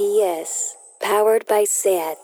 RPS, 0.00 0.76
powered 0.98 1.46
by 1.46 1.64
SAT. 1.64 2.16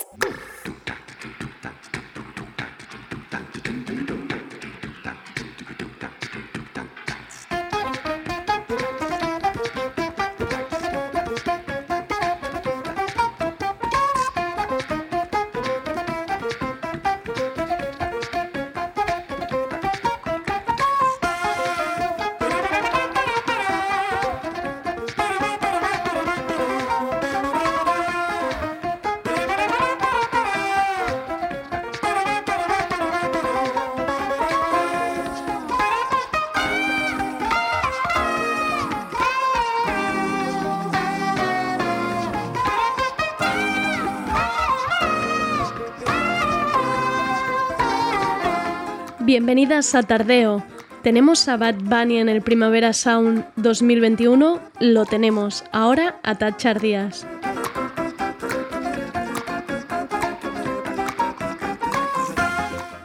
Bienvenidas 49.37 49.95
a 49.95 50.03
Tardeo. 50.03 50.65
¿Tenemos 51.03 51.47
a 51.47 51.59
Bad 51.59 51.75
Bunny 51.75 52.17
en 52.21 52.31
el 52.31 52.41
Primavera 52.41 52.95
Sound 52.95 53.45
2021? 53.57 54.63
Lo 54.81 55.05
tenemos. 55.05 55.63
Ahora 55.73 56.19
a 56.23 56.37
tachar 56.37 56.81
días. 56.81 57.27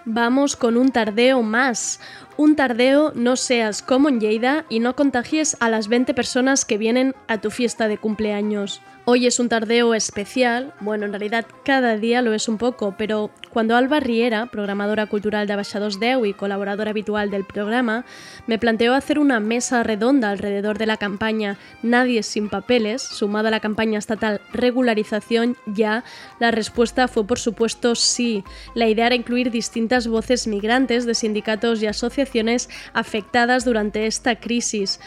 Vamos 0.05 0.55
con 0.55 0.77
un 0.77 0.93
tardeo 0.93 1.43
más. 1.43 1.99
Un 2.37 2.55
tardeo 2.55 3.11
no 3.13 3.35
seas 3.35 3.81
como 3.81 4.07
en 4.07 4.21
Lleida 4.21 4.63
y 4.69 4.79
no 4.79 4.95
contagies 4.95 5.57
a 5.59 5.67
las 5.67 5.89
20 5.89 6.13
personas 6.13 6.63
que 6.63 6.77
vienen 6.77 7.13
a 7.27 7.39
tu 7.39 7.51
fiesta 7.51 7.89
de 7.89 7.97
cumpleaños. 7.97 8.81
Hoy 9.03 9.25
es 9.25 9.39
un 9.39 9.49
tardeo 9.49 9.95
especial, 9.95 10.75
bueno, 10.79 11.05
en 11.05 11.11
realidad 11.11 11.47
cada 11.65 11.97
día 11.97 12.21
lo 12.21 12.35
es 12.35 12.47
un 12.47 12.59
poco, 12.59 12.93
pero 12.99 13.31
cuando 13.51 13.75
Alba 13.75 13.99
Riera, 13.99 14.45
programadora 14.45 15.07
cultural 15.07 15.47
de 15.47 15.53
Abaixados 15.53 15.99
Deu 15.99 16.23
y 16.27 16.35
colaboradora 16.35 16.91
habitual 16.91 17.31
del 17.31 17.43
programa, 17.43 18.05
me 18.45 18.59
planteó 18.59 18.93
hacer 18.93 19.17
una 19.17 19.39
mesa 19.39 19.81
redonda 19.81 20.29
alrededor 20.29 20.77
de 20.77 20.85
la 20.85 20.97
campaña 20.97 21.57
Nadie 21.81 22.21
sin 22.21 22.47
papeles, 22.47 23.01
sumada 23.01 23.47
a 23.47 23.51
la 23.51 23.59
campaña 23.59 23.97
estatal 23.97 24.39
Regularización 24.53 25.57
ya, 25.65 26.03
la 26.39 26.51
respuesta 26.51 27.07
fue 27.07 27.25
por 27.25 27.39
supuesto 27.39 27.95
sí. 27.95 28.43
La 28.75 28.87
idea 28.87 29.07
era 29.07 29.15
incluir 29.15 29.49
distintas 29.49 30.07
voces 30.07 30.45
migrantes 30.45 31.07
de 31.07 31.15
sindicatos 31.15 31.81
y 31.81 31.87
asociaciones 31.87 32.69
afectadas 32.93 33.65
durante 33.65 34.05
esta 34.05 34.35
crisis. 34.35 34.99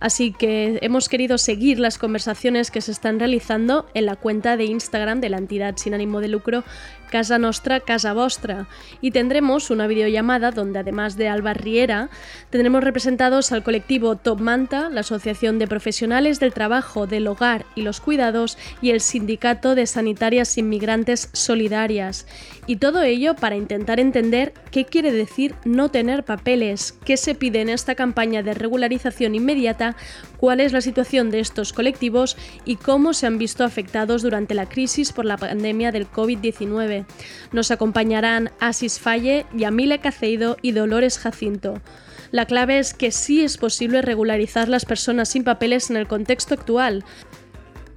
Así 0.00 0.32
que 0.32 0.78
hemos 0.82 1.08
querido 1.08 1.38
seguir 1.38 1.78
las 1.78 1.98
conversaciones 1.98 2.70
que 2.70 2.80
se 2.80 2.90
están 2.90 3.18
realizando 3.18 3.86
en 3.94 4.06
la 4.06 4.16
cuenta 4.16 4.56
de 4.56 4.64
Instagram 4.64 5.20
de 5.20 5.28
la 5.28 5.38
entidad 5.38 5.76
sin 5.76 5.94
ánimo 5.94 6.20
de 6.20 6.28
lucro 6.28 6.64
Casa 7.10 7.38
Nostra, 7.38 7.80
Casa 7.80 8.14
Vostra. 8.14 8.66
Y 9.00 9.10
tendremos 9.10 9.70
una 9.70 9.86
videollamada 9.86 10.52
donde 10.52 10.78
además 10.78 11.16
de 11.16 11.28
Alba 11.28 11.52
Riera, 11.52 12.08
tendremos 12.48 12.82
representados 12.82 13.52
al 13.52 13.62
colectivo 13.62 14.16
Top 14.16 14.40
Manta, 14.40 14.88
la 14.88 15.00
Asociación 15.00 15.58
de 15.58 15.66
Profesionales 15.66 16.40
del 16.40 16.54
Trabajo, 16.54 17.06
del 17.06 17.26
Hogar 17.26 17.66
y 17.74 17.82
los 17.82 18.00
Cuidados 18.00 18.56
y 18.80 18.90
el 18.90 19.00
Sindicato 19.00 19.74
de 19.74 19.86
Sanitarias 19.86 20.56
Inmigrantes 20.56 21.28
Solidarias. 21.32 22.26
Y 22.66 22.76
todo 22.76 23.02
ello 23.02 23.34
para 23.34 23.56
intentar 23.56 24.00
entender 24.00 24.54
qué 24.70 24.84
quiere 24.84 25.12
decir 25.12 25.54
no 25.64 25.90
tener 25.90 26.24
papeles, 26.24 26.96
qué 27.04 27.16
se 27.16 27.34
pide 27.34 27.60
en 27.60 27.68
esta 27.68 27.94
campaña 27.94 28.42
de 28.42 28.54
regularización 28.54 29.34
inmediata, 29.34 29.96
cuál 30.36 30.60
es 30.60 30.72
la 30.72 30.80
situación 30.80 31.30
de 31.30 31.40
estos 31.40 31.72
colectivos 31.72 32.36
y 32.64 32.76
cómo 32.76 33.12
se 33.12 33.26
han 33.26 33.38
visto 33.38 33.64
afectados 33.64 34.22
durante 34.22 34.54
la 34.54 34.68
crisis 34.68 35.12
por 35.12 35.24
la 35.24 35.36
pandemia 35.36 35.92
del 35.92 36.08
COVID-19. 36.10 36.99
Nos 37.52 37.70
acompañarán 37.70 38.50
Asis 38.60 38.98
Falle, 38.98 39.46
Yamile 39.54 40.00
Caceido 40.00 40.56
y 40.62 40.72
Dolores 40.72 41.18
Jacinto. 41.18 41.80
La 42.30 42.46
clave 42.46 42.78
es 42.78 42.94
que 42.94 43.10
sí 43.10 43.42
es 43.42 43.58
posible 43.58 44.02
regularizar 44.02 44.68
las 44.68 44.84
personas 44.84 45.30
sin 45.30 45.44
papeles 45.44 45.90
en 45.90 45.96
el 45.96 46.06
contexto 46.06 46.54
actual. 46.54 47.04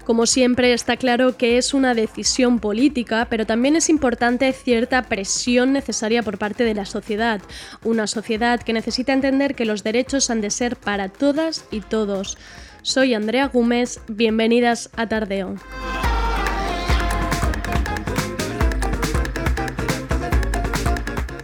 Como 0.05 0.25
siempre, 0.25 0.73
está 0.73 0.97
claro 0.97 1.37
que 1.37 1.57
es 1.57 1.73
una 1.73 1.93
decisión 1.93 2.59
política, 2.59 3.27
pero 3.29 3.45
también 3.45 3.77
es 3.77 3.89
importante 3.89 4.51
cierta 4.51 5.03
presión 5.03 5.71
necesaria 5.71 6.23
por 6.23 6.37
parte 6.37 6.65
de 6.65 6.73
la 6.73 6.85
sociedad. 6.85 7.41
Una 7.83 8.05
sociedad 8.07 8.61
que 8.61 8.73
necesita 8.73 9.13
entender 9.13 9.55
que 9.55 9.65
los 9.65 9.83
derechos 9.83 10.29
han 10.29 10.41
de 10.41 10.49
ser 10.49 10.75
para 10.75 11.07
todas 11.07 11.65
y 11.71 11.79
todos. 11.79 12.37
Soy 12.81 13.13
Andrea 13.13 13.47
Gómez, 13.47 14.01
bienvenidas 14.09 14.89
a 14.97 15.07
Tardeo. 15.07 15.55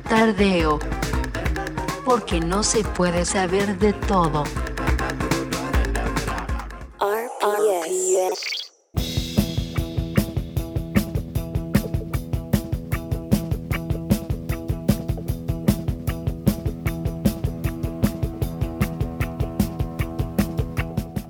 Tardeo. 0.10 0.80
Porque 2.04 2.40
no 2.40 2.64
se 2.64 2.84
puede 2.84 3.26
saber 3.26 3.78
de 3.78 3.94
todo. 3.94 4.44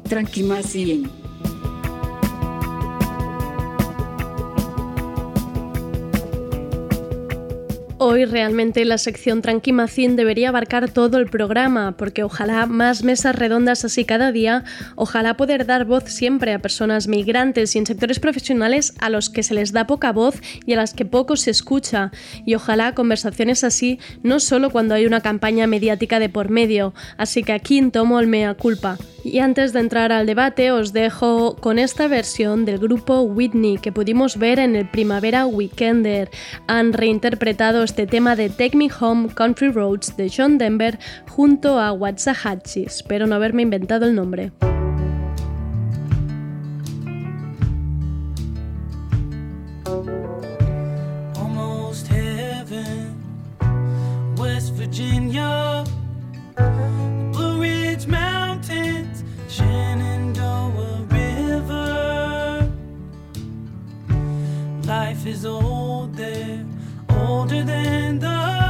RPS. 0.09 1.18
Hoy 8.01 8.23
realmente 8.23 8.85
la 8.85 8.97
sección 8.97 9.41
Tranquimacín 9.41 10.15
debería 10.15 10.47
abarcar 10.49 10.89
todo 10.89 11.17
el 11.17 11.25
programa, 11.29 11.97
porque 11.97 12.23
ojalá 12.23 12.65
más 12.65 13.03
mesas 13.03 13.35
redondas 13.35 13.83
así 13.83 14.05
cada 14.05 14.31
día, 14.31 14.63
ojalá 14.95 15.35
poder 15.35 15.65
dar 15.65 15.83
voz 15.83 16.05
siempre 16.05 16.53
a 16.53 16.59
personas 16.59 17.09
migrantes 17.09 17.75
y 17.75 17.79
en 17.79 17.85
sectores 17.85 18.21
profesionales 18.21 18.93
a 19.01 19.09
los 19.09 19.29
que 19.29 19.43
se 19.43 19.53
les 19.53 19.73
da 19.73 19.85
poca 19.85 20.13
voz 20.13 20.35
y 20.65 20.71
a 20.71 20.77
las 20.77 20.93
que 20.93 21.03
poco 21.03 21.35
se 21.35 21.51
escucha, 21.51 22.11
y 22.45 22.55
ojalá 22.55 22.95
conversaciones 22.95 23.65
así 23.65 23.99
no 24.23 24.39
solo 24.39 24.69
cuando 24.69 24.95
hay 24.95 25.05
una 25.05 25.19
campaña 25.19 25.67
mediática 25.67 26.19
de 26.19 26.29
por 26.29 26.47
medio, 26.49 26.93
así 27.17 27.43
que 27.43 27.51
aquí 27.51 27.81
tomo 27.91 28.21
el 28.21 28.27
mea 28.27 28.53
culpa. 28.53 28.97
Y 29.23 29.39
antes 29.39 29.73
de 29.73 29.81
entrar 29.81 30.13
al 30.13 30.25
debate 30.25 30.71
os 30.71 30.93
dejo 30.93 31.57
con 31.57 31.77
esta 31.77 32.07
versión 32.07 32.63
del 32.63 32.77
grupo 32.77 33.21
Whitney 33.21 33.77
que 33.77 33.91
pudimos 33.91 34.37
ver 34.37 34.59
en 34.59 34.77
el 34.77 34.89
Primavera 34.89 35.45
Weekender. 35.45 36.29
Han 36.67 36.93
reinterpretado 36.93 37.83
este 37.89 38.05
tema 38.05 38.35
de 38.35 38.49
Take 38.49 38.77
Me 38.77 38.87
Home 38.99 39.29
Country 39.33 39.71
Roads 39.71 40.15
de 40.15 40.29
John 40.29 40.59
Denver 40.59 40.99
junto 41.27 41.79
a 41.79 41.91
Waxahachie. 41.91 42.85
Espero 42.85 43.25
no 43.25 43.33
haberme 43.33 43.63
inventado 43.63 44.05
el 44.05 44.13
nombre. 44.13 44.51
Virginia 54.77 55.83
life 65.19 65.27
is 65.27 65.45
old 65.45 66.15
there, 66.15 66.65
older 67.29 67.63
than 67.63 68.17
the 68.19 68.68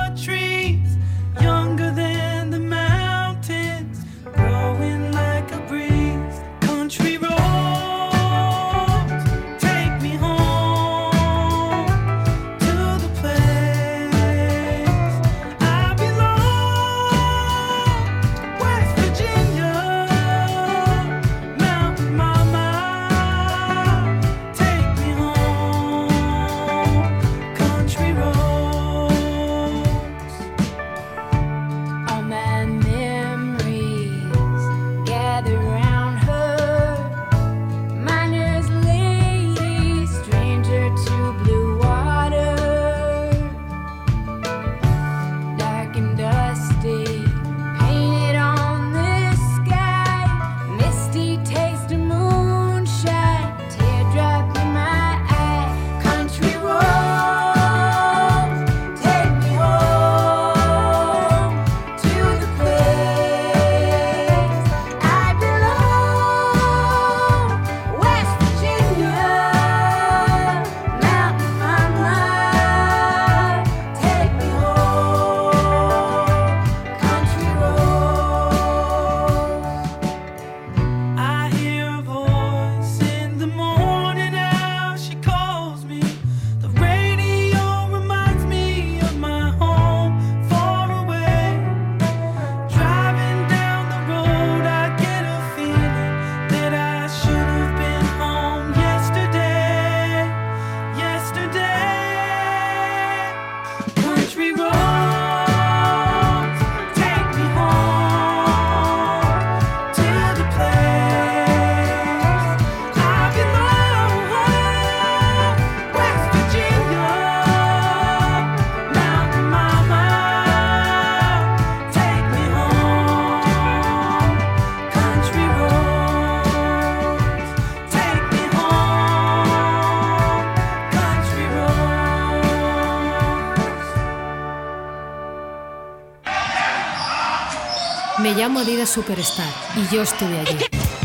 Superstar 138.60 139.54
y 139.78 139.96
yo 139.96 140.02
estuve 140.02 140.38
allí. 140.38 140.58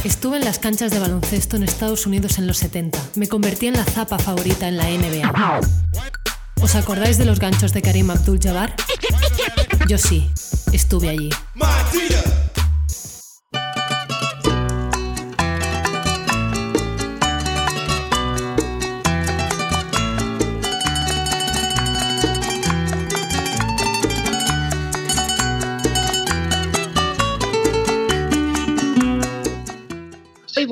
Estuve 0.02 0.38
en 0.38 0.44
las 0.44 0.58
canchas 0.58 0.90
de 0.90 0.98
baloncesto 0.98 1.56
en 1.56 1.62
Estados 1.62 2.04
Unidos 2.04 2.38
en 2.38 2.48
los 2.48 2.58
70. 2.58 2.98
Me 3.14 3.28
convertí 3.28 3.68
en 3.68 3.74
la 3.74 3.84
zapa 3.84 4.18
favorita 4.18 4.66
en 4.66 4.76
la 4.76 4.84
NBA. 4.84 5.60
¿Os 6.60 6.74
acordáis 6.74 7.16
de 7.16 7.24
los 7.24 7.38
ganchos 7.38 7.72
de 7.72 7.80
Karim 7.80 8.10
Abdul-Jabbar? 8.10 8.74
Yo 9.86 9.98
sí, 9.98 10.28
estuve 10.72 11.10
allí. 11.10 11.30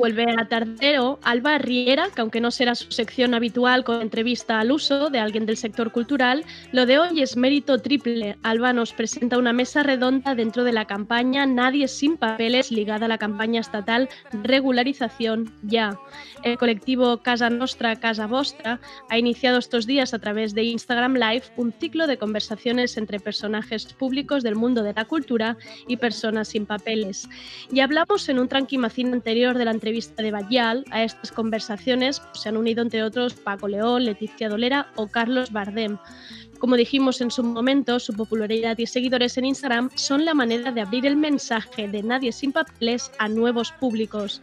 Vuelve 0.03 0.25
a 0.37 0.49
Tardero 0.49 1.17
Alba 1.23 1.57
Riera, 1.59 2.09
que 2.13 2.19
aunque 2.19 2.41
no 2.41 2.51
será 2.51 2.75
su 2.75 2.91
sección 2.91 3.33
habitual 3.33 3.85
con 3.85 4.01
entrevista 4.01 4.59
al 4.59 4.73
uso 4.73 5.09
de 5.09 5.19
alguien 5.19 5.45
del 5.45 5.55
sector 5.55 5.93
cultural, 5.93 6.43
lo 6.73 6.85
de 6.85 6.99
hoy 6.99 7.21
es 7.21 7.37
mérito 7.37 7.77
triple. 7.77 8.35
Alba 8.43 8.73
nos 8.73 8.91
presenta 8.91 9.37
una 9.37 9.53
mesa 9.53 9.81
redonda 9.81 10.35
dentro 10.35 10.65
de 10.65 10.73
la 10.73 10.83
campaña 10.87 11.45
Nadie 11.45 11.87
sin 11.87 12.17
papeles 12.17 12.69
ligada 12.69 13.05
a 13.05 13.07
la 13.07 13.17
campaña 13.17 13.61
estatal 13.61 14.09
Regularización 14.43 15.53
Ya. 15.61 15.97
El 16.43 16.57
colectivo 16.57 17.19
Casa 17.19 17.49
Nostra, 17.49 17.95
Casa 17.95 18.27
Vostra 18.27 18.81
ha 19.09 19.17
iniciado 19.17 19.57
estos 19.57 19.87
días 19.87 20.13
a 20.13 20.19
través 20.19 20.53
de 20.53 20.63
Instagram 20.63 21.13
Live 21.13 21.45
un 21.55 21.71
ciclo 21.71 22.07
de 22.07 22.17
conversaciones 22.17 22.97
entre 22.97 23.21
personajes 23.21 23.93
públicos 23.93 24.43
del 24.43 24.57
mundo 24.57 24.83
de 24.83 24.91
la 24.91 25.05
cultura 25.05 25.55
y 25.87 25.95
personas 25.95 26.49
sin 26.49 26.65
papeles. 26.65 27.29
Y 27.71 27.79
hablamos 27.79 28.27
en 28.27 28.39
un 28.39 28.49
tranquimacín 28.49 29.13
anterior 29.13 29.57
de 29.57 29.63
la 29.63 29.71
entrevista 29.71 29.92
de 29.93 30.31
Bayal, 30.31 30.83
a 30.89 31.03
estas 31.03 31.31
conversaciones 31.31 32.21
se 32.33 32.49
han 32.49 32.57
unido 32.57 32.81
entre 32.81 33.03
otros 33.03 33.35
Paco 33.35 33.67
León, 33.67 34.05
Leticia 34.05 34.49
Dolera 34.49 34.87
o 34.95 35.07
Carlos 35.07 35.51
Bardem. 35.51 35.97
Como 36.57 36.75
dijimos 36.77 37.21
en 37.21 37.29
su 37.29 37.43
momento, 37.43 37.99
su 37.99 38.13
popularidad 38.13 38.77
y 38.79 38.87
seguidores 38.87 39.37
en 39.37 39.45
Instagram 39.45 39.89
son 39.95 40.25
la 40.25 40.33
manera 40.33 40.71
de 40.71 40.81
abrir 40.81 41.05
el 41.05 41.15
mensaje 41.15 41.87
de 41.87 42.01
Nadie 42.01 42.31
sin 42.31 42.51
papeles 42.51 43.11
a 43.19 43.27
nuevos 43.27 43.71
públicos. 43.73 44.41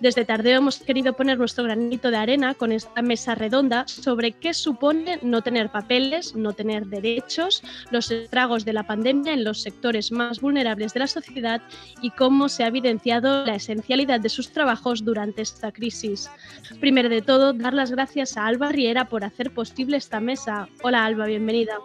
Desde 0.00 0.24
Tardeo 0.24 0.58
hemos 0.58 0.78
querido 0.78 1.14
poner 1.14 1.38
nuestro 1.38 1.64
granito 1.64 2.10
de 2.10 2.16
arena 2.16 2.54
con 2.54 2.72
esta 2.72 3.02
mesa 3.02 3.34
redonda 3.34 3.86
sobre 3.86 4.32
qué 4.32 4.54
supone 4.54 5.18
no 5.22 5.42
tener 5.42 5.70
papeles, 5.70 6.34
no 6.34 6.52
tener 6.52 6.86
derechos, 6.86 7.62
los 7.90 8.10
estragos 8.10 8.64
de 8.64 8.72
la 8.72 8.84
pandemia 8.84 9.32
en 9.32 9.44
los 9.44 9.62
sectores 9.62 10.12
más 10.12 10.40
vulnerables 10.40 10.94
de 10.94 11.00
la 11.00 11.06
sociedad 11.06 11.62
y 12.00 12.10
cómo 12.10 12.48
se 12.48 12.64
ha 12.64 12.68
evidenciado 12.68 13.44
la 13.44 13.54
esencialidad 13.54 14.20
de 14.20 14.28
sus 14.28 14.52
trabajos 14.52 15.04
durante 15.04 15.42
esta 15.42 15.72
crisis. 15.72 16.30
Primero 16.80 17.08
de 17.08 17.22
todo, 17.22 17.52
dar 17.52 17.74
las 17.74 17.90
gracias 17.90 18.36
a 18.36 18.46
Alba 18.46 18.70
Riera 18.70 19.06
por 19.06 19.24
hacer 19.24 19.52
posible 19.52 19.96
esta 19.96 20.20
mesa. 20.20 20.68
Hola 20.82 21.04
Alba, 21.04 21.26
bienvenida. 21.26 21.78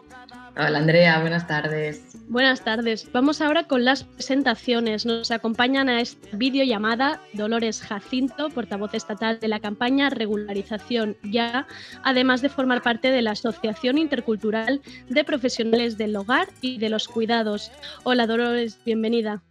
Hola 0.57 0.77
Andrea, 0.77 1.19
buenas 1.19 1.48
tardes. 1.48 2.15
Buenas 2.30 2.62
tardes. 2.62 3.12
Vamos 3.12 3.41
ahora 3.41 3.63
con 3.63 3.83
las 3.83 4.03
presentaciones. 4.03 5.06
Nos 5.06 5.30
acompañan 5.30 5.89
a 5.89 6.00
esta 6.00 6.30
videollamada 6.31 7.21
Dolores 7.33 7.81
Jacinto, 7.85 8.49
portavoz 8.49 8.93
estatal 8.93 9.39
de 9.39 9.47
la 9.47 9.59
campaña 9.59 10.09
Regularización 10.09 11.15
Ya, 11.23 11.67
además 12.03 12.41
de 12.41 12.49
formar 12.49 12.81
parte 12.81 13.12
de 13.12 13.21
la 13.21 13.31
Asociación 13.31 13.98
Intercultural 13.98 14.81
de 15.10 15.24
Profesionales 15.24 15.98
del 15.98 16.15
Hogar 16.15 16.50
y 16.62 16.77
de 16.77 16.89
los 16.89 17.07
Cuidados. 17.07 17.71
Hola 18.03 18.27
Dolores, 18.27 18.79
bienvenida. 18.86 19.43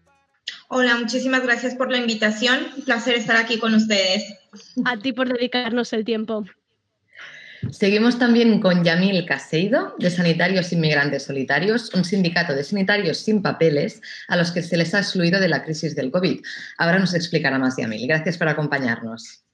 Hola, 0.69 0.97
muchísimas 0.97 1.43
gracias 1.43 1.75
por 1.75 1.91
la 1.91 1.99
invitación. 1.99 2.67
Un 2.77 2.83
placer 2.85 3.15
estar 3.15 3.37
aquí 3.37 3.59
con 3.59 3.75
ustedes. 3.75 4.25
A 4.85 4.97
ti 4.99 5.13
por 5.13 5.33
dedicarnos 5.33 5.93
el 5.93 6.05
tiempo. 6.05 6.45
Seguimos 7.75 8.21
también 8.21 8.61
con 8.61 8.85
Yamil 8.85 9.27
Caseido, 9.27 9.97
de 9.99 10.09
Sanitarios 10.09 10.73
Inmigrantes 10.73 11.25
Solitarios, 11.25 11.93
un 11.93 12.05
sindicato 12.05 12.55
de 12.55 12.63
sanitarios 12.63 13.19
sin 13.19 13.43
papeles 13.43 14.01
a 14.29 14.37
los 14.37 14.53
que 14.53 14.63
se 14.63 14.77
les 14.77 14.95
ha 14.95 15.01
excluido 15.01 15.41
de 15.41 15.49
la 15.49 15.65
crisis 15.65 15.97
del 15.97 16.13
COVID. 16.13 16.41
Ahora 16.79 17.01
nos 17.01 17.15
explicará 17.15 17.59
más 17.59 17.77
Yamil. 17.77 18.07
Gracias 18.07 18.39
por 18.39 18.47
acompañarnos. 18.47 19.45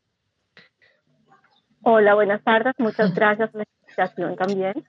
Hola, 1.81 2.13
buenas 2.13 2.45
tardes. 2.45 2.75
Muchas 2.77 3.15
gracias 3.15 3.49
por 3.53 3.61
la 3.63 3.67
invitación 3.87 4.37
también. 4.37 4.85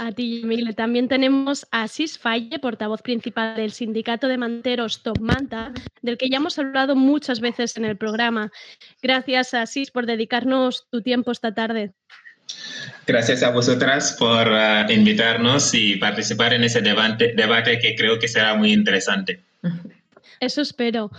A 0.00 0.10
ti, 0.10 0.40
Yamil. 0.40 0.74
También 0.74 1.06
tenemos 1.06 1.64
a 1.70 1.86
Sis 1.86 2.18
Falle, 2.18 2.58
portavoz 2.58 3.02
principal 3.02 3.54
del 3.54 3.70
sindicato 3.70 4.26
de 4.26 4.36
manteros 4.36 5.04
Top 5.04 5.20
Manta, 5.20 5.72
del 6.02 6.18
que 6.18 6.28
ya 6.28 6.38
hemos 6.38 6.58
hablado 6.58 6.96
muchas 6.96 7.38
veces 7.38 7.76
en 7.76 7.84
el 7.84 7.96
programa. 7.96 8.50
Gracias, 9.00 9.54
Sis, 9.66 9.92
por 9.92 10.06
dedicarnos 10.06 10.88
tu 10.90 11.02
tiempo 11.02 11.30
esta 11.30 11.54
tarde. 11.54 11.94
Gracias 13.06 13.42
a 13.42 13.50
vosotras 13.50 14.16
por 14.18 14.48
uh, 14.48 14.90
invitarnos 14.90 15.72
y 15.74 15.96
participar 15.96 16.52
en 16.52 16.64
ese 16.64 16.80
debate, 16.80 17.32
debate 17.34 17.78
que 17.78 17.94
creo 17.94 18.18
que 18.18 18.28
será 18.28 18.54
muy 18.54 18.72
interesante. 18.72 19.40
Eso 20.40 20.60
espero. 20.60 21.10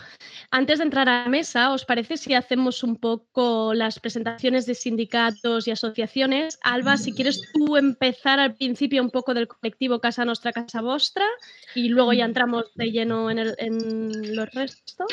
Antes 0.52 0.80
de 0.80 0.86
entrar 0.86 1.08
a 1.10 1.24
la 1.24 1.30
mesa, 1.30 1.72
¿os 1.72 1.86
parece 1.86 2.18
si 2.18 2.34
hacemos 2.34 2.84
un 2.84 2.96
poco 2.96 3.74
las 3.74 4.00
presentaciones 4.00 4.66
de 4.66 4.74
sindicatos 4.74 5.68
y 5.68 5.72
asociaciones? 5.72 6.58
Alba, 6.64 6.98
si 6.98 7.14
quieres 7.14 7.42
tú 7.54 7.78
empezar 7.78 8.40
al 8.40 8.56
principio 8.56 9.04
un 9.04 9.12
poco 9.12 9.34
del 9.34 9.48
colectivo 9.48 10.00
Casa 10.00 10.26
Nostra, 10.26 10.52
Casa 10.52 10.82
Vostra 10.82 11.26
y 11.76 11.90
luego 11.90 12.14
ya 12.14 12.26
entramos 12.26 12.66
de 12.76 12.92
lleno 12.92 13.30
en, 13.30 13.40
el, 13.40 13.56
en 13.60 14.36
los 14.36 14.50
restos. 14.52 15.08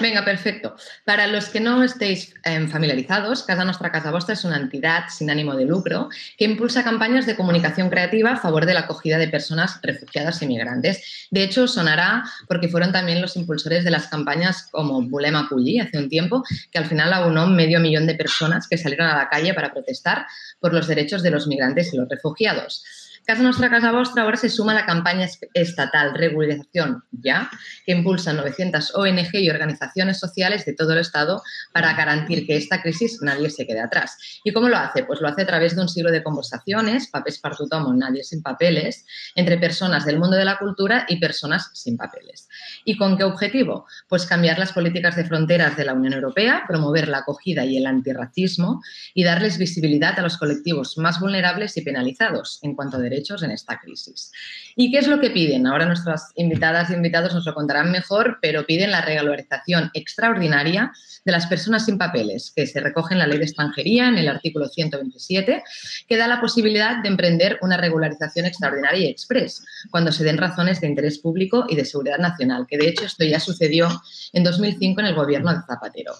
Venga, 0.00 0.24
perfecto. 0.24 0.74
Para 1.04 1.26
los 1.26 1.48
que 1.48 1.60
no 1.60 1.82
estéis 1.82 2.34
em, 2.44 2.68
familiarizados, 2.68 3.42
Casa 3.42 3.64
Nostra 3.64 3.90
Casa 3.90 4.10
Vostra 4.10 4.34
es 4.34 4.44
una 4.44 4.56
entidad 4.56 5.04
sin 5.08 5.30
ánimo 5.30 5.54
de 5.54 5.66
lucro 5.66 6.08
que 6.38 6.44
impulsa 6.44 6.82
campañas 6.82 7.26
de 7.26 7.36
comunicación 7.36 7.90
creativa 7.90 8.32
a 8.32 8.36
favor 8.36 8.64
de 8.66 8.74
la 8.74 8.80
acogida 8.80 9.18
de 9.18 9.28
personas 9.28 9.80
refugiadas 9.82 10.40
y 10.42 10.46
migrantes. 10.46 11.28
De 11.30 11.42
hecho, 11.42 11.68
sonará 11.68 12.24
porque 12.48 12.68
fueron 12.68 12.92
también 12.92 13.20
los 13.20 13.36
impulsores 13.36 13.84
de 13.84 13.90
las 13.90 14.06
campañas 14.08 14.68
como 14.70 15.02
Bulema 15.02 15.48
Culli 15.48 15.78
hace 15.80 15.98
un 15.98 16.08
tiempo, 16.08 16.42
que 16.70 16.78
al 16.78 16.86
final 16.86 17.12
aunó 17.12 17.46
medio 17.46 17.80
millón 17.80 18.06
de 18.06 18.14
personas 18.14 18.68
que 18.68 18.78
salieron 18.78 19.08
a 19.08 19.16
la 19.16 19.28
calle 19.28 19.52
para 19.54 19.72
protestar 19.72 20.26
por 20.60 20.72
los 20.72 20.86
derechos 20.86 21.22
de 21.22 21.30
los 21.30 21.46
migrantes 21.46 21.92
y 21.92 21.96
los 21.96 22.08
refugiados. 22.08 22.82
Casa 23.24 23.44
Nostra, 23.44 23.70
Casa 23.70 23.92
Vostra 23.92 24.24
ahora 24.24 24.36
se 24.36 24.48
suma 24.48 24.72
a 24.72 24.74
la 24.74 24.84
campaña 24.84 25.28
estatal 25.54 26.12
Regularización 26.14 27.04
Ya, 27.12 27.48
que 27.86 27.92
impulsa 27.92 28.32
900 28.32 28.96
ONG 28.96 29.34
y 29.34 29.48
organizaciones 29.48 30.18
sociales 30.18 30.64
de 30.64 30.74
todo 30.74 30.92
el 30.92 30.98
Estado 30.98 31.40
para 31.72 31.94
garantir 31.94 32.44
que 32.46 32.56
esta 32.56 32.82
crisis 32.82 33.20
nadie 33.22 33.48
se 33.48 33.64
quede 33.64 33.80
atrás. 33.80 34.18
¿Y 34.42 34.52
cómo 34.52 34.68
lo 34.68 34.76
hace? 34.76 35.04
Pues 35.04 35.20
lo 35.20 35.28
hace 35.28 35.42
a 35.42 35.46
través 35.46 35.76
de 35.76 35.82
un 35.82 35.88
siglo 35.88 36.10
de 36.10 36.24
conversaciones, 36.24 37.08
papés 37.10 37.38
partutomo, 37.38 37.94
nadie 37.94 38.24
sin 38.24 38.42
papeles, 38.42 39.06
entre 39.36 39.56
personas 39.56 40.04
del 40.04 40.18
mundo 40.18 40.36
de 40.36 40.44
la 40.44 40.58
cultura 40.58 41.06
y 41.08 41.20
personas 41.20 41.70
sin 41.74 41.96
papeles. 41.96 42.48
¿Y 42.84 42.96
con 42.96 43.16
qué 43.16 43.22
objetivo? 43.22 43.86
Pues 44.08 44.26
cambiar 44.26 44.58
las 44.58 44.72
políticas 44.72 45.14
de 45.14 45.24
fronteras 45.24 45.76
de 45.76 45.84
la 45.84 45.94
Unión 45.94 46.14
Europea, 46.14 46.64
promover 46.66 47.06
la 47.06 47.18
acogida 47.18 47.64
y 47.64 47.76
el 47.76 47.86
antirracismo 47.86 48.82
y 49.14 49.22
darles 49.22 49.58
visibilidad 49.58 50.18
a 50.18 50.22
los 50.22 50.38
colectivos 50.38 50.98
más 50.98 51.20
vulnerables 51.20 51.76
y 51.76 51.82
penalizados 51.82 52.58
en 52.62 52.74
cuanto 52.74 52.96
a 52.96 53.00
derechos 53.00 53.11
en 53.12 53.50
esta 53.50 53.78
crisis. 53.78 54.32
¿Y 54.76 54.90
qué 54.90 54.98
es 54.98 55.06
lo 55.06 55.20
que 55.20 55.30
piden? 55.30 55.66
Ahora 55.66 55.86
nuestras 55.86 56.30
invitadas 56.36 56.90
y 56.90 56.94
invitados 56.94 57.34
nos 57.34 57.46
lo 57.46 57.54
contarán 57.54 57.90
mejor, 57.90 58.38
pero 58.40 58.66
piden 58.66 58.90
la 58.90 59.02
regularización 59.02 59.90
extraordinaria 59.94 60.92
de 61.24 61.32
las 61.32 61.46
personas 61.46 61.84
sin 61.84 61.98
papeles, 61.98 62.52
que 62.54 62.66
se 62.66 62.80
recoge 62.80 63.14
en 63.14 63.20
la 63.20 63.26
Ley 63.26 63.38
de 63.38 63.44
Extranjería, 63.44 64.08
en 64.08 64.18
el 64.18 64.28
artículo 64.28 64.68
127, 64.68 65.62
que 66.08 66.16
da 66.16 66.26
la 66.26 66.40
posibilidad 66.40 67.02
de 67.02 67.08
emprender 67.08 67.58
una 67.62 67.76
regularización 67.76 68.46
extraordinaria 68.46 69.06
y 69.06 69.10
express, 69.10 69.64
cuando 69.90 70.10
se 70.10 70.24
den 70.24 70.38
razones 70.38 70.80
de 70.80 70.88
interés 70.88 71.18
público 71.18 71.66
y 71.68 71.76
de 71.76 71.84
seguridad 71.84 72.18
nacional, 72.18 72.66
que 72.68 72.78
de 72.78 72.88
hecho 72.88 73.04
esto 73.04 73.24
ya 73.24 73.38
sucedió 73.38 73.88
en 74.32 74.42
2005 74.42 75.00
en 75.00 75.06
el 75.06 75.14
gobierno 75.14 75.52
de 75.52 75.60
Zapatero. 75.66 76.14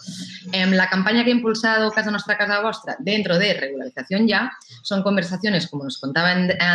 En 0.52 0.68
em, 0.68 0.72
la 0.72 0.88
campaña 0.88 1.24
que 1.24 1.30
ha 1.30 1.34
impulsado 1.34 1.90
Casa 1.90 2.10
Nostra, 2.10 2.38
Casa 2.38 2.60
Vostra 2.60 2.96
dentro 3.00 3.38
de 3.38 3.54
regularización 3.54 4.28
ya 4.28 4.52
son 4.82 5.02
conversaciones, 5.02 5.68
como 5.68 5.84
nos 5.84 5.98
contaba 5.98 6.32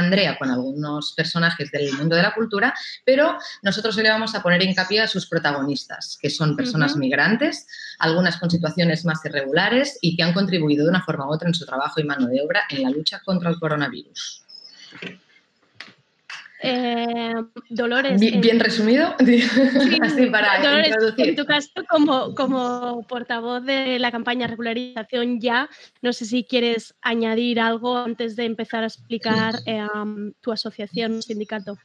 Andrea, 0.08 0.38
con 0.38 0.50
algunos 0.50 1.14
personajes 1.14 1.70
del 1.72 1.94
mundo 1.94 2.16
de 2.16 2.24
la 2.24 2.34
cultura, 2.34 2.74
pero 3.06 3.38
nosotros 3.62 3.96
le 3.98 4.10
vamos 4.10 4.34
a 4.36 4.42
poner 4.42 4.62
hincapié 4.64 5.02
a 5.02 5.08
sus 5.08 5.28
protagonistas, 5.28 6.18
que 6.22 6.30
son 6.30 6.56
personas 6.56 6.96
migrantes, 6.96 7.68
algunas 8.00 8.38
con 8.38 8.50
situaciones 8.50 9.06
más 9.06 9.24
irregulares 9.26 10.00
y 10.02 10.16
que 10.16 10.24
han 10.24 10.34
contribuido 10.34 10.86
de 10.86 10.90
una 10.90 11.04
forma 11.04 11.28
u 11.28 11.34
otra 11.34 11.48
en 11.48 11.54
su 11.54 11.66
trabajo 11.66 12.00
y 12.00 12.04
mano 12.04 12.28
de 12.28 12.42
obra 12.42 12.64
en 12.70 12.84
la 12.84 12.90
lucha 12.90 13.22
contra 13.24 13.50
el 13.50 13.60
coronavirus. 13.60 14.44
Eh, 16.64 17.34
Dolores. 17.70 18.20
Bien, 18.20 18.60
resumido, 18.60 19.16
Así 20.02 20.26
para 20.28 20.62
Dolores, 20.62 20.96
en 21.18 21.36
tu 21.36 21.46
caso, 21.46 21.70
como, 21.90 22.34
como 22.34 23.04
portavoz 23.08 23.64
de 23.64 24.00
la 24.00 24.12
campaña 24.12 24.48
regularización 24.48 25.40
ya, 25.40 25.70
no 26.02 26.14
sé 26.14 26.26
si 26.26 26.44
quieres 26.44 26.96
añadir 27.02 27.60
algo 27.60 27.98
antes 27.98 28.36
de 28.36 28.46
empezar 28.46 28.84
a 28.84 28.88
explicar 28.88 29.56
eh, 29.66 29.86
tu 30.42 30.52
asociación, 30.52 31.22
sindicato. 31.22 31.78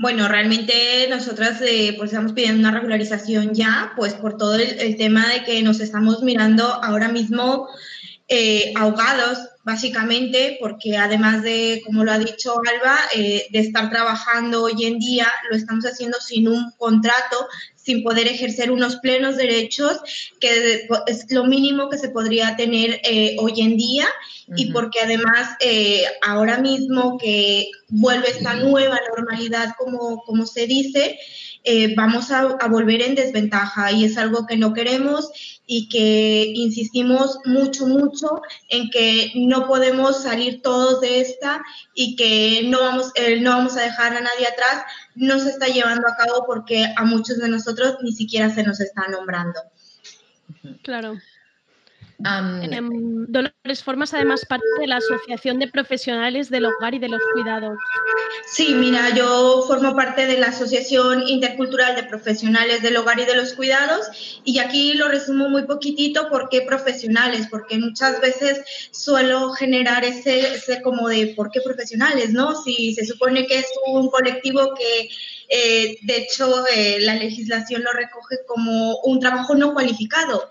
Bueno, 0.00 0.28
realmente 0.28 1.06
nosotras 1.10 1.60
eh, 1.60 1.94
pues 1.98 2.10
estamos 2.12 2.32
pidiendo 2.32 2.66
una 2.66 2.70
regularización 2.70 3.52
ya, 3.52 3.92
pues 3.96 4.14
por 4.14 4.38
todo 4.38 4.54
el, 4.54 4.96
tema 4.96 5.28
de 5.28 5.44
que 5.44 5.62
nos 5.62 5.78
estamos 5.80 6.22
mirando 6.22 6.64
ahora 6.82 7.08
mismo 7.08 7.68
eh, 8.26 8.72
ahogados, 8.76 9.49
básicamente, 9.62 10.56
porque 10.60 10.96
además 10.96 11.42
de, 11.42 11.82
como 11.84 12.04
lo 12.04 12.12
ha 12.12 12.18
dicho 12.18 12.54
Alba, 12.58 12.98
eh, 13.14 13.46
de 13.50 13.58
estar 13.58 13.90
trabajando 13.90 14.62
hoy 14.62 14.84
en 14.84 14.98
día, 14.98 15.26
lo 15.50 15.56
estamos 15.56 15.84
haciendo 15.84 16.18
sin 16.20 16.48
un 16.48 16.70
contrato, 16.78 17.46
sin 17.76 18.02
poder 18.02 18.26
ejercer 18.26 18.70
unos 18.70 18.96
plenos 18.96 19.36
derechos, 19.36 20.00
que 20.40 20.86
es 21.06 21.30
lo 21.30 21.44
mínimo 21.44 21.88
que 21.88 21.98
se 21.98 22.10
podría 22.10 22.56
tener 22.56 23.00
eh, 23.04 23.36
hoy 23.38 23.60
en 23.60 23.76
día, 23.76 24.06
y 24.56 24.72
porque 24.72 25.00
además 25.00 25.56
eh, 25.60 26.04
ahora 26.22 26.58
mismo 26.58 27.18
que 27.18 27.70
vuelve 27.88 28.30
esta 28.30 28.54
nueva 28.54 28.98
normalidad, 29.14 29.74
como, 29.78 30.22
como 30.24 30.44
se 30.44 30.66
dice, 30.66 31.18
eh, 31.64 31.94
vamos 31.94 32.30
a, 32.30 32.40
a, 32.40 32.68
volver 32.68 33.02
en 33.02 33.14
desventaja 33.14 33.92
y 33.92 34.04
es 34.04 34.16
algo 34.16 34.46
que 34.46 34.56
no 34.56 34.72
queremos 34.72 35.30
y 35.66 35.88
que 35.88 36.52
insistimos 36.54 37.38
mucho, 37.44 37.86
mucho 37.86 38.42
en 38.68 38.88
que 38.90 39.30
no 39.34 39.66
podemos 39.66 40.22
salir 40.22 40.62
todos 40.62 41.00
de 41.00 41.20
esta 41.20 41.62
y 41.94 42.16
que 42.16 42.62
no 42.64 42.80
vamos, 42.80 43.12
no 43.40 43.50
vamos 43.50 43.76
a 43.76 43.82
dejar 43.82 44.16
a 44.16 44.20
nadie 44.20 44.46
atrás 44.46 44.84
no 45.14 45.38
se 45.38 45.50
está 45.50 45.66
llevando 45.66 46.08
a 46.08 46.16
cabo 46.16 46.44
porque 46.46 46.86
a 46.96 47.04
muchos 47.04 47.38
de 47.38 47.48
nosotros 47.48 47.98
ni 48.02 48.12
siquiera 48.12 48.50
se 48.50 48.62
nos 48.62 48.80
está 48.80 49.06
nombrando. 49.08 49.60
Claro. 50.82 51.18
Em, 52.24 53.26
Dolores, 53.28 53.82
formas 53.82 54.12
además 54.12 54.44
parte 54.46 54.66
de 54.78 54.86
la 54.86 54.96
Asociación 54.96 55.58
de 55.58 55.68
Profesionales 55.68 56.50
del 56.50 56.66
Hogar 56.66 56.94
y 56.94 56.98
de 56.98 57.08
los 57.08 57.20
Cuidados. 57.32 57.78
Sí, 58.46 58.74
mira, 58.74 59.14
yo 59.14 59.64
formo 59.66 59.94
parte 59.94 60.26
de 60.26 60.36
la 60.36 60.48
Asociación 60.48 61.26
Intercultural 61.26 61.96
de 61.96 62.02
Profesionales 62.02 62.82
del 62.82 62.96
Hogar 62.96 63.20
y 63.20 63.24
de 63.24 63.36
los 63.36 63.54
Cuidados 63.54 64.40
y 64.44 64.58
aquí 64.58 64.94
lo 64.94 65.08
resumo 65.08 65.48
muy 65.48 65.62
poquitito 65.62 66.28
por 66.28 66.48
qué 66.50 66.62
profesionales, 66.62 67.46
porque 67.50 67.78
muchas 67.78 68.20
veces 68.20 68.60
suelo 68.90 69.52
generar 69.52 70.04
ese, 70.04 70.54
ese 70.54 70.82
como 70.82 71.08
de 71.08 71.28
por 71.36 71.50
qué 71.50 71.60
profesionales, 71.60 72.30
¿no? 72.30 72.60
Si 72.62 72.94
se 72.94 73.06
supone 73.06 73.46
que 73.46 73.60
es 73.60 73.66
un 73.86 74.10
colectivo 74.10 74.74
que 74.74 75.08
eh, 75.48 75.98
de 76.02 76.16
hecho 76.16 76.66
eh, 76.68 76.98
la 77.00 77.14
legislación 77.14 77.82
lo 77.82 77.92
recoge 77.92 78.36
como 78.46 78.98
un 79.00 79.20
trabajo 79.20 79.54
no 79.54 79.72
cualificado. 79.72 80.50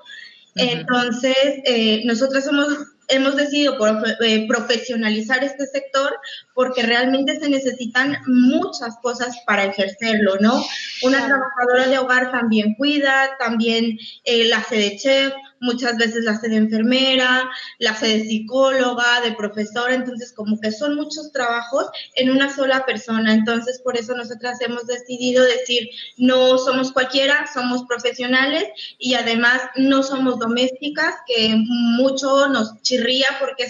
Entonces, 0.55 1.35
eh, 1.65 2.01
nosotros 2.05 2.45
hemos, 2.47 2.67
hemos 3.07 3.35
decidido 3.35 3.77
eh, 4.21 4.47
profesionalizar 4.47 5.43
este 5.43 5.65
sector 5.65 6.15
porque 6.53 6.83
realmente 6.83 7.39
se 7.39 7.49
necesitan 7.49 8.17
muchas 8.27 8.97
cosas 9.01 9.37
para 9.45 9.65
ejercerlo, 9.65 10.37
¿no? 10.39 10.63
Una 11.03 11.25
trabajadora 11.25 11.87
de 11.87 11.97
hogar 11.97 12.31
también 12.31 12.75
cuida, 12.75 13.37
también 13.39 13.97
eh, 14.25 14.45
la 14.45 14.57
hace 14.57 14.77
de 14.77 14.97
chef, 14.97 15.33
muchas 15.61 15.97
veces 15.97 16.23
la 16.23 16.31
hace 16.31 16.49
de 16.49 16.57
enfermera, 16.57 17.49
la 17.79 17.91
hace 17.91 18.07
de 18.07 18.23
psicóloga, 18.25 19.21
de 19.21 19.33
profesora, 19.33 19.93
entonces 19.93 20.33
como 20.33 20.59
que 20.59 20.71
son 20.71 20.95
muchos 20.95 21.31
trabajos 21.31 21.87
en 22.15 22.29
una 22.29 22.53
sola 22.53 22.85
persona, 22.85 23.33
entonces 23.33 23.81
por 23.83 23.97
eso 23.97 24.15
nosotras 24.15 24.59
hemos 24.61 24.87
decidido 24.87 25.43
decir, 25.43 25.89
no 26.17 26.57
somos 26.57 26.91
cualquiera, 26.91 27.47
somos 27.53 27.83
profesionales 27.85 28.65
y 28.97 29.15
además 29.15 29.61
no 29.75 30.03
somos 30.03 30.39
domésticas, 30.39 31.15
que 31.27 31.55
mucho 31.55 32.47
nos 32.49 32.81
chirría 32.81 33.27
porque 33.39 33.67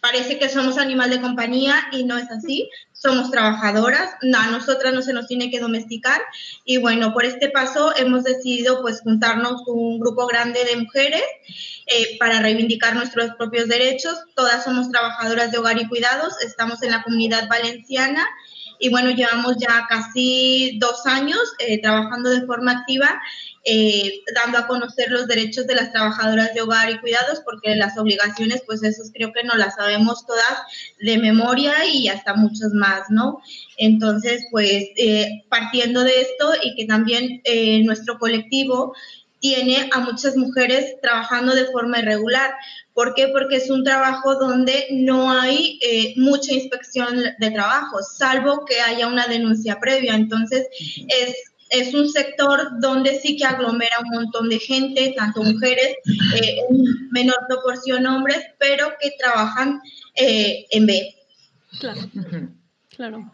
parece 0.00 0.38
que 0.38 0.48
somos 0.48 0.78
animal 0.78 1.10
de 1.10 1.20
compañía 1.20 1.74
y 1.92 2.04
no 2.04 2.16
es 2.16 2.30
así 2.30 2.68
somos 2.96 3.30
trabajadoras, 3.30 4.14
a 4.34 4.50
nosotras 4.50 4.94
no 4.94 5.02
se 5.02 5.12
nos 5.12 5.26
tiene 5.26 5.50
que 5.50 5.60
domesticar 5.60 6.22
y 6.64 6.78
bueno, 6.78 7.12
por 7.12 7.26
este 7.26 7.50
paso 7.50 7.94
hemos 7.96 8.24
decidido 8.24 8.80
pues 8.80 9.02
juntarnos 9.02 9.62
un 9.66 10.00
grupo 10.00 10.26
grande 10.26 10.64
de 10.64 10.76
mujeres 10.76 11.22
eh, 11.86 12.16
para 12.18 12.40
reivindicar 12.40 12.94
nuestros 12.94 13.32
propios 13.36 13.68
derechos. 13.68 14.18
Todas 14.34 14.64
somos 14.64 14.90
trabajadoras 14.90 15.52
de 15.52 15.58
hogar 15.58 15.78
y 15.78 15.88
cuidados, 15.88 16.34
estamos 16.42 16.82
en 16.82 16.92
la 16.92 17.02
comunidad 17.02 17.48
valenciana 17.48 18.26
y 18.78 18.90
bueno, 18.90 19.10
llevamos 19.10 19.56
ya 19.58 19.86
casi 19.88 20.78
dos 20.78 21.06
años 21.06 21.40
eh, 21.58 21.80
trabajando 21.80 22.30
de 22.30 22.46
forma 22.46 22.72
activa 22.72 23.20
eh, 23.64 24.22
dando 24.34 24.58
a 24.58 24.66
conocer 24.66 25.10
los 25.10 25.26
derechos 25.26 25.66
de 25.66 25.74
las 25.74 25.90
trabajadoras 25.90 26.54
de 26.54 26.62
hogar 26.62 26.88
y 26.88 27.00
cuidados, 27.00 27.40
porque 27.44 27.74
las 27.74 27.98
obligaciones, 27.98 28.62
pues 28.64 28.82
esos 28.84 29.10
creo 29.12 29.32
que 29.32 29.42
no 29.42 29.56
las 29.56 29.74
sabemos 29.74 30.24
todas 30.24 30.62
de 31.00 31.18
memoria 31.18 31.84
y 31.84 32.06
hasta 32.06 32.34
muchos 32.34 32.72
más, 32.74 33.10
¿no? 33.10 33.40
Entonces, 33.76 34.46
pues 34.52 34.84
eh, 34.96 35.44
partiendo 35.48 36.04
de 36.04 36.20
esto 36.20 36.52
y 36.62 36.76
que 36.76 36.86
también 36.86 37.42
nuestro 37.84 38.18
colectivo 38.18 38.94
tiene 39.46 39.88
a 39.92 40.00
muchas 40.00 40.36
mujeres 40.36 40.96
trabajando 41.00 41.54
de 41.54 41.66
forma 41.66 42.00
irregular. 42.00 42.52
¿Por 42.94 43.14
qué? 43.14 43.28
Porque 43.28 43.56
es 43.56 43.70
un 43.70 43.84
trabajo 43.84 44.34
donde 44.34 44.86
no 44.90 45.30
hay 45.30 45.78
mucha 46.16 46.52
inspección 46.52 47.16
de 47.38 47.50
trabajo, 47.50 48.02
salvo 48.02 48.64
que 48.64 48.80
haya 48.80 49.06
una 49.06 49.26
denuncia 49.26 49.78
previa. 49.78 50.14
Entonces, 50.14 50.66
es 51.08 51.36
es 51.70 51.94
un 51.94 52.08
sector 52.08 52.80
donde 52.80 53.18
sí 53.18 53.36
que 53.36 53.44
aglomera 53.44 53.96
un 54.02 54.10
montón 54.10 54.48
de 54.48 54.58
gente, 54.58 55.14
tanto 55.16 55.42
mujeres, 55.42 55.96
eh, 56.34 56.58
en 56.68 57.10
menor 57.10 57.38
proporción 57.48 58.06
hombres, 58.06 58.40
pero 58.58 58.92
que 59.00 59.12
trabajan 59.18 59.80
eh, 60.14 60.64
en 60.70 60.86
B. 60.86 61.14
Claro, 61.80 62.00
claro. 62.88 63.32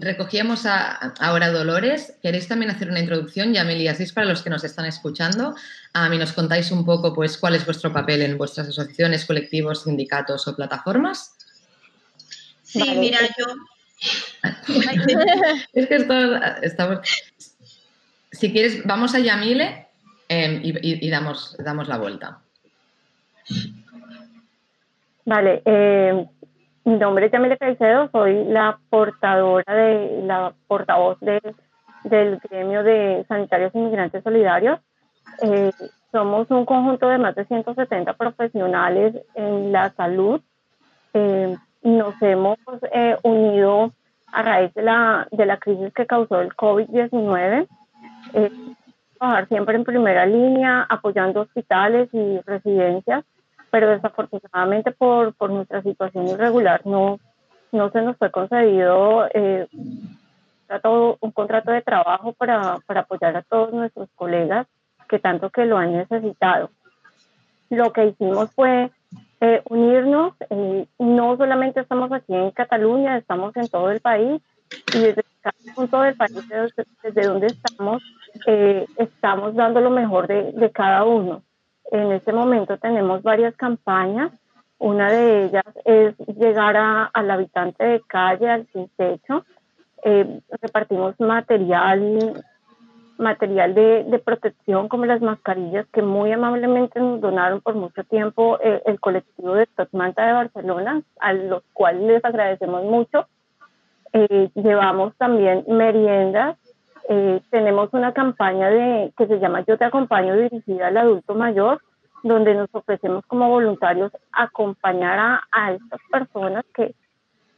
Recogíamos 0.00 0.66
ahora 0.66 1.50
Dolores. 1.50 2.14
¿Queréis 2.22 2.48
también 2.48 2.70
hacer 2.70 2.90
una 2.90 3.00
introducción, 3.00 3.52
Yamil 3.52 3.80
y 3.80 3.88
Asís, 3.88 4.12
para 4.12 4.26
los 4.26 4.42
que 4.42 4.50
nos 4.50 4.64
están 4.64 4.86
escuchando? 4.86 5.54
A 5.92 6.08
mí 6.08 6.18
nos 6.18 6.32
contáis 6.32 6.70
un 6.70 6.84
poco 6.84 7.14
pues, 7.14 7.38
cuál 7.38 7.54
es 7.54 7.64
vuestro 7.64 7.92
papel 7.92 8.22
en 8.22 8.38
vuestras 8.38 8.68
asociaciones, 8.68 9.24
colectivos, 9.24 9.84
sindicatos 9.84 10.46
o 10.48 10.56
plataformas. 10.56 11.36
Sí, 12.62 12.82
mira, 12.96 13.18
yo 13.38 13.46
es 15.72 15.86
que 15.86 16.06
estamos... 16.62 16.98
Si 18.30 18.52
quieres, 18.52 18.84
vamos 18.84 19.14
a 19.14 19.18
Yamile 19.20 19.86
em, 20.28 20.60
y, 20.62 21.10
damos, 21.10 21.56
damos 21.58 21.88
la 21.88 21.96
vuelta. 21.96 22.40
Vale, 25.24 25.62
eh, 25.64 26.26
mi 26.88 26.96
nombre 26.96 27.26
es 27.26 27.32
Yamile 27.32 27.58
Caicedo, 27.58 28.08
soy 28.10 28.44
la 28.44 28.78
portadora 28.88 29.74
de 29.74 30.22
la 30.22 30.54
portavoz 30.66 31.20
de, 31.20 31.38
del 32.04 32.38
gremio 32.38 32.82
de 32.82 33.26
sanitarios 33.28 33.74
inmigrantes 33.74 34.24
solidarios. 34.24 34.80
Eh, 35.42 35.70
somos 36.10 36.50
un 36.50 36.64
conjunto 36.64 37.06
de 37.08 37.18
más 37.18 37.34
de 37.34 37.44
170 37.44 38.14
profesionales 38.14 39.14
en 39.34 39.70
la 39.70 39.90
salud. 39.90 40.40
Eh, 41.12 41.54
nos 41.82 42.14
hemos 42.22 42.58
eh, 42.90 43.18
unido 43.22 43.92
a 44.32 44.42
raíz 44.42 44.72
de 44.72 44.82
la, 44.82 45.28
de 45.30 45.44
la 45.44 45.58
crisis 45.58 45.92
que 45.92 46.06
causó 46.06 46.40
el 46.40 46.56
COVID-19, 46.56 47.68
eh, 48.32 48.50
trabajar 49.18 49.48
siempre 49.48 49.76
en 49.76 49.84
primera 49.84 50.24
línea, 50.24 50.86
apoyando 50.88 51.42
hospitales 51.42 52.08
y 52.12 52.40
residencias, 52.46 53.26
pero 53.70 53.88
desafortunadamente 53.90 54.92
por, 54.92 55.34
por 55.34 55.50
nuestra 55.50 55.82
situación 55.82 56.28
irregular 56.28 56.82
no, 56.84 57.18
no 57.72 57.90
se 57.90 58.02
nos 58.02 58.16
fue 58.16 58.30
concedido 58.30 59.28
eh, 59.34 59.66
un 61.20 61.32
contrato 61.32 61.70
de 61.70 61.82
trabajo 61.82 62.32
para, 62.32 62.78
para 62.86 63.00
apoyar 63.00 63.36
a 63.36 63.42
todos 63.42 63.72
nuestros 63.72 64.08
colegas 64.14 64.66
que 65.08 65.18
tanto 65.18 65.50
que 65.50 65.64
lo 65.64 65.78
han 65.78 65.92
necesitado. 65.94 66.70
Lo 67.70 67.92
que 67.92 68.06
hicimos 68.06 68.50
fue 68.54 68.90
eh, 69.40 69.62
unirnos. 69.68 70.34
Eh, 70.50 70.86
no 70.98 71.36
solamente 71.36 71.80
estamos 71.80 72.12
aquí 72.12 72.34
en 72.34 72.50
Cataluña, 72.50 73.16
estamos 73.16 73.56
en 73.56 73.68
todo 73.68 73.90
el 73.90 74.00
país 74.00 74.42
y 74.94 74.98
desde 74.98 75.24
cada 75.40 75.56
punto 75.74 76.00
del 76.02 76.16
país, 76.16 76.34
desde, 77.02 77.26
donde 77.26 77.46
estamos, 77.46 78.02
eh, 78.46 78.86
estamos 78.96 79.54
dando 79.54 79.80
lo 79.80 79.90
mejor 79.90 80.26
de, 80.26 80.52
de, 80.52 80.70
cada 80.70 81.04
uno. 81.04 81.42
En 81.90 82.12
este 82.12 82.32
momento 82.32 82.76
tenemos 82.78 83.22
varias 83.22 83.54
campañas. 83.56 84.32
Una 84.78 85.10
de 85.10 85.44
ellas 85.44 85.64
es 85.84 86.16
llegar 86.36 86.76
al 87.12 87.30
habitante 87.30 87.84
de 87.84 88.00
calle, 88.06 88.48
al 88.48 88.66
sin 88.72 88.88
techo. 88.96 89.44
repartimos 90.62 91.18
material 91.18 92.42
material 93.18 93.74
de, 93.74 94.04
de, 94.04 94.18
protección 94.20 94.88
como 94.88 95.04
las 95.04 95.20
mascarillas 95.20 95.86
que 95.92 96.02
muy 96.02 96.32
amablemente 96.32 97.00
nos 97.00 97.20
donaron 97.20 97.60
por 97.60 97.74
mucho 97.74 98.04
tiempo 98.04 98.58
eh, 98.62 98.80
el 98.86 99.00
colectivo 99.00 99.54
de 99.54 99.66
Totmanta 99.66 100.24
de 100.24 100.32
Barcelona, 100.32 101.02
a 101.20 101.32
los 101.32 101.62
cuales 101.72 102.02
les 102.02 102.24
agradecemos 102.24 102.84
mucho. 102.84 103.26
Eh, 104.12 104.50
llevamos 104.54 105.14
también 105.16 105.64
meriendas. 105.66 106.56
Eh, 107.10 107.40
tenemos 107.48 107.88
una 107.94 108.12
campaña 108.12 108.68
de, 108.68 109.14
que 109.16 109.26
se 109.26 109.38
llama 109.40 109.64
Yo 109.66 109.78
te 109.78 109.86
acompaño 109.86 110.36
dirigida 110.36 110.88
al 110.88 110.96
adulto 110.98 111.34
mayor, 111.34 111.80
donde 112.22 112.54
nos 112.54 112.68
ofrecemos 112.72 113.24
como 113.26 113.48
voluntarios 113.48 114.12
acompañar 114.30 115.40
a, 115.50 115.72
estas 115.72 116.00
personas 116.10 116.66
que 116.74 116.94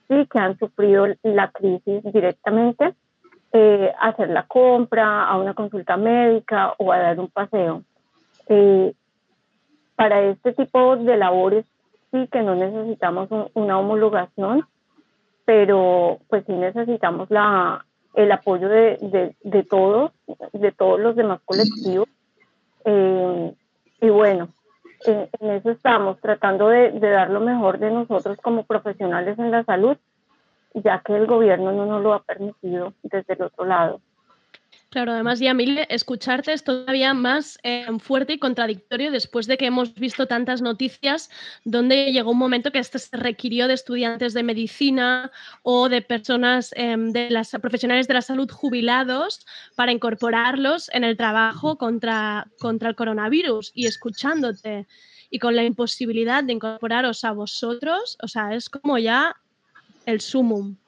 sí 0.07 0.29
que 0.31 0.39
han 0.39 0.57
sufrido 0.57 1.09
la 1.25 1.51
crisis 1.51 2.01
directamente, 2.13 2.95
eh, 3.53 3.93
hacer 4.01 4.31
la 4.31 4.45
compra, 4.45 5.27
a 5.27 5.37
una 5.37 5.55
consulta 5.55 5.97
médica 5.97 6.75
o 6.79 6.93
a 6.93 6.99
dar 6.99 7.19
un 7.19 7.29
paseo. 7.29 7.83
Eh, 8.47 8.95
para 9.97 10.23
este 10.23 10.53
tipo 10.53 10.97
de 10.97 11.17
labores 11.17 11.65
sí 12.13 12.29
que 12.31 12.43
no 12.43 12.55
necesitamos 12.55 13.29
una 13.55 13.79
homologación, 13.81 14.65
pero 15.45 16.19
pues 16.29 16.45
sí 16.47 16.53
necesitamos 16.53 17.29
la, 17.31 17.85
el 18.15 18.33
apoyo 18.33 18.69
de, 18.69 19.35
de, 19.43 19.63
todos, 19.63 20.13
de 20.53 20.73
todos 20.73 21.01
los 21.01 21.17
demás 21.17 21.41
colectivos. 21.45 22.09
Eh, 22.85 23.55
y 24.01 24.09
bueno, 24.09 24.49
en, 25.07 25.29
eso 25.51 25.71
estamos, 25.71 26.21
tratando 26.21 26.69
de, 26.69 26.93
de, 26.93 27.11
dar 27.11 27.31
lo 27.31 27.41
mejor 27.41 27.79
de 27.79 27.91
nosotros 27.91 28.39
como 28.43 28.65
profesionales 28.65 29.39
en 29.39 29.51
la 29.51 29.65
salud, 29.65 29.97
ya 30.75 31.03
que 31.05 31.17
el 31.17 31.27
gobierno 31.27 31.73
no 31.73 31.87
nos 31.87 32.03
lo 32.03 32.15
ha 32.15 32.23
permitido 32.23 32.95
desde 33.03 33.35
el 33.35 33.43
otro 33.43 33.65
lado. 33.65 34.01
Claro, 34.91 35.13
además, 35.13 35.39
Yamil, 35.39 35.87
escucharte 35.89 36.53
es 36.53 36.65
todavía 36.65 37.15
más 37.15 37.61
eh, 37.63 37.87
fuerte 38.01 38.33
y 38.33 38.39
contradictorio 38.41 39.13
después 39.13 39.47
de 39.47 39.57
que 39.57 39.67
hemos 39.67 39.95
visto 39.95 40.27
tantas 40.27 40.63
noticias 40.63 41.31
donde 41.65 42.11
llegó 42.13 42.33
un 42.33 42.39
momento 42.39 42.73
que 42.73 42.81
esto 42.81 42.99
se 42.99 43.17
requirió 43.17 43.69
de 43.69 43.75
estudiantes 43.75 44.35
de 44.35 44.43
medicina 44.43 45.31
o 45.63 45.89
de 45.89 46.03
personas 46.03 46.75
em, 46.77 47.13
de 47.13 47.31
las 47.31 47.51
profesionales 47.63 48.09
de 48.09 48.15
la 48.15 48.23
salud 48.23 48.51
jubilados 48.51 49.47
para 49.77 49.93
incorporarlos 49.93 50.91
en 50.93 51.05
el 51.05 51.17
trabajo 51.17 51.79
contra, 51.79 52.49
contra 52.59 52.89
el 52.89 52.97
coronavirus 52.97 53.71
y 53.73 53.87
escuchándote 53.87 54.89
y 55.31 55.39
con 55.39 55.55
la 55.55 55.63
imposibilidad 55.63 56.43
de 56.43 56.55
incorporaros 56.55 57.23
a 57.23 57.31
vosotros, 57.31 58.19
o 58.21 58.27
sea, 58.27 58.55
es 58.57 58.69
como 58.69 58.99
ya 58.99 59.37
el 60.05 60.21
sumum. 60.21 60.80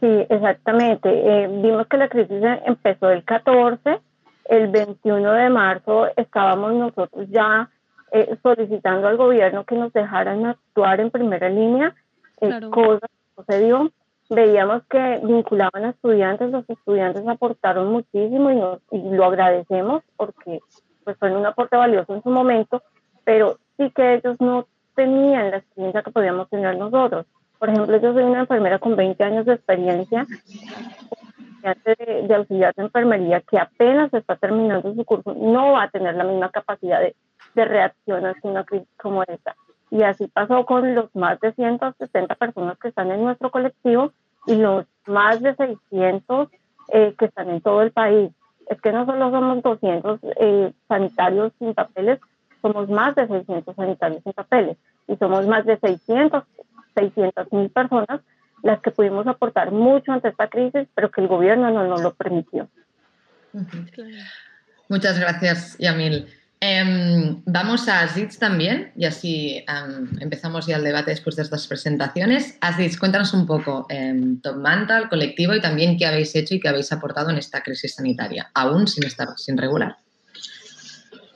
Sí, 0.00 0.26
exactamente. 0.28 1.08
Eh, 1.08 1.48
vimos 1.48 1.86
que 1.88 1.96
la 1.96 2.08
crisis 2.08 2.42
empezó 2.64 3.10
el 3.10 3.24
14, 3.24 4.00
el 4.44 4.68
21 4.68 5.32
de 5.32 5.50
marzo 5.50 6.06
estábamos 6.16 6.72
nosotros 6.74 7.28
ya 7.30 7.68
eh, 8.12 8.36
solicitando 8.42 9.08
al 9.08 9.16
gobierno 9.16 9.64
que 9.64 9.74
nos 9.74 9.92
dejaran 9.92 10.46
actuar 10.46 11.00
en 11.00 11.10
primera 11.10 11.48
línea, 11.48 11.94
eh, 12.40 12.60
cosa 12.70 13.06
que 13.06 13.42
sucedió. 13.42 13.90
Veíamos 14.30 14.82
que 14.90 15.20
vinculaban 15.24 15.84
a 15.84 15.90
estudiantes, 15.90 16.50
los 16.50 16.68
estudiantes 16.68 17.26
aportaron 17.26 17.90
muchísimo 17.90 18.50
y, 18.50 18.56
nos, 18.56 18.80
y 18.92 19.10
lo 19.10 19.24
agradecemos 19.24 20.02
porque 20.16 20.60
pues 21.04 21.16
fue 21.18 21.34
un 21.34 21.46
aporte 21.46 21.76
valioso 21.76 22.14
en 22.14 22.22
su 22.22 22.28
momento, 22.28 22.82
pero 23.24 23.58
sí 23.76 23.90
que 23.90 24.14
ellos 24.14 24.36
no 24.38 24.66
tenían 24.94 25.50
la 25.50 25.58
experiencia 25.58 26.02
que 26.02 26.10
podíamos 26.10 26.48
tener 26.50 26.76
nosotros. 26.76 27.24
Por 27.58 27.70
ejemplo, 27.70 27.96
yo 27.98 28.12
soy 28.12 28.22
una 28.22 28.40
enfermera 28.40 28.78
con 28.78 28.96
20 28.96 29.22
años 29.24 29.46
de 29.46 29.54
experiencia, 29.54 30.26
de, 31.62 32.26
de 32.28 32.34
auxiliar 32.34 32.74
de 32.74 32.84
enfermería 32.84 33.40
que 33.40 33.58
apenas 33.58 34.12
está 34.14 34.36
terminando 34.36 34.94
su 34.94 35.04
curso, 35.04 35.34
no 35.34 35.72
va 35.72 35.84
a 35.84 35.90
tener 35.90 36.14
la 36.14 36.24
misma 36.24 36.50
capacidad 36.50 37.00
de, 37.00 37.16
de 37.54 37.64
reacción 37.64 38.26
a 38.26 38.34
una 38.42 38.64
crisis 38.64 38.88
como 38.96 39.22
esta. 39.24 39.56
Y 39.90 40.02
así 40.02 40.28
pasó 40.28 40.64
con 40.66 40.94
los 40.94 41.14
más 41.14 41.40
de 41.40 41.52
160 41.52 42.34
personas 42.36 42.78
que 42.78 42.88
están 42.88 43.10
en 43.10 43.24
nuestro 43.24 43.50
colectivo 43.50 44.12
y 44.46 44.56
los 44.56 44.86
más 45.06 45.40
de 45.42 45.54
600 45.54 46.48
eh, 46.88 47.14
que 47.18 47.24
están 47.24 47.50
en 47.50 47.60
todo 47.60 47.82
el 47.82 47.90
país. 47.90 48.30
Es 48.68 48.80
que 48.80 48.92
no 48.92 49.06
solo 49.06 49.30
somos 49.30 49.62
200 49.62 50.20
eh, 50.40 50.72
sanitarios 50.88 51.52
sin 51.58 51.74
papeles, 51.74 52.20
somos 52.60 52.88
más 52.90 53.14
de 53.14 53.26
600 53.26 53.74
sanitarios 53.74 54.22
sin 54.22 54.32
papeles 54.32 54.76
y 55.06 55.16
somos 55.16 55.46
más 55.46 55.64
de 55.64 55.78
600 55.78 56.44
600 56.98 57.52
mil 57.52 57.70
personas 57.70 58.20
las 58.62 58.80
que 58.80 58.90
pudimos 58.90 59.26
aportar 59.26 59.70
mucho 59.70 60.12
ante 60.12 60.28
esta 60.28 60.48
crisis, 60.48 60.88
pero 60.94 61.10
que 61.10 61.20
el 61.20 61.28
gobierno 61.28 61.70
no 61.70 61.86
nos 61.86 62.02
lo 62.02 62.14
permitió. 62.14 62.68
Muchas 64.88 65.18
gracias, 65.18 65.76
Yamil. 65.78 66.26
Em, 66.60 67.40
vamos 67.46 67.88
a 67.88 68.00
Aziz 68.00 68.36
también 68.36 68.90
y 68.96 69.04
así 69.04 69.64
em, 69.68 70.20
empezamos 70.20 70.66
ya 70.66 70.76
el 70.76 70.82
debate 70.82 71.12
después 71.12 71.36
de 71.36 71.42
estas 71.42 71.68
presentaciones. 71.68 72.58
Aziz, 72.60 72.98
cuéntanos 72.98 73.32
un 73.32 73.46
poco 73.46 73.86
um, 73.88 74.40
Top 74.40 74.56
Manta, 74.56 74.98
el 74.98 75.08
colectivo 75.08 75.54
y 75.54 75.60
también 75.60 75.96
qué 75.96 76.06
habéis 76.06 76.34
hecho 76.34 76.56
y 76.56 76.60
qué 76.60 76.68
habéis 76.68 76.90
aportado 76.90 77.30
en 77.30 77.38
esta 77.38 77.62
crisis 77.62 77.94
sanitaria, 77.94 78.50
aún 78.54 78.88
sin 78.88 79.04
estar 79.04 79.28
sin 79.36 79.56
regular. 79.56 79.98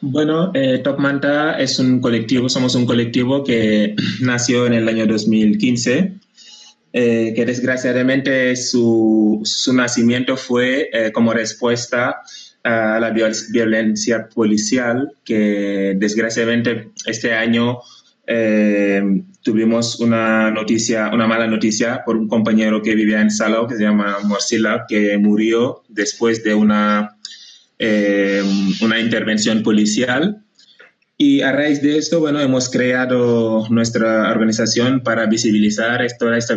Bueno, 0.05 0.51
eh, 0.53 0.81
Top 0.83 0.99
Manta 0.99 1.61
es 1.61 1.79
un 1.79 2.01
colectivo, 2.01 2.49
somos 2.49 2.75
un 2.75 2.87
colectivo 2.87 3.45
que 3.45 3.95
nació 4.21 4.67
en 4.67 4.73
el 4.73 4.89
año 4.89 5.07
2015, 5.07 6.15
eh, 6.93 7.33
que 7.37 7.47
desgraciadamente 7.47 8.57
su, 8.57 9.41
su 9.45 9.73
nacimiento 9.73 10.37
fue 10.37 10.91
eh, 10.93 11.13
como 11.13 11.33
respuesta 11.33 12.21
a 12.65 12.99
la 12.99 13.11
violencia 13.11 14.29
policial, 14.29 15.13
que 15.25 15.95
desgraciadamente 15.97 16.91
este 17.07 17.35
año 17.35 17.79
tuvimos 19.43 20.01
una 20.01 20.51
noticia, 20.51 21.11
una 21.13 21.27
mala 21.27 21.47
noticia 21.47 22.03
por 22.05 22.17
un 22.17 22.29
compañero 22.29 22.81
que 22.81 22.95
vivía 22.95 23.21
en 23.21 23.31
Salao, 23.31 23.67
que 23.67 23.77
se 23.77 23.83
llama 23.83 24.19
Morsila, 24.25 24.85
que 24.89 25.19
murió 25.19 25.83
después 25.89 26.43
de 26.43 26.55
una 26.55 27.19
eh, 27.85 28.43
una 28.81 29.01
intervención 29.01 29.65
policial. 29.65 30.41
Y 31.19 31.41
a 31.41 31.51
raíz 31.51 31.83
de 31.83 31.99
esto, 31.99 32.21
bueno, 32.21 32.41
hemos 32.41 32.71
creado 32.71 33.67
nuestra 33.71 34.31
organización 34.31 35.03
para 35.03 35.27
visibilizar 35.27 36.01
toda 36.17 36.39
esta, 36.39 36.57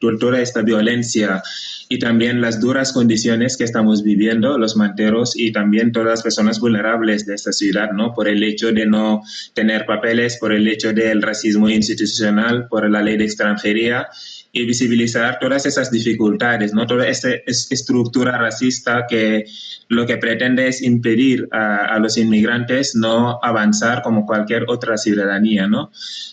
toda 0.00 0.40
esta 0.40 0.62
violencia 0.62 1.42
y 1.88 1.98
también 1.98 2.40
las 2.40 2.60
duras 2.60 2.92
condiciones 2.92 3.56
que 3.56 3.64
estamos 3.64 4.02
viviendo 4.02 4.58
los 4.58 4.76
manteros 4.76 5.36
y 5.36 5.52
también 5.52 5.92
todas 5.92 6.08
las 6.08 6.22
personas 6.22 6.58
vulnerables 6.58 7.26
de 7.26 7.34
esta 7.34 7.52
ciudad, 7.52 7.92
¿no? 7.92 8.12
Por 8.12 8.28
el 8.28 8.42
hecho 8.42 8.72
de 8.72 8.86
no 8.86 9.22
tener 9.54 9.86
papeles, 9.86 10.38
por 10.38 10.52
el 10.52 10.66
hecho 10.66 10.92
del 10.92 11.22
racismo 11.22 11.68
institucional, 11.68 12.66
por 12.68 12.90
la 12.90 13.02
ley 13.02 13.16
de 13.16 13.24
extranjería 13.24 14.08
y 14.56 14.64
visibilizar 14.64 15.38
todas 15.38 15.66
esas 15.66 15.90
dificultades, 15.90 16.72
¿no? 16.72 16.86
Toda 16.86 17.06
esta 17.06 17.28
estructura 17.46 18.38
racista 18.38 19.04
que 19.08 19.44
lo 19.88 20.06
que 20.06 20.16
pretende 20.16 20.66
es 20.66 20.82
impedir 20.82 21.46
a, 21.52 21.98
los 21.98 22.16
inmigrantes 22.16 22.96
no 22.96 23.38
avanzar 23.42 24.02
como 24.02 24.24
cualquier 24.24 24.64
otra 24.68 24.96
ciudadanía, 24.96 25.66
¿no? 25.66 25.90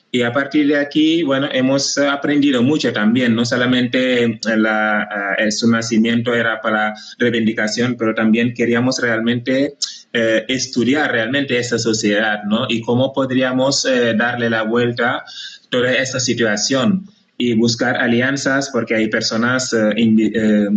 Y 0.10 0.22
a 0.22 0.32
partir 0.32 0.68
de 0.68 0.78
aquí, 0.78 1.24
bueno, 1.24 1.50
hemos 1.52 1.98
aprendido 1.98 2.64
mucho 2.64 2.94
también, 2.94 3.36
no 3.36 3.46
solamente 3.46 4.40
la, 4.56 5.36
eh, 5.44 5.52
su 5.52 5.70
nacimiento 5.70 6.34
era 6.34 6.62
para 6.62 6.94
reivindicación, 7.18 7.96
pero 7.98 8.14
también 8.14 8.54
queríamos 8.54 9.00
realmente 9.00 9.76
eh, 10.16 10.46
estudiar 10.48 11.12
realmente 11.12 11.58
esta 11.58 11.80
sociedad, 11.80 12.44
¿no? 12.44 12.68
Y 12.70 12.82
cómo 12.82 13.12
podríamos 13.14 13.84
eh, 13.86 14.14
darle 14.16 14.48
la 14.48 14.62
vuelta 14.62 15.18
a 15.18 15.26
toda 15.70 15.92
esta 15.92 16.20
situación 16.20 17.08
y 17.36 17.56
buscar 17.56 17.98
alianzas 17.98 18.70
porque 18.72 18.94
hay 18.94 19.08
personas, 19.08 19.74
eh, 19.74 20.68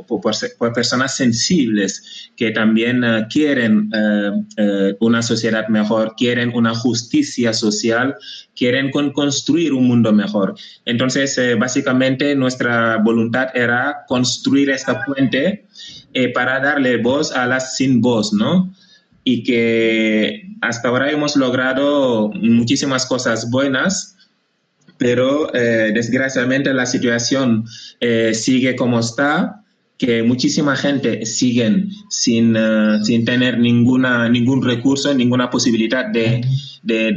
eh, 0.00 0.48
por, 0.58 0.72
personas 0.72 1.16
sensibles 1.16 2.30
que 2.36 2.50
también 2.50 3.02
quieren 3.30 3.90
una 5.00 5.22
sociedad 5.22 5.68
mejor, 5.68 6.14
quieren 6.16 6.52
una 6.54 6.74
justicia 6.74 7.52
social, 7.52 8.16
quieren 8.56 8.90
construir 8.90 9.72
un 9.72 9.86
mundo 9.86 10.12
mejor. 10.12 10.54
Entonces, 10.84 11.38
básicamente 11.58 12.34
nuestra 12.34 12.96
voluntad 12.98 13.48
era 13.54 14.04
construir 14.08 14.70
esta 14.70 15.04
puente 15.04 15.66
para 16.34 16.60
darle 16.60 16.96
voz 16.96 17.32
a 17.32 17.46
las 17.46 17.76
sin 17.76 18.00
voz, 18.00 18.32
¿no? 18.32 18.72
Y 19.22 19.42
que 19.42 20.50
hasta 20.60 20.88
ahora 20.88 21.10
hemos 21.10 21.36
logrado 21.36 22.30
muchísimas 22.30 23.06
cosas 23.06 23.50
buenas, 23.50 24.16
pero 24.98 25.52
eh, 25.54 25.92
desgraciadamente 25.94 26.74
la 26.74 26.86
situación 26.86 27.64
eh, 28.00 28.34
sigue 28.34 28.76
como 28.76 29.00
está, 29.00 29.59
que 30.00 30.22
muchísima 30.22 30.76
gente 30.76 31.26
sigue 31.26 31.84
sin, 32.08 32.56
eh, 32.56 32.98
sin 33.02 33.26
tener 33.26 33.58
ninguna, 33.58 34.30
ningún 34.30 34.64
recurso, 34.64 35.12
ninguna 35.12 35.50
posibilidad 35.50 36.06
de, 36.06 36.40
de, 36.82 37.12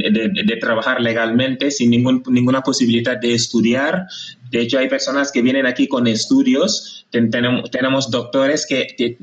de, 0.45 0.57
trabajar 0.57 0.99
legalmente, 0.99 1.71
sin 1.71 1.91
ningún, 1.91 2.21
ninguna 2.27 2.61
posibilidad 2.61 3.17
de 3.17 3.35
estudiar. 3.35 4.05
De 4.51 4.59
hecho, 4.59 4.79
hay 4.79 4.89
personas 4.89 5.31
que 5.31 5.41
vienen 5.41 5.65
aquí 5.65 5.87
con 5.87 6.07
estudios. 6.07 7.05
tenemos, 7.09 7.71
tenemos, 7.71 8.11
doctores 8.11 8.65
que, 8.67 9.17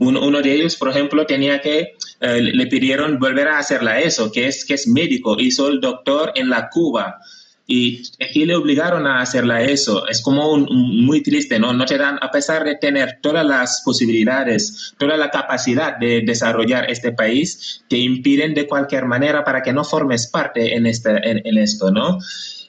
uno, 0.00 0.42
de 0.42 0.52
ellos, 0.52 0.74
por 0.74 0.88
ejemplo, 0.88 1.24
tenía 1.24 1.60
que, 1.60 1.92
le 2.20 2.66
pidieron 2.66 3.20
volver 3.20 3.46
a 3.46 3.58
hacerla 3.58 4.00
eso, 4.00 4.32
que 4.32 4.48
es, 4.48 4.64
que 4.64 4.74
es 4.74 4.88
médico, 4.88 5.36
hizo 5.38 5.68
el 5.68 5.80
doctor 5.80 6.32
en 6.34 6.50
la 6.50 6.68
Cuba 6.68 7.20
y 7.66 8.02
aquí 8.22 8.44
le 8.44 8.56
obligaron 8.56 9.06
a 9.06 9.20
hacerla 9.20 9.62
eso. 9.62 10.06
Es 10.08 10.20
como 10.20 10.56
muy 10.58 11.22
triste, 11.22 11.58
¿no? 11.58 11.72
No 11.72 11.86
te 11.86 11.96
dan, 11.96 12.18
a 12.20 12.30
pesar 12.30 12.62
de 12.62 12.76
tener 12.76 13.20
todas 13.22 13.44
las 13.44 13.80
posibilidades, 13.84 14.94
toda 14.98 15.16
la 15.16 15.30
capacidad 15.30 15.96
de 15.96 16.22
desarrollar 16.26 16.90
este 16.90 17.12
país, 17.12 17.82
te 17.88 17.96
impiden 17.96 18.52
de 18.52 18.66
cualquier 18.66 19.06
manera 19.06 19.44
para 19.44 19.62
que 19.62 19.72
no 19.72 19.82
formes 19.82 20.26
parte 20.26 20.76
en, 20.76 20.86
este, 20.86 21.10
en, 21.24 21.56
esto, 21.56 21.90
¿no? 21.90 22.18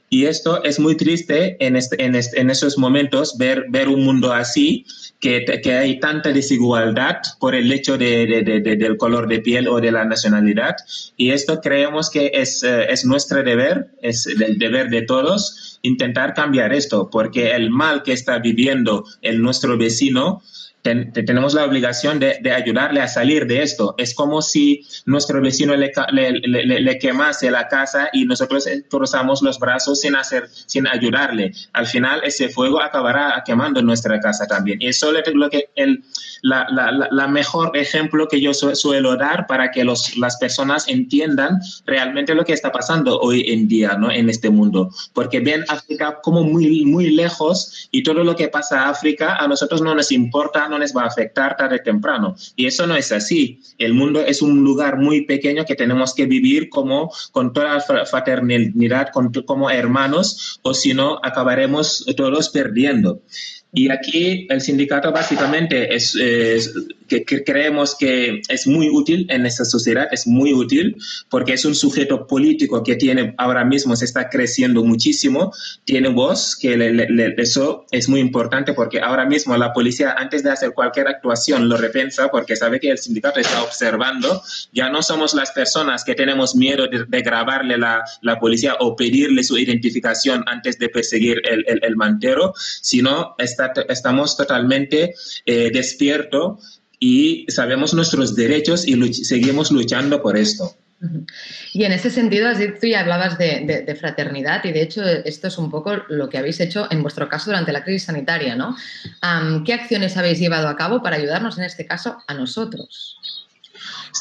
Y 0.09 0.25
esto 0.25 0.63
es 0.63 0.79
muy 0.79 0.95
triste 0.95 1.57
en, 1.65 1.75
este, 1.75 2.03
en, 2.03 2.15
este, 2.15 2.39
en 2.39 2.49
esos 2.49 2.77
momentos, 2.77 3.37
ver, 3.37 3.65
ver 3.69 3.87
un 3.87 4.03
mundo 4.03 4.31
así, 4.31 4.85
que, 5.19 5.43
que, 5.63 5.73
hay 5.73 5.99
tanta 5.99 6.31
desigualdad 6.31 7.17
por 7.39 7.55
el 7.55 7.71
hecho 7.71 7.97
de, 7.97 8.25
de, 8.27 8.59
de, 8.59 8.75
del 8.75 8.97
color 8.97 9.27
de 9.27 9.39
piel 9.39 9.67
o 9.67 9.81
de 9.81 9.91
la 9.91 10.05
nacionalidad. 10.05 10.75
Y 11.17 11.31
esto 11.31 11.59
creemos 11.61 12.09
que 12.09 12.31
es, 12.33 12.61
eh, 12.63 12.85
es 12.89 13.05
nuestro 13.05 13.41
deber, 13.41 13.87
es 14.01 14.27
el 14.27 14.59
deber 14.59 14.89
de 14.89 15.01
todos 15.01 15.79
intentar 15.81 16.33
cambiar 16.33 16.73
esto, 16.73 17.09
porque 17.09 17.51
el 17.51 17.69
mal 17.69 18.03
que 18.03 18.13
está 18.13 18.39
viviendo 18.39 19.05
el 19.21 19.41
nuestro 19.41 19.77
vecino 19.77 20.41
tenemos 20.85 21.53
la 21.53 21.65
obligación 21.65 22.19
de, 22.19 22.37
de, 22.41 22.51
ayudarle 22.51 23.01
a 23.01 23.07
salir 23.07 23.47
de 23.47 23.63
esto. 23.63 23.95
Es 23.97 24.13
como 24.13 24.41
si 24.41 24.85
nuestro 25.05 25.41
vecino 25.41 25.75
le, 25.75 25.91
le, 26.11 26.31
le, 26.81 26.99
quemase 26.99 27.49
la 27.49 27.67
casa 27.67 28.09
y 28.13 28.25
nosotros 28.25 28.67
cruzamos 28.89 29.41
los 29.41 29.57
brazos 29.57 30.01
sin, 30.01 30.15
hacer, 30.15 30.47
sin 30.67 30.87
ayudarle. 30.87 31.53
Al 31.73 31.87
final 31.87 32.21
ese 32.23 32.49
fuego 32.49 32.81
acabará 32.81 33.41
quemando 33.45 33.81
nuestra 33.81 34.19
casa 34.19 34.45
también. 34.45 34.81
Y 34.81 34.87
eso 34.87 35.11
es 35.17 35.33
lo 35.33 35.49
que 35.49 35.69
el, 35.75 36.03
la, 36.43 36.67
la, 36.69 37.07
la, 37.09 37.27
mejor 37.27 37.75
ejemplo 37.75 38.27
que 38.27 38.39
yo 38.39 38.53
suelo 38.53 39.17
dar 39.17 39.47
para 39.47 39.71
que 39.71 39.83
los, 39.83 40.15
las 40.17 40.37
personas 40.37 40.87
entiendan 40.87 41.59
realmente 41.87 42.35
lo 42.35 42.45
que 42.45 42.53
está 42.53 42.71
pasando 42.71 43.19
hoy 43.19 43.43
en 43.47 43.67
día 43.67 43.95
¿no? 43.97 44.11
en 44.11 44.29
este 44.29 44.51
mundo. 44.51 44.91
Porque 45.13 45.39
ven 45.39 45.65
África 45.67 46.19
como 46.21 46.43
muy, 46.43 46.85
muy 46.85 47.09
lejos 47.09 47.89
y 47.89 48.03
todo 48.03 48.23
lo 48.23 48.35
que 48.35 48.47
pasa 48.47 48.75
en 48.75 48.89
África 48.89 49.35
a 49.37 49.47
nosotros 49.47 49.81
no 49.81 49.95
nos 49.95 50.11
importa, 50.11 50.69
va 50.95 51.03
a 51.03 51.07
afectar 51.07 51.55
tarde 51.55 51.77
o 51.77 51.83
temprano. 51.83 52.35
Y 52.55 52.65
eso 52.65 52.87
no 52.87 52.95
es 52.95 53.11
así. 53.11 53.61
El 53.77 53.93
mundo 53.93 54.21
es 54.21 54.41
un 54.41 54.63
lugar 54.63 54.97
muy 54.97 55.25
pequeño 55.25 55.65
que 55.65 55.75
tenemos 55.75 56.13
que 56.13 56.25
vivir 56.25 56.69
como 56.69 57.11
con 57.31 57.53
toda 57.53 57.79
fraternidad, 57.79 59.09
como 59.45 59.69
hermanos, 59.69 60.59
o 60.63 60.73
si 60.73 60.93
no, 60.93 61.19
acabaremos 61.23 62.05
todos 62.15 62.49
perdiendo. 62.49 63.21
Y 63.75 63.91
aquí 63.91 64.47
el 64.49 64.61
sindicato 64.61 65.11
básicamente 65.11 65.93
es, 65.93 66.15
que, 67.07 67.25
creemos 67.43 67.95
que 67.95 68.41
es 68.47 68.67
muy 68.67 68.89
útil 68.89 69.25
en 69.29 69.45
esta 69.45 69.65
sociedad, 69.65 70.07
es 70.11 70.27
muy 70.27 70.53
útil 70.53 70.95
porque 71.29 71.53
es 71.53 71.65
un 71.65 71.75
sujeto 71.75 72.27
político 72.27 72.83
que 72.83 72.95
tiene 72.95 73.33
ahora 73.37 73.63
mismo, 73.63 73.95
se 73.95 74.05
está 74.05 74.29
creciendo 74.29 74.83
muchísimo, 74.83 75.53
tiene 75.83 76.09
voz, 76.09 76.55
que 76.55 76.75
eso 77.37 77.85
es 77.91 78.09
muy 78.09 78.19
importante 78.19 78.73
porque 78.73 78.99
ahora 78.99 79.25
mismo 79.25 79.55
la 79.57 79.73
policía 79.73 80.15
antes 80.17 80.43
de 80.43 80.51
hacer 80.51 80.73
cualquier 80.73 81.07
actuación 81.07 81.69
lo 81.69 81.77
repensa 81.77 82.29
porque 82.29 82.55
sabe 82.55 82.79
que 82.79 82.91
el 82.91 82.97
sindicato 82.97 83.39
está 83.39 83.63
observando, 83.63 84.41
ya 84.71 84.89
no 84.89 85.01
somos 85.01 85.33
las 85.33 85.51
personas 85.51 86.03
que 86.03 86.15
tenemos 86.15 86.55
miedo 86.55 86.87
de, 86.87 87.21
grabarle 87.21 87.77
la, 87.77 88.03
la, 88.21 88.39
policía 88.39 88.75
o 88.79 88.95
pedirle 88.95 89.43
su 89.43 89.57
identificación 89.57 90.43
antes 90.47 90.77
de 90.77 90.89
perseguir 90.89 91.41
el, 91.45 91.63
el, 91.67 91.79
el 91.83 91.95
mantero, 91.95 92.53
sino 92.81 93.35
está 93.37 93.73
estamos 93.89 94.37
totalmente 94.37 95.15
eh, 95.45 95.71
despiertos 95.71 96.74
y 96.99 97.45
sabemos 97.49 97.93
nuestros 97.93 98.35
derechos 98.35 98.87
y 98.87 99.13
seguimos 99.13 99.71
luchando 99.71 100.21
por 100.21 100.37
esto. 100.37 100.75
Y 101.73 101.83
en 101.83 101.91
ese 101.91 102.09
sentido, 102.09 102.49
tú 102.79 102.87
ya 102.87 103.01
hablabas 103.01 103.37
de, 103.37 103.97
fraternidad 103.99 104.63
y 104.63 104.71
de 104.71 104.81
hecho 104.81 105.03
esto 105.03 105.47
es 105.47 105.57
un 105.57 105.69
poco 105.69 105.95
lo 106.09 106.29
que 106.29 106.37
habéis 106.37 106.59
hecho 106.59 106.87
en 106.89 107.01
vuestro 107.01 107.27
caso 107.27 107.51
durante 107.51 107.73
la 107.73 107.83
crisis 107.83 108.03
sanitaria, 108.03 108.55
¿no? 108.55 108.75
¿Qué 109.65 109.73
acciones 109.73 110.17
habéis 110.17 110.39
llevado 110.39 110.67
a 110.67 110.75
cabo 110.75 111.03
para 111.03 111.17
ayudarnos 111.17 111.57
en 111.57 111.65
este 111.65 111.85
caso 111.85 112.17
a 112.27 112.33
nosotros? 112.33 113.19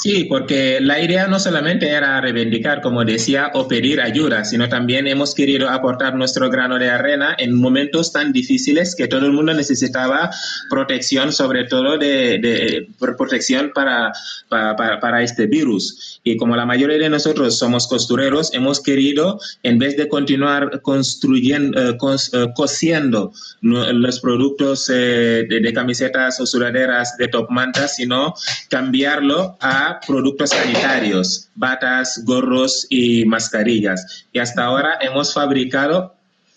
Sí, 0.02 0.24
porque 0.24 0.80
la 0.80 1.00
idea 1.00 1.28
no 1.28 1.38
solamente 1.38 1.88
era 1.88 2.20
reivindicar, 2.20 2.82
como 2.82 3.04
decía, 3.04 3.50
o 3.54 3.68
pedir 3.68 4.00
ayuda, 4.00 4.44
sino 4.44 4.68
también 4.68 5.06
hemos 5.06 5.34
querido 5.34 5.70
aportar 5.70 6.14
nuestro 6.14 6.50
grano 6.50 6.78
de 6.78 6.90
arena 6.90 7.34
en 7.38 7.54
momentos 7.54 8.12
tan 8.12 8.32
difíciles 8.32 8.94
que 8.96 9.06
todo 9.06 9.24
el 9.24 9.32
mundo 9.32 9.54
necesitaba 9.54 10.30
protección, 10.68 11.32
sobre 11.32 11.64
todo 11.64 11.96
de, 11.96 12.88
protección 13.16 13.70
para, 13.72 14.12
para, 14.48 15.22
este 15.22 15.46
virus. 15.46 16.20
Y 16.24 16.36
como 16.36 16.56
la 16.56 16.66
mayoría 16.66 16.98
de 16.98 17.08
nosotros 17.08 17.56
somos 17.56 17.86
costureros, 17.86 18.52
hemos 18.52 18.82
querido, 18.82 19.38
en 19.62 19.78
vez 19.78 19.96
de 19.96 20.08
continuar 20.08 20.82
construyendo, 20.82 21.80
eh, 21.80 21.96
eh, 22.32 22.46
cosiendo 22.54 23.32
los 23.62 24.20
productos 24.20 24.90
eh, 24.92 25.46
de, 25.48 25.72
camisetas 25.72 26.40
o 26.40 26.46
sudaderas 26.46 27.16
de 27.16 27.28
top 27.28 27.48
mantas, 27.50 27.96
sino 27.96 28.34
cambiarlo 28.68 29.56
a 29.60 29.83
productos 30.06 30.50
sanitarios, 30.50 31.48
batas, 31.54 32.22
gorros 32.24 32.86
y 32.88 33.24
mascarillas. 33.24 34.26
Y 34.32 34.38
hasta 34.38 34.64
ahora 34.64 34.98
hemos 35.00 35.32
fabricado 35.32 36.14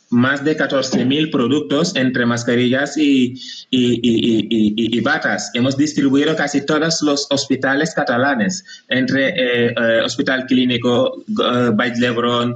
más 0.09 0.43
de 0.43 0.55
14 0.55 1.05
mil 1.05 1.29
productos 1.29 1.95
entre 1.95 2.25
mascarillas 2.25 2.97
y, 2.97 3.33
y, 3.69 3.99
y, 4.01 4.99
batas. 5.01 5.51
Hemos 5.53 5.75
distribuido 5.75 6.35
casi 6.35 6.65
todos 6.65 7.01
los 7.01 7.27
hospitales 7.29 7.93
catalanes, 7.93 8.63
entre 8.87 9.29
eh, 9.29 9.75
eh, 9.77 10.01
Hospital 10.05 10.45
Clínico 10.45 11.23
uh, 11.27 11.99
Lebron, 11.99 12.55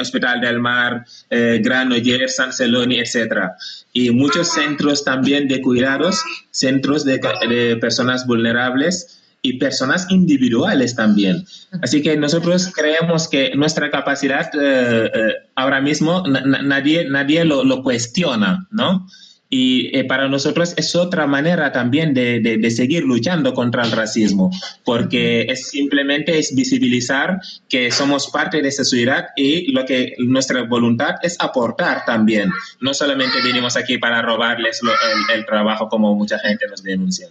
Hospital 0.00 0.40
del 0.40 0.58
Mar, 0.58 1.04
Granoller, 1.30 2.28
San 2.28 2.52
Celoni, 2.52 2.98
etc. 2.98 3.50
Y 3.92 4.10
muchos 4.10 4.48
centros 4.48 5.04
también 5.04 5.46
de 5.46 5.60
cuidados, 5.60 6.20
centros 6.50 7.04
de, 7.04 7.20
de 7.48 7.76
personas 7.76 8.26
vulnerables 8.26 9.19
y 9.42 9.58
personas 9.58 10.06
individuales 10.10 10.94
también. 10.94 11.44
Así 11.82 12.02
que 12.02 12.16
nosotros 12.16 12.70
creemos 12.74 13.28
que 13.28 13.52
nuestra 13.54 13.90
capacidad 13.90 14.50
eh, 14.54 15.10
eh, 15.14 15.34
ahora 15.54 15.80
mismo 15.80 16.22
nadie, 16.26 17.08
nadie 17.08 17.44
lo, 17.44 17.64
lo, 17.64 17.82
cuestiona, 17.82 18.68
¿no? 18.70 19.06
Y 19.52 19.96
eh, 19.96 20.04
para 20.04 20.28
nosotros 20.28 20.74
es 20.76 20.94
otra 20.94 21.26
manera 21.26 21.72
también 21.72 22.14
de, 22.14 22.38
de, 22.40 22.70
seguir 22.70 23.02
luchando 23.02 23.52
contra 23.52 23.82
el 23.82 23.90
racismo, 23.90 24.48
porque 24.84 25.42
es 25.42 25.70
simplemente 25.70 26.38
es 26.38 26.54
visibilizar 26.54 27.40
que 27.68 27.90
somos 27.90 28.28
parte 28.28 28.62
de 28.62 28.68
esa 28.68 28.84
sociedad 28.84 29.26
y 29.34 29.72
lo 29.72 29.84
que 29.84 30.14
nuestra 30.18 30.62
voluntad 30.62 31.16
es 31.22 31.36
aportar 31.40 32.04
también. 32.04 32.48
No 32.80 32.94
solamente 32.94 33.42
venimos 33.42 33.76
aquí 33.76 33.98
para 33.98 34.22
robarles 34.22 34.80
el, 34.84 35.38
el 35.38 35.46
trabajo 35.46 35.88
como 35.88 36.14
mucha 36.14 36.38
gente 36.38 36.68
nos 36.68 36.84
denuncia. 36.84 37.26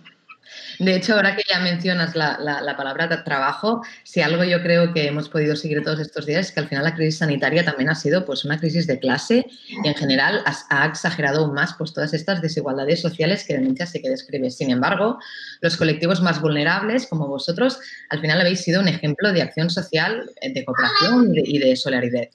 De 0.79 0.95
hecho, 0.95 1.15
ahora 1.15 1.35
que 1.35 1.43
ya 1.49 1.59
mencionas 1.59 2.15
la, 2.15 2.37
la, 2.39 2.77
palabra 2.77 3.23
trabajo, 3.25 3.83
si 4.03 4.21
algo 4.21 4.45
yo 4.45 4.61
creo 4.61 4.93
que 4.93 5.07
hemos 5.07 5.27
podido 5.27 5.57
seguir 5.57 5.83
todos 5.83 5.99
estos 5.99 6.25
días 6.25 6.47
es 6.47 6.51
que 6.53 6.61
al 6.61 6.69
final 6.69 6.85
la 6.85 6.95
crisis 6.95 7.17
sanitaria 7.17 7.65
también 7.65 7.89
ha 7.89 7.95
sido 7.95 8.25
pues, 8.25 8.45
una 8.45 8.57
crisis 8.57 8.87
de 8.87 8.97
clase 8.97 9.45
y 9.83 9.87
en 9.87 9.93
general 9.95 10.41
ha, 10.45 10.85
exagerado 10.85 11.43
aún 11.43 11.53
más 11.53 11.73
pues, 11.77 11.93
todas 11.93 12.13
estas 12.13 12.41
desigualdades 12.41 13.01
sociales 13.01 13.43
que 13.43 13.55
denuncias 13.55 13.93
y 13.95 14.01
que 14.01 14.09
describes. 14.09 14.55
Sin 14.55 14.71
embargo, 14.71 15.19
los 15.59 15.75
colectivos 15.75 16.21
más 16.21 16.39
vulnerables, 16.39 17.07
como 17.07 17.27
vosotros, 17.27 17.79
al 18.09 18.21
final 18.21 18.39
habéis 18.39 18.61
sido 18.61 18.79
un 18.79 18.87
ejemplo 18.87 19.33
de 19.33 19.41
acción 19.41 19.69
social, 19.69 20.31
de 20.41 20.63
cooperación 20.63 21.33
y 21.35 21.59
de, 21.59 21.75
solidaridad. 21.75 22.29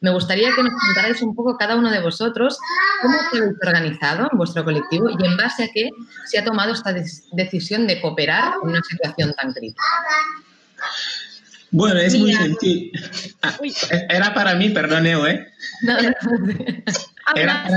Me 0.00 0.10
gustaría 0.10 0.54
que 0.54 0.62
nos 0.62 0.72
contarais 0.72 1.22
un 1.22 1.34
poco 1.34 1.56
cada 1.56 1.76
uno 1.76 1.90
de 1.90 2.00
vosotros 2.00 2.58
cómo 3.02 3.14
se 3.30 3.38
habéis 3.38 3.54
organizado 3.62 4.28
en 4.30 4.38
vuestro 4.38 4.64
colectivo 4.64 5.08
y 5.10 5.24
en 5.24 5.36
base 5.36 5.64
a 5.64 5.68
qué 5.72 5.90
se 6.26 6.38
ha 6.38 6.44
tomado 6.44 6.72
esta 6.72 6.94
decisión 7.32 7.86
de 7.86 8.00
cooperar 8.00 8.54
en 8.62 8.70
una 8.70 8.82
situación 8.82 9.32
tan 9.34 9.52
crítica. 9.52 9.82
Bueno, 11.70 11.98
es 11.98 12.16
muy 12.18 12.34
gentil. 12.34 12.92
Ah, 13.42 13.52
era 14.08 14.32
para 14.32 14.54
mí, 14.54 14.70
perdoneo, 14.70 15.26
¿eh? 15.26 15.52
No, 15.82 16.00
no, 16.00 16.08
Era 17.34 17.64
para 17.64 17.76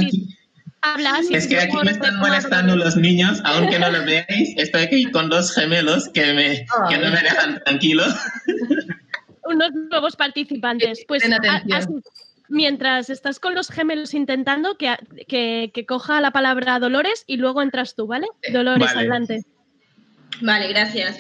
Habla, 0.82 1.20
es 1.32 1.48
que 1.48 1.60
aquí 1.60 1.76
me 1.84 1.92
están 1.92 2.18
molestando 2.20 2.76
los 2.76 2.96
niños, 2.96 3.42
aunque 3.44 3.80
no 3.80 3.90
lo 3.90 4.06
veáis. 4.06 4.54
Estoy 4.58 4.84
aquí 4.84 5.12
con 5.12 5.30
dos 5.30 5.54
gemelos 5.54 6.10
que, 6.14 6.34
me, 6.34 6.66
que 6.90 6.98
no 6.98 7.12
me 7.12 7.22
dejan 7.24 7.60
tranquilo. 7.64 8.04
Unos 9.48 9.72
nuevos 9.74 10.16
participantes. 10.16 11.04
Pues 11.08 11.24
mientras 12.50 13.10
estás 13.10 13.40
con 13.40 13.56
los 13.56 13.70
gemelos 13.70 14.14
intentando 14.14 14.78
que, 14.78 14.96
que, 15.28 15.86
coja 15.86 16.22
la 16.22 16.32
palabra 16.32 16.80
Dolores 16.80 17.24
y 17.28 17.38
luego 17.38 17.62
entras 17.62 17.96
tú, 17.96 18.08
¿vale? 18.08 18.28
Dolores, 18.52 18.90
adelante. 18.96 19.44
Vale, 20.42 20.68
gracias. 20.70 21.18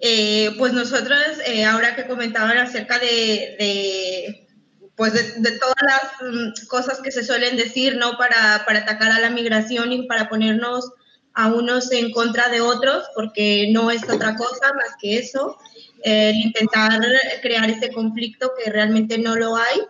Eh, 0.00 0.54
pues 0.58 0.72
nosotros, 0.72 1.18
eh, 1.46 1.64
ahora 1.64 1.94
que 1.94 2.06
comentaban 2.06 2.56
acerca 2.56 2.98
de, 2.98 4.46
pues 4.96 5.42
de, 5.42 5.52
todas 5.58 5.76
las 5.82 6.32
mm, 6.32 6.66
cosas 6.68 7.00
que 7.00 7.10
se 7.10 7.24
suelen 7.24 7.56
decir, 7.56 7.96
¿no? 7.96 8.16
Para, 8.16 8.64
para, 8.64 8.80
atacar 8.80 9.12
a 9.12 9.20
la 9.20 9.30
migración 9.30 9.92
y 9.92 10.06
para 10.06 10.28
ponernos 10.28 10.90
a 11.34 11.48
unos 11.48 11.92
en 11.92 12.12
contra 12.12 12.48
de 12.48 12.60
otros, 12.60 13.04
porque 13.14 13.68
no 13.72 13.90
es 13.90 14.02
otra 14.08 14.36
cosa 14.36 14.72
más 14.74 14.96
que 15.00 15.18
eso, 15.18 15.58
el 16.02 16.36
intentar 16.36 17.00
crear 17.42 17.68
ese 17.68 17.90
conflicto 17.90 18.52
que 18.62 18.70
realmente 18.70 19.18
no 19.18 19.36
lo 19.36 19.56
hay. 19.56 19.80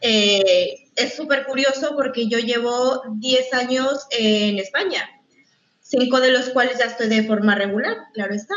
Eh, 0.00 0.90
es 0.96 1.14
súper 1.14 1.46
curioso 1.46 1.94
porque 1.96 2.28
yo 2.28 2.38
llevo 2.38 3.02
10 3.16 3.54
años 3.54 4.06
en 4.10 4.58
España, 4.58 5.08
cinco 5.80 6.20
de 6.20 6.30
los 6.30 6.50
cuales 6.50 6.78
ya 6.78 6.86
estoy 6.86 7.08
de 7.08 7.24
forma 7.24 7.54
regular, 7.54 7.96
claro 8.12 8.34
está, 8.34 8.54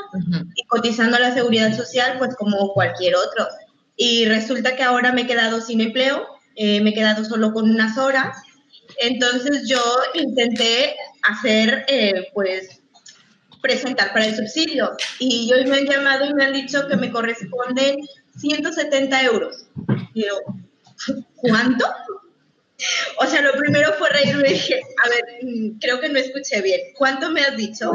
y 0.55 0.65
cotizando 0.65 1.17
a 1.17 1.21
la 1.21 1.33
seguridad 1.33 1.75
social 1.75 2.17
pues 2.17 2.35
como 2.35 2.73
cualquier 2.73 3.15
otro. 3.15 3.47
Y 3.95 4.25
resulta 4.25 4.75
que 4.75 4.83
ahora 4.83 5.13
me 5.13 5.21
he 5.21 5.27
quedado 5.27 5.61
sin 5.61 5.81
empleo, 5.81 6.27
me 6.57 6.89
he 6.89 6.93
quedado 6.93 7.23
solo 7.23 7.53
con 7.53 7.69
unas 7.69 7.97
horas. 7.97 8.37
Entonces 8.99 9.67
yo 9.67 9.81
intenté 10.15 10.95
hacer, 11.21 11.85
pues, 12.33 12.80
presentar 13.61 14.11
para 14.13 14.25
el 14.25 14.35
subsidio. 14.35 14.91
Y 15.19 15.51
hoy 15.53 15.65
me 15.65 15.77
han 15.77 15.85
llamado 15.85 16.25
y 16.25 16.33
me 16.33 16.45
han 16.45 16.53
dicho 16.53 16.87
que 16.87 16.95
me 16.95 17.11
corresponden 17.11 17.97
170 18.37 19.23
euros. 19.23 19.65
Y 20.13 20.25
yo, 20.25 20.39
¿cuánto? 21.35 21.85
O 23.19 23.27
sea, 23.27 23.41
lo 23.41 23.53
primero 23.53 23.93
fue 23.93 24.09
reírme 24.09 24.49
y 24.49 24.53
dije, 24.53 24.81
a 25.05 25.09
ver, 25.09 25.23
mm, 25.43 25.79
creo 25.79 25.99
que 25.99 26.09
no 26.09 26.19
escuché 26.19 26.61
bien. 26.61 26.81
¿Cuánto 26.97 27.29
me 27.29 27.41
has 27.41 27.55
dicho? 27.55 27.91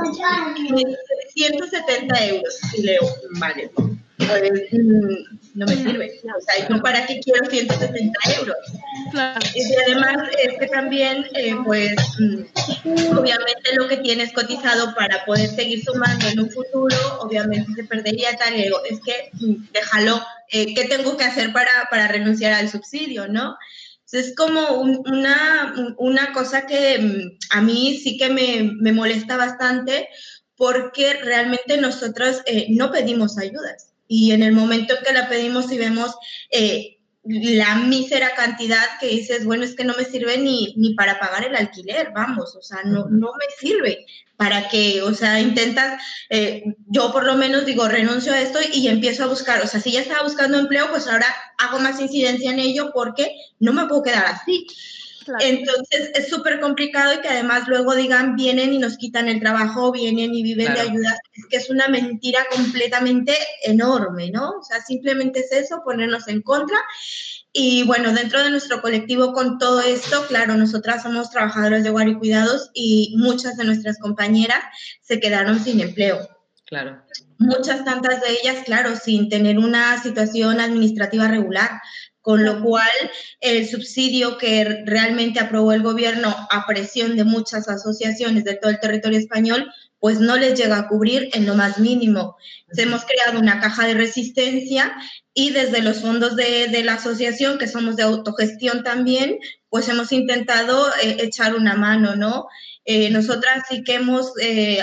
170 1.34 2.26
euros. 2.26 2.60
Y 2.74 2.82
leo, 2.82 3.02
vale, 3.40 3.70
pues 4.16 4.42
mm, 4.72 5.45
no 5.56 5.66
me 5.66 5.74
sirve. 5.74 6.20
O 6.22 6.40
sea, 6.40 6.68
¿yo 6.68 6.82
para 6.82 7.06
qué 7.06 7.18
quiero 7.20 7.48
170 7.48 8.18
euros? 8.38 8.56
Y 9.54 9.74
además, 9.84 10.28
este 10.38 10.66
también, 10.68 11.26
eh, 11.34 11.54
pues, 11.64 11.96
mm, 12.18 13.16
obviamente 13.16 13.74
lo 13.74 13.88
que 13.88 13.96
tienes 13.96 14.32
cotizado 14.32 14.94
para 14.94 15.24
poder 15.24 15.48
seguir 15.48 15.82
sumando 15.82 16.28
en 16.28 16.40
un 16.40 16.50
futuro, 16.50 16.96
obviamente 17.20 17.72
se 17.74 17.84
perdería 17.84 18.36
tal. 18.36 18.54
Y 18.54 18.64
digo, 18.64 18.84
es 18.84 19.00
que 19.00 19.30
déjalo, 19.72 20.22
eh, 20.50 20.74
¿qué 20.74 20.84
tengo 20.84 21.16
que 21.16 21.24
hacer 21.24 21.52
para, 21.52 21.88
para 21.90 22.06
renunciar 22.06 22.52
al 22.52 22.68
subsidio, 22.68 23.26
no? 23.26 23.56
es 24.12 24.34
como 24.34 24.78
una, 24.78 25.74
una, 25.98 26.32
cosa 26.32 26.66
que 26.66 26.98
mm, 26.98 27.38
a 27.50 27.60
mí 27.60 28.00
sí 28.02 28.16
que 28.16 28.30
me, 28.30 28.70
me 28.80 28.92
molesta 28.92 29.36
bastante 29.36 30.08
porque 30.56 31.14
realmente 31.14 31.76
nosotros 31.76 32.40
eh, 32.46 32.68
no 32.70 32.90
pedimos 32.90 33.36
ayudas. 33.36 33.95
Y 34.08 34.32
en 34.32 34.42
el 34.42 34.52
momento 34.52 34.94
en 34.94 35.04
que 35.04 35.12
la 35.12 35.28
pedimos 35.28 35.70
y 35.72 35.78
vemos 35.78 36.14
eh, 36.50 36.96
la 37.24 37.74
mísera 37.76 38.34
cantidad 38.34 38.84
que 39.00 39.08
dices, 39.08 39.44
bueno, 39.44 39.64
es 39.64 39.74
que 39.74 39.84
no 39.84 39.94
me 39.96 40.04
sirve 40.04 40.38
ni, 40.38 40.74
ni 40.76 40.94
para 40.94 41.18
pagar 41.18 41.44
el 41.44 41.56
alquiler, 41.56 42.12
vamos, 42.14 42.54
o 42.54 42.62
sea, 42.62 42.82
no, 42.84 43.06
no 43.10 43.32
me 43.32 43.46
sirve 43.58 44.06
para 44.36 44.68
que, 44.68 45.02
o 45.02 45.12
sea, 45.14 45.40
intentas, 45.40 46.00
eh, 46.30 46.62
yo 46.86 47.10
por 47.12 47.24
lo 47.24 47.36
menos 47.36 47.64
digo, 47.64 47.88
renuncio 47.88 48.32
a 48.32 48.40
esto 48.40 48.58
y 48.72 48.86
empiezo 48.86 49.24
a 49.24 49.28
buscar, 49.28 49.62
o 49.62 49.66
sea, 49.66 49.80
si 49.80 49.92
ya 49.92 50.00
estaba 50.00 50.22
buscando 50.22 50.58
empleo, 50.58 50.88
pues 50.90 51.08
ahora 51.08 51.26
hago 51.58 51.78
más 51.80 52.00
incidencia 52.00 52.50
en 52.50 52.60
ello 52.60 52.90
porque 52.94 53.34
no 53.58 53.72
me 53.72 53.86
puedo 53.86 54.02
quedar 54.02 54.26
así. 54.26 54.66
Entonces 55.40 56.10
es 56.14 56.28
súper 56.28 56.60
complicado 56.60 57.14
y 57.14 57.20
que 57.20 57.28
además 57.28 57.66
luego 57.68 57.94
digan, 57.94 58.36
vienen 58.36 58.72
y 58.72 58.78
nos 58.78 58.96
quitan 58.96 59.28
el 59.28 59.40
trabajo, 59.40 59.92
vienen 59.92 60.34
y 60.34 60.42
viven 60.42 60.72
de 60.74 60.80
ayudas. 60.80 61.18
Es 61.32 61.46
que 61.46 61.56
es 61.56 61.70
una 61.70 61.88
mentira 61.88 62.46
completamente 62.50 63.36
enorme, 63.62 64.30
¿no? 64.30 64.58
O 64.58 64.62
sea, 64.62 64.80
simplemente 64.80 65.40
es 65.40 65.52
eso, 65.52 65.82
ponernos 65.84 66.28
en 66.28 66.42
contra. 66.42 66.78
Y 67.52 67.84
bueno, 67.84 68.12
dentro 68.12 68.42
de 68.42 68.50
nuestro 68.50 68.82
colectivo 68.82 69.32
con 69.32 69.58
todo 69.58 69.80
esto, 69.80 70.26
claro, 70.26 70.56
nosotras 70.56 71.02
somos 71.02 71.30
trabajadoras 71.30 71.82
de 71.82 71.90
hogar 71.90 72.08
y 72.08 72.18
cuidados 72.18 72.70
y 72.74 73.14
muchas 73.16 73.56
de 73.56 73.64
nuestras 73.64 73.98
compañeras 73.98 74.62
se 75.00 75.20
quedaron 75.20 75.58
sin 75.58 75.80
empleo. 75.80 76.28
Claro. 76.66 77.00
Muchas 77.38 77.84
tantas 77.84 78.20
de 78.20 78.32
ellas, 78.42 78.64
claro, 78.64 78.96
sin 78.96 79.28
tener 79.28 79.58
una 79.58 80.02
situación 80.02 80.60
administrativa 80.60 81.28
regular, 81.28 81.80
con 82.26 82.44
lo 82.44 82.60
cual 82.60 82.90
el 83.38 83.68
subsidio 83.68 84.36
que 84.36 84.82
realmente 84.84 85.38
aprobó 85.38 85.72
el 85.72 85.84
gobierno 85.84 86.34
a 86.50 86.66
presión 86.66 87.16
de 87.16 87.22
muchas 87.22 87.68
asociaciones 87.68 88.42
de 88.42 88.56
todo 88.56 88.72
el 88.72 88.80
territorio 88.80 89.16
español, 89.16 89.72
pues 90.00 90.18
no 90.18 90.36
les 90.36 90.58
llega 90.58 90.76
a 90.76 90.88
cubrir 90.88 91.28
en 91.34 91.46
lo 91.46 91.54
más 91.54 91.78
mínimo. 91.78 92.36
Hemos 92.76 93.04
creado 93.04 93.38
una 93.38 93.60
caja 93.60 93.86
de 93.86 93.94
resistencia 93.94 94.92
y 95.38 95.50
desde 95.50 95.82
los 95.82 96.00
fondos 96.00 96.34
de, 96.34 96.82
la 96.82 96.94
asociación, 96.94 97.58
que 97.58 97.68
somos 97.68 97.96
de 97.96 98.04
autogestión 98.04 98.82
también, 98.82 99.38
pues 99.68 99.86
hemos 99.90 100.10
intentado 100.10 100.88
eh, 101.02 101.18
echar 101.20 101.54
una 101.54 101.74
mano, 101.74 102.16
¿no? 102.16 102.46
Eh, 102.86 103.10
nosotras 103.10 103.64
sí 103.68 103.84
que 103.84 103.96
hemos 103.96 104.32
eh, 104.40 104.82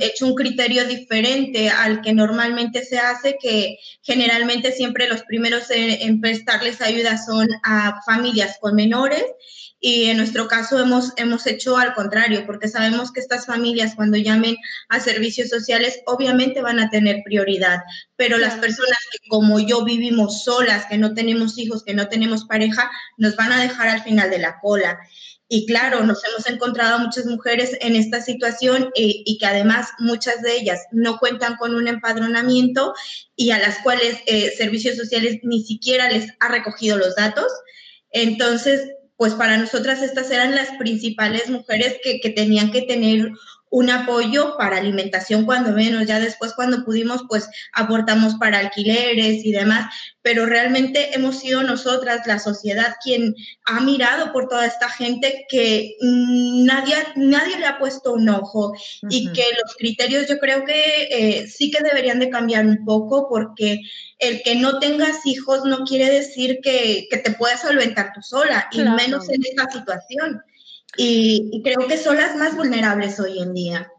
hecho 0.00 0.26
un 0.26 0.34
criterio 0.34 0.84
diferente 0.84 1.70
al 1.70 2.02
que 2.02 2.12
normalmente 2.12 2.84
se 2.84 2.98
hace, 2.98 3.38
que 3.40 3.78
generalmente 4.02 4.70
siempre 4.70 5.08
los 5.08 5.22
primeros 5.22 5.70
en 5.70 6.20
prestarles 6.20 6.82
ayuda 6.82 7.16
son 7.16 7.48
a 7.62 8.02
familias 8.04 8.58
con 8.60 8.74
menores 8.74 9.24
y 9.80 10.06
en 10.06 10.16
nuestro 10.16 10.48
caso 10.48 10.80
hemos, 10.80 11.12
hemos 11.16 11.46
hecho 11.46 11.76
al 11.76 11.94
contrario, 11.94 12.44
porque 12.46 12.68
sabemos 12.68 13.12
que 13.12 13.20
estas 13.20 13.46
familias 13.46 13.94
cuando 13.94 14.16
llamen 14.16 14.56
a 14.88 15.00
servicios 15.00 15.48
sociales 15.48 16.00
obviamente 16.06 16.62
van 16.62 16.80
a 16.80 16.90
tener 16.90 17.22
prioridad, 17.24 17.80
pero 18.16 18.38
las 18.38 18.54
personas 18.54 18.98
que 19.12 19.28
como 19.28 19.60
yo 19.60 19.84
vivimos 19.86 20.44
solas, 20.44 20.84
que 20.84 20.98
no 20.98 21.14
tenemos 21.14 21.56
hijos, 21.56 21.82
que 21.82 21.94
no 21.94 22.08
tenemos 22.08 22.44
pareja, 22.44 22.90
nos 23.16 23.34
van 23.36 23.52
a 23.52 23.62
dejar 23.62 23.88
al 23.88 24.02
final 24.02 24.28
de 24.28 24.38
la 24.38 24.60
cola. 24.60 24.98
Y 25.48 25.64
claro, 25.66 26.04
nos 26.04 26.22
hemos 26.24 26.46
encontrado 26.48 26.98
muchas 26.98 27.24
mujeres 27.26 27.76
en 27.80 27.94
esta 27.94 28.20
situación 28.20 28.90
eh, 28.96 29.22
y 29.24 29.38
que 29.38 29.46
además 29.46 29.88
muchas 29.98 30.42
de 30.42 30.56
ellas 30.56 30.80
no 30.90 31.18
cuentan 31.18 31.56
con 31.56 31.74
un 31.74 31.86
empadronamiento 31.86 32.94
y 33.36 33.52
a 33.52 33.58
las 33.58 33.78
cuales 33.78 34.18
eh, 34.26 34.52
servicios 34.56 34.96
sociales 34.96 35.38
ni 35.44 35.62
siquiera 35.62 36.10
les 36.10 36.32
ha 36.40 36.48
recogido 36.48 36.98
los 36.98 37.14
datos. 37.14 37.50
Entonces, 38.10 38.90
pues 39.16 39.34
para 39.34 39.56
nosotras 39.56 40.02
estas 40.02 40.30
eran 40.32 40.54
las 40.54 40.70
principales 40.78 41.48
mujeres 41.48 41.96
que, 42.02 42.20
que 42.20 42.30
tenían 42.30 42.72
que 42.72 42.82
tener 42.82 43.30
un 43.76 43.90
apoyo 43.90 44.56
para 44.56 44.78
alimentación 44.78 45.44
cuando 45.44 45.72
menos, 45.72 46.06
ya 46.06 46.18
después 46.18 46.54
cuando 46.54 46.82
pudimos 46.82 47.24
pues 47.28 47.46
aportamos 47.74 48.36
para 48.36 48.58
alquileres 48.58 49.44
y 49.44 49.52
demás, 49.52 49.94
pero 50.22 50.46
realmente 50.46 51.14
hemos 51.14 51.40
sido 51.40 51.62
nosotras, 51.62 52.26
la 52.26 52.38
sociedad, 52.38 52.96
quien 53.04 53.34
ha 53.66 53.80
mirado 53.80 54.32
por 54.32 54.48
toda 54.48 54.64
esta 54.64 54.88
gente 54.88 55.44
que 55.50 55.94
nadie, 56.00 56.94
nadie 57.16 57.58
le 57.58 57.66
ha 57.66 57.78
puesto 57.78 58.14
un 58.14 58.30
ojo 58.30 58.72
y 59.10 59.30
que 59.34 59.44
los 59.62 59.76
criterios 59.76 60.26
yo 60.26 60.38
creo 60.38 60.64
que 60.64 61.08
eh, 61.10 61.46
sí 61.46 61.70
que 61.70 61.84
deberían 61.84 62.18
de 62.18 62.30
cambiar 62.30 62.64
un 62.64 62.82
poco 62.82 63.28
porque 63.28 63.82
el 64.18 64.42
que 64.42 64.54
no 64.54 64.78
tengas 64.78 65.26
hijos 65.26 65.66
no 65.66 65.84
quiere 65.84 66.10
decir 66.10 66.60
que, 66.62 67.08
que 67.10 67.18
te 67.18 67.32
puedas 67.32 67.60
solventar 67.60 68.12
tú 68.14 68.22
sola 68.22 68.68
y 68.72 68.80
menos 68.80 69.28
en 69.28 69.42
esta 69.44 69.70
situación. 69.70 70.40
Y, 70.96 71.62
creo 71.62 71.86
que 71.86 71.96
son 71.96 72.16
las 72.16 72.36
más 72.36 72.56
vulnerables 72.56 73.18
hoy 73.20 73.40
en 73.40 73.54
día. 73.54 73.90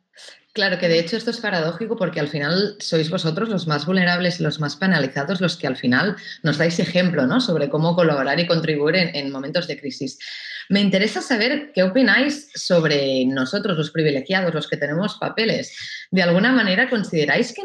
Claro, 0.53 0.79
que 0.79 0.87
de 0.87 0.97
hecho 0.97 1.17
esto 1.17 1.29
es 1.29 1.39
paradójico 1.39 1.95
porque 1.95 2.19
al 2.19 2.29
final 2.29 2.77
sois 2.79 3.11
vosotros 3.11 3.47
los 3.49 3.67
más 3.67 3.85
vulnerables 3.85 4.39
y 4.39 4.43
los 4.43 4.59
más 4.59 4.75
penalizados 4.75 5.39
los 5.39 5.55
que 5.55 5.67
al 5.67 5.77
final 5.77 6.15
nos 6.41 6.57
dais 6.57 6.79
ejemplo 6.79 7.27
¿no? 7.27 7.39
sobre 7.39 7.69
cómo 7.69 7.95
colaborar 7.95 8.39
y 8.39 8.47
contribuir 8.47 8.95
en, 8.95 9.31
momentos 9.31 9.67
de 9.67 9.79
crisis. 9.79 10.17
Me 10.69 10.81
interesa 10.81 11.21
saber 11.21 11.71
qué 11.75 11.83
opináis 11.83 12.49
sobre 12.55 13.23
nosotros, 13.25 13.77
los 13.77 13.91
privilegiados, 13.91 14.51
los 14.51 14.67
que 14.67 14.77
tenemos 14.77 15.19
papeles. 15.19 15.77
¿De 16.09 16.23
alguna 16.23 16.51
manera 16.51 16.89
consideráis 16.89 17.53
que, 17.53 17.61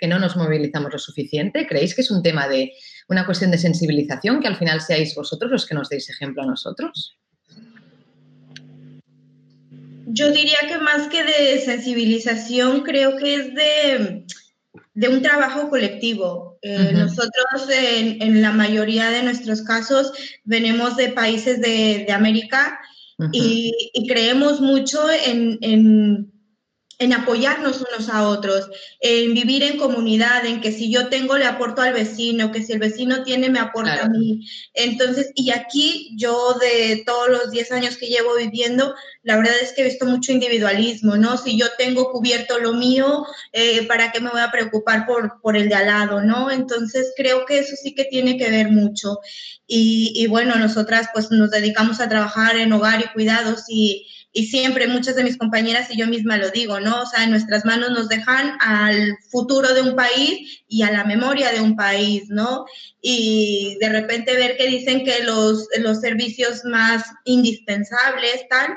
que 0.00 0.08
no 0.08 0.18
nos 0.18 0.36
movilizamos 0.36 0.92
lo 0.92 0.98
suficiente? 0.98 1.68
¿Creéis 1.68 1.94
que 1.94 2.00
es 2.00 2.10
un 2.10 2.24
tema 2.24 2.48
de 2.48 2.72
una 3.08 3.24
cuestión 3.24 3.52
de 3.52 3.58
sensibilización 3.58 4.40
que 4.40 4.48
al 4.48 4.56
final 4.56 4.80
seáis 4.80 5.14
vosotros 5.14 5.52
los 5.52 5.64
que 5.64 5.76
nos 5.76 5.88
deis 5.88 6.10
ejemplo 6.10 6.42
a 6.42 6.46
nosotros? 6.46 7.16
Yo 10.12 10.30
diría 10.32 10.58
que 10.68 10.78
más 10.78 11.08
que 11.08 11.22
de 11.24 11.60
sensibilización, 11.60 12.82
creo 12.82 13.16
que 13.16 13.34
es 13.34 13.54
de, 13.54 14.24
de 14.94 15.08
un 15.08 15.22
trabajo 15.22 15.68
colectivo. 15.68 16.58
Eh, 16.62 16.92
nosotros 16.92 17.68
en, 17.70 18.42
la 18.42 18.52
mayoría 18.52 19.10
de 19.10 19.22
nuestros 19.22 19.62
casos 19.62 20.12
venimos 20.44 20.96
de 20.96 21.08
países 21.08 21.60
de, 21.60 22.04
de 22.06 22.12
América 22.12 22.78
y, 23.32 23.72
creemos 24.08 24.60
mucho 24.60 25.00
en, 25.10 25.58
en 25.60 26.32
en 27.00 27.14
apoyarnos 27.14 27.80
unos 27.80 28.10
a 28.10 28.28
otros, 28.28 28.68
en 29.00 29.32
vivir 29.32 29.62
en 29.62 29.78
comunidad, 29.78 30.44
en 30.44 30.60
que 30.60 30.70
si 30.70 30.92
yo 30.92 31.08
tengo 31.08 31.38
le 31.38 31.46
aporto 31.46 31.80
al 31.80 31.94
vecino, 31.94 32.52
que 32.52 32.62
si 32.62 32.74
el 32.74 32.78
vecino 32.78 33.22
tiene 33.22 33.48
me 33.48 33.58
aporta 33.58 34.02
a 34.02 34.08
mí. 34.10 34.46
Entonces, 34.74 35.32
y 35.34 35.50
aquí 35.50 36.14
yo 36.18 36.58
de 36.60 37.02
todos 37.06 37.30
los 37.30 37.50
10 37.50 37.72
años 37.72 37.96
que 37.96 38.08
llevo 38.08 38.36
viviendo, 38.36 38.94
la 39.22 39.38
verdad 39.38 39.54
es 39.62 39.72
que 39.72 39.80
he 39.80 39.84
visto 39.86 40.04
mucho 40.04 40.32
individualismo, 40.32 41.16
¿no? 41.16 41.38
Si 41.38 41.58
yo 41.58 41.68
tengo 41.78 42.12
cubierto 42.12 42.58
lo 42.58 42.74
mío, 42.74 43.24
eh, 43.54 43.86
¿para 43.86 44.12
qué 44.12 44.20
me 44.20 44.28
voy 44.28 44.42
a 44.42 44.50
preocupar 44.50 45.06
por, 45.06 45.40
por 45.40 45.56
el 45.56 45.70
de 45.70 45.76
al 45.76 45.86
lado, 45.86 46.20
¿no? 46.20 46.50
Entonces, 46.50 47.14
creo 47.16 47.46
que 47.46 47.60
eso 47.60 47.76
sí 47.82 47.94
que 47.94 48.04
tiene 48.04 48.36
que 48.36 48.50
ver 48.50 48.68
mucho. 48.68 49.20
Y, 49.66 50.12
y 50.14 50.26
bueno, 50.26 50.56
nosotras 50.56 51.08
pues 51.14 51.30
nos 51.30 51.50
dedicamos 51.50 51.98
a 52.00 52.10
trabajar 52.10 52.56
en 52.56 52.74
hogar 52.74 53.00
y 53.00 53.08
cuidados 53.14 53.64
y 53.68 54.06
y 54.32 54.46
siempre 54.46 54.86
muchas 54.86 55.16
de 55.16 55.24
mis 55.24 55.36
compañeras 55.36 55.88
y 55.90 55.98
yo 55.98 56.06
misma 56.06 56.36
lo 56.36 56.50
digo, 56.50 56.78
¿no? 56.78 57.02
O 57.02 57.06
sea, 57.06 57.24
en 57.24 57.30
nuestras 57.30 57.64
manos 57.64 57.90
nos 57.90 58.08
dejan 58.08 58.56
al 58.60 59.16
futuro 59.28 59.74
de 59.74 59.82
un 59.82 59.96
país 59.96 60.62
y 60.68 60.82
a 60.82 60.92
la 60.92 61.04
memoria 61.04 61.50
de 61.50 61.60
un 61.60 61.74
país, 61.74 62.28
¿no? 62.28 62.64
Y 63.00 63.76
de 63.80 63.88
repente 63.88 64.36
ver 64.36 64.56
que 64.56 64.68
dicen 64.68 65.04
que 65.04 65.24
los, 65.24 65.66
los 65.80 66.00
servicios 66.00 66.64
más 66.64 67.04
indispensables, 67.24 68.48
tal, 68.48 68.76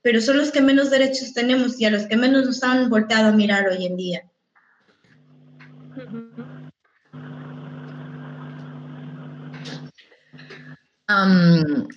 pero 0.00 0.20
son 0.20 0.38
los 0.38 0.50
que 0.50 0.62
menos 0.62 0.90
derechos 0.90 1.34
tenemos 1.34 1.78
y 1.80 1.84
a 1.84 1.90
los 1.90 2.06
que 2.06 2.16
menos 2.16 2.46
nos 2.46 2.62
han 2.62 2.88
volteado 2.88 3.28
a 3.28 3.32
mirar 3.32 3.68
hoy 3.68 3.86
en 3.86 3.96
día. 3.96 4.22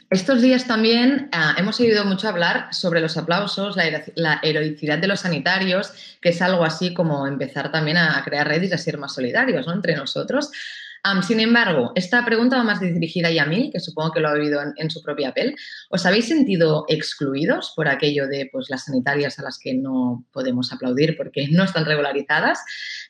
Estos 0.10 0.42
días 0.42 0.68
también 0.68 1.30
ah, 1.32 1.56
hemos 1.58 1.80
oído 1.80 2.04
mucho 2.04 2.28
hablar 2.28 2.68
sobre 2.74 3.00
los 3.00 3.16
aplausos, 3.16 3.78
la, 3.78 4.40
heroicidad 4.44 4.98
de 4.98 5.08
los 5.08 5.22
sanitarios, 5.22 5.94
que 6.22 6.30
es 6.30 6.42
algo 6.42 6.66
así 6.66 6.94
como 6.94 7.26
empezar 7.26 7.72
también 7.72 7.96
a, 7.96 8.22
crear 8.26 8.46
redes 8.46 8.72
y 8.72 8.74
a 8.74 8.78
ser 8.78 8.98
más 8.98 9.14
solidarios 9.14 9.66
entre 9.70 9.96
nosotros. 9.96 10.52
sin 11.26 11.40
embargo, 11.40 11.94
esta 11.96 12.26
pregunta 12.26 12.58
va 12.58 12.66
más 12.66 12.82
dirigida 12.82 13.30
a 13.42 13.46
mí, 13.46 13.70
que 13.72 13.80
supongo 13.80 14.12
que 14.12 14.20
lo 14.20 14.28
ha 14.28 14.34
oído 14.34 14.60
en, 14.76 14.90
su 14.90 15.02
propia 15.02 15.34
piel. 15.34 15.56
¿Os 15.90 16.06
habéis 16.06 16.28
sentido 16.28 16.84
excluidos 16.90 17.72
por 17.78 17.88
aquello 17.88 18.28
de 18.28 18.50
pues, 18.52 18.70
las 18.70 18.86
sanitarias 18.86 19.40
a 19.40 19.44
las 19.44 19.58
que 19.58 19.74
no 19.74 20.26
podemos 20.34 20.74
aplaudir 20.74 21.16
porque 21.16 21.48
no 21.50 21.64
están 21.64 21.86
regularizadas? 21.86 22.60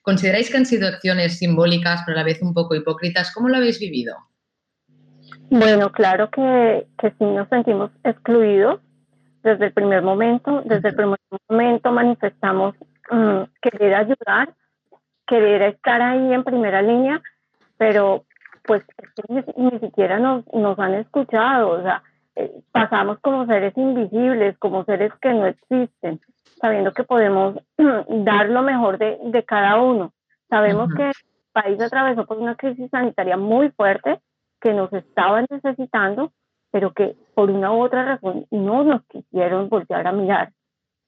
¿Consideráis 0.04 0.52
que 0.52 0.58
han 0.58 0.68
sido 0.68 0.88
acciones 0.88 1.40
simbólicas, 1.40 2.02
pero 2.06 2.20
a 2.20 2.22
la 2.22 2.26
vez 2.26 2.40
un 2.44 2.54
poco 2.54 2.76
hipócritas? 2.76 3.32
¿Cómo 3.34 3.50
lo 3.50 3.58
habéis 3.58 3.80
vivido? 3.80 4.16
Bueno, 5.50 5.92
claro 5.92 6.30
que, 6.30 6.88
que 6.98 7.12
sí 7.12 7.24
nos 7.24 7.48
sentimos 7.48 7.92
excluidos 8.04 8.82
desde 9.44 9.68
el 9.68 9.74
primer 9.74 10.02
momento. 10.02 10.62
Desde 10.66 10.90
el 10.90 10.96
primer 10.96 11.20
momento 11.50 11.92
manifestamos 11.92 12.76
mm, 13.10 13.44
querer 13.62 13.96
ayudar, 13.96 14.54
querer 15.26 15.62
estar 15.62 16.02
ahí 16.02 16.34
en 16.34 16.44
primera 16.44 16.82
línea, 16.82 17.22
pero 17.78 18.26
pues 18.64 18.84
ni, 19.30 19.80
siquiera 19.80 20.20
nos, 20.20 20.46
nos 20.54 20.78
han 20.80 20.96
escuchado. 20.96 21.70
O 21.70 21.82
sea, 21.82 22.04
eh, 22.36 22.52
pasamos 22.74 23.20
como 23.20 23.46
seres 23.46 23.76
invisibles, 23.78 24.58
como 24.58 24.84
seres 24.84 25.14
que 25.22 25.34
no 25.34 25.46
existen, 25.46 26.20
sabiendo 26.60 26.92
que 26.92 27.06
podemos 27.06 27.56
dar 27.78 28.50
lo 28.50 28.64
mejor 28.64 28.98
de, 28.98 29.18
de 29.24 29.44
cada 29.44 29.82
uno. 29.82 30.12
Sabemos 30.50 30.94
que 30.94 31.08
el 31.08 31.14
país 31.54 31.80
atravesó 31.82 32.26
por 32.26 32.38
una 32.38 32.56
crisis 32.56 32.90
sanitaria 32.92 33.38
muy 33.38 33.70
fuerte 33.72 34.20
que 34.62 34.74
nos 34.74 34.92
estaban 34.94 35.46
necesitando, 35.50 36.32
pero 36.72 36.94
que 36.94 37.16
por 37.34 37.50
una 37.50 37.72
u 37.72 37.82
otra 37.82 38.04
razón 38.04 38.46
no 38.52 38.84
nos 38.84 39.04
quisieron 39.06 39.70
voltear 39.70 40.08
a 40.08 40.12
mirar. 40.12 40.52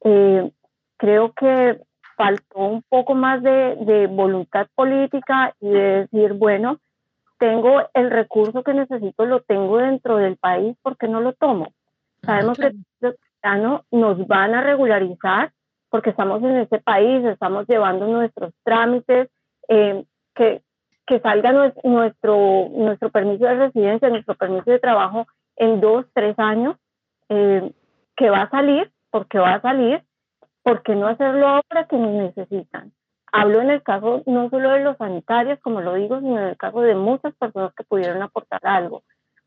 Eh, 0.04 0.52
creo 0.98 1.34
que 1.34 1.82
faltó 2.16 2.60
un 2.60 2.84
poco 2.84 3.16
más 3.16 3.42
de, 3.42 3.78
de, 3.82 4.08
voluntad 4.08 4.68
política 4.76 5.54
y 5.60 5.70
de 5.70 6.08
decir, 6.08 6.34
bueno, 6.34 6.80
tengo 7.38 7.90
el 7.94 8.12
recurso 8.12 8.64
que 8.64 8.74
necesito, 8.74 9.26
lo 9.26 9.42
tengo 9.42 9.78
dentro 9.78 10.18
del 10.18 10.36
país, 10.38 10.76
porque 10.82 11.08
no 11.08 11.22
lo 11.22 11.34
tomo? 11.34 11.74
Sabemos 12.22 12.58
que 12.58 12.74
nos 13.92 14.28
van 14.28 14.54
a 14.54 14.62
regularizar 14.62 15.52
porque 15.90 16.12
estamos 16.12 16.44
en 16.44 16.58
ese 16.58 16.80
país, 16.80 17.26
estamos 17.26 17.66
llevando 17.68 18.06
nuestros 18.08 18.54
trámites, 18.64 19.30
eh, 19.68 20.04
que 20.36 20.62
que 21.10 21.20
salga 21.22 21.52
nuestro, 21.52 22.70
nuestro 22.70 23.10
permiso 23.10 23.44
de 23.46 23.56
residencia, 23.56 24.10
nuestro 24.10 24.36
permiso 24.36 24.70
de 24.70 24.78
trabajo 24.78 25.26
en 25.56 25.82
dos, 25.82 26.06
tres 26.14 26.38
años, 26.38 26.78
eh, 27.30 27.72
que 28.16 28.30
va 28.30 28.44
a 28.44 28.50
salir, 28.52 28.92
porque 29.10 29.40
va 29.40 29.56
a 29.56 29.62
salir, 29.62 30.04
porque 30.62 30.96
no 30.96 31.08
hacerlo 31.08 31.48
ahora 31.48 31.88
que 31.90 31.98
nos 31.98 32.12
necesitan. 32.12 32.94
Hablo 33.32 33.60
en 33.60 33.72
el 33.72 33.82
caso 33.82 34.22
no 34.28 34.52
solo 34.52 34.70
de 34.70 34.84
los 34.84 34.98
sanitarios, 34.98 35.60
como 35.62 35.82
lo 35.82 35.96
digo, 35.96 36.20
sino 36.20 36.38
en 36.38 36.50
el 36.50 36.58
caso 36.58 36.82
de 36.82 36.94
muchas 36.94 37.34
personas 37.34 37.74
que 37.74 37.84
pudieron 37.86 38.22
aportar 38.22 38.62
algo. 38.62 39.02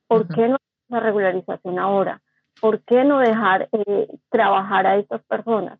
¿Por 0.09 0.27
qué 0.27 0.49
no 0.49 0.57
la 0.89 0.99
regularización 0.99 1.79
ahora? 1.79 2.23
¿Por 2.61 2.81
qué 2.81 3.05
no 3.05 3.21
dejar 3.21 3.69
eh, 3.71 4.09
trabajar 4.31 4.89
a 4.89 4.97
estas 4.97 5.23
personas? 5.27 5.79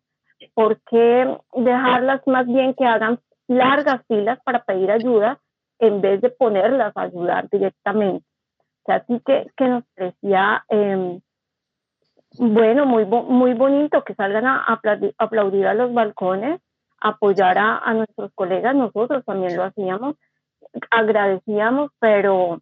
¿Por 0.53 0.79
qué 0.89 1.37
dejarlas 1.53 2.25
más 2.25 2.47
bien 2.47 2.73
que 2.73 2.85
hagan 2.85 3.19
largas 3.47 4.01
filas 4.07 4.39
para 4.45 4.63
pedir 4.63 4.89
ayuda 4.89 5.39
en 5.79 6.01
vez 6.01 6.21
de 6.21 6.29
ponerlas 6.29 6.95
a 6.95 7.01
ayudar 7.03 7.49
directamente. 7.49 8.25
O 8.83 8.85
sea, 8.85 8.95
así 8.97 9.21
que, 9.25 9.47
que 9.55 9.67
nos 9.67 9.83
parecía, 9.95 10.65
em, 10.67 11.21
bueno, 12.37 12.85
muy, 12.85 13.05
muy 13.05 13.53
bonito 13.53 14.03
que 14.03 14.15
salgan 14.15 14.45
a 14.45 14.65
aplaudir, 15.17 15.67
a 15.67 15.73
los 15.73 15.93
balcones, 15.93 16.59
apoyar 16.99 17.57
a, 17.57 17.93
nuestros 17.93 18.31
colegas, 18.33 18.75
nosotros 18.75 19.23
también 19.25 19.55
lo 19.55 19.63
hacíamos, 19.63 20.15
agradecíamos, 20.89 21.91
pero, 21.99 22.61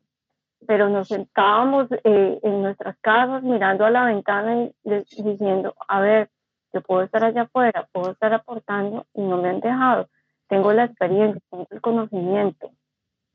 pero 0.68 0.90
nos 0.90 1.08
sentábamos 1.08 1.88
eh, 1.92 2.40
en 2.44 2.62
nuestras 2.62 2.98
casas 3.02 3.44
mirando 3.44 3.86
a 3.86 3.92
la 3.92 4.06
ventana 4.06 4.70
y 4.84 5.24
diciendo, 5.24 5.76
a 5.88 6.02
ver, 6.02 6.30
yo 6.74 6.82
puedo 6.82 7.04
estar 7.04 7.24
allá 7.24 7.44
afuera, 7.44 7.88
puedo 7.92 8.12
estar 8.12 8.34
aportando 8.34 9.06
y 9.14 9.22
no 9.22 9.38
me 9.38 9.50
han 9.50 9.60
dejado. 9.60 10.08
Tengo 10.48 10.72
la 10.74 10.86
experiencia, 10.86 11.42
tengo 11.50 11.68
el 11.70 11.82
conocimiento 11.82 12.72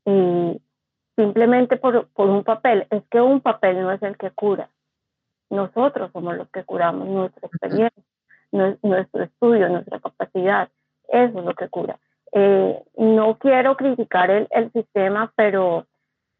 y 0.07 0.61
simplemente 1.17 1.75
por, 1.75 2.07
por 2.07 2.29
un 2.29 2.43
papel. 2.43 2.87
Es 2.89 3.03
que 3.11 3.19
un 3.19 3.41
papel 3.41 3.81
no 3.81 3.91
es 3.91 4.01
el 4.01 4.17
que 4.17 4.31
cura. 4.31 4.69
Nosotros 5.49 6.11
somos 6.13 6.37
los 6.37 6.49
que 6.49 6.63
curamos 6.63 7.07
nuestra 7.07 7.47
experiencia, 7.47 8.03
nuestro 8.51 9.23
estudio, 9.23 9.67
nuestra 9.69 9.99
capacidad. 9.99 10.69
Eso 11.09 11.39
es 11.39 11.45
lo 11.45 11.53
que 11.53 11.67
cura. 11.69 11.99
Eh, 12.31 12.81
no 12.97 13.37
quiero 13.37 13.75
criticar 13.75 14.31
el, 14.31 14.47
el 14.51 14.71
sistema, 14.71 15.31
pero 15.35 15.85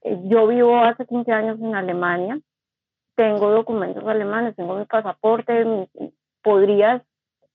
eh, 0.01 0.17
yo 0.25 0.47
vivo 0.47 0.77
hace 0.77 1.05
15 1.05 1.31
años 1.31 1.59
en 1.59 1.75
Alemania, 1.75 2.39
tengo 3.15 3.49
documentos 3.49 4.05
alemanes, 4.05 4.55
tengo 4.55 4.75
mi 4.75 4.85
pasaporte, 4.85 5.89
podría 6.43 7.03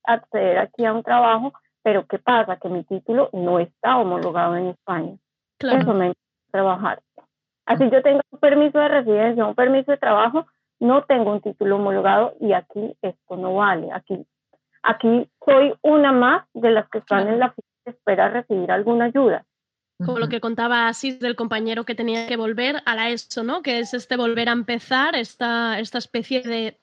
acceder 0.05 0.59
aquí 0.59 0.85
a 0.85 0.93
un 0.93 1.03
trabajo, 1.03 1.53
pero 1.83 2.07
¿qué 2.07 2.19
pasa? 2.19 2.57
Que 2.57 2.69
mi 2.69 2.85
título 2.85 3.31
no 3.33 3.61
está 3.61 3.99
homologado 3.99 4.57
en 4.57 4.69
España. 4.69 5.17
Eso 5.71 5.95
me 5.95 6.13
trabajar. 6.51 7.01
Así 7.67 7.89
yo 7.91 8.03
tengo 8.03 8.21
un 8.31 8.39
permiso 8.39 8.79
de 8.79 8.89
residencia, 8.89 9.47
un 9.47 9.55
permiso 9.55 9.93
de 9.93 9.99
trabajo, 9.99 10.47
no 10.81 11.05
tengo 11.05 11.33
un 11.33 11.41
título 11.41 11.77
homologado 11.77 12.35
y 12.41 12.53
aquí 12.53 12.97
esto 13.03 13.37
no 13.37 13.55
vale. 13.55 13.91
Aquí, 13.93 14.27
aquí 14.83 15.29
soy 15.45 15.75
una 15.83 16.13
más 16.13 16.45
de 16.55 16.71
las 16.71 16.89
que 16.91 16.99
están 16.99 17.29
en 17.29 17.39
la 17.39 17.53
fila 17.53 17.69
de 17.85 17.93
espera 17.93 18.29
recibir 18.29 18.71
alguna 18.71 19.07
ayuda. 19.07 19.45
Como 20.05 20.19
lo 20.19 20.29
que 20.29 20.41
contaba 20.41 20.89
Asís 20.89 21.21
del 21.21 21.37
compañero 21.37 21.85
que 21.85 21.95
tenía 21.95 22.27
que 22.27 22.37
volver 22.37 22.83
a 22.85 22.97
la 22.97 23.11
ESO, 23.11 23.45
¿no? 23.45 23.63
Que 23.63 23.79
es 23.79 23.95
este 23.95 24.17
volver 24.17 24.49
a 24.49 24.53
empezar, 24.53 25.15
esta, 25.15 25.79
esta 25.79 25.99
especie 25.99 26.43
de. 26.43 26.81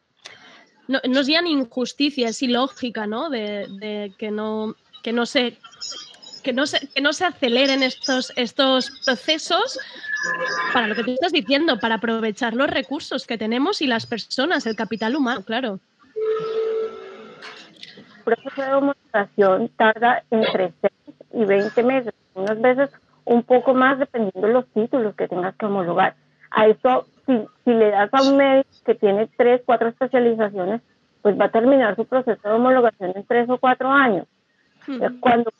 No, 0.88 1.00
no 1.08 1.20
es 1.20 1.28
ya 1.28 1.42
ni 1.42 1.52
injusticia, 1.52 2.30
es 2.30 2.42
ilógica, 2.42 3.08
¿no? 3.08 3.30
De, 3.30 3.68
de 3.80 4.14
que 4.18 4.32
no 4.32 4.76
que 5.04 5.14
no 5.14 5.26
se 5.26 5.58
que 6.40 6.54
no 6.54 6.66
se, 6.66 6.88
que 6.88 7.02
no 7.02 7.14
se 7.14 7.26
aceleren 7.26 7.84
estos, 7.84 8.32
estos 8.36 8.92
procesos 9.06 9.80
para 10.74 10.88
lo 10.88 10.96
que 10.96 11.04
tú 11.04 11.12
estás 11.12 11.32
diciendo, 11.32 11.80
para 11.80 11.96
aprovechar 11.96 12.54
los 12.54 12.70
recursos 12.70 13.26
que 13.26 13.38
tenemos 13.38 13.82
y 13.82 13.88
las 13.88 14.06
personas, 14.06 14.66
el 14.66 14.76
capital 14.76 15.16
humano, 15.16 15.44
claro. 15.44 15.80
El 18.18 18.24
proceso 18.24 18.62
de 18.62 18.74
homologación 18.74 19.70
tarda 19.78 20.24
entre 20.30 20.74
6 20.82 20.94
y 21.34 21.46
20 21.46 21.84
meses, 21.84 22.14
unas 22.36 22.62
veces 22.62 22.90
un 23.26 23.44
poco 23.44 23.74
más 23.74 24.00
dependiendo 24.00 24.48
de 24.48 24.54
los 24.54 24.68
títulos 24.68 25.16
que 25.16 25.28
tengas 25.28 25.56
que 25.56 25.66
homologar. 25.66 26.16
A 26.52 26.68
eso, 26.68 27.08
si, 27.26 27.40
si 27.64 27.72
le 27.72 27.92
das 27.92 28.10
a 28.14 28.22
un 28.24 28.38
médico 28.38 28.70
que 28.86 28.96
tiene 28.96 29.30
3, 29.38 29.62
4 29.66 29.90
especializaciones, 29.90 30.82
pues 31.22 31.40
va 31.40 31.46
a 31.46 31.52
terminar 31.52 31.96
su 31.96 32.06
proceso 32.06 32.40
de 32.42 32.56
homologación 32.56 33.14
en 33.16 33.26
3 33.26 33.50
o 33.50 33.58
4 33.58 33.92
años. 33.92 34.26
Cuando 35.20 35.52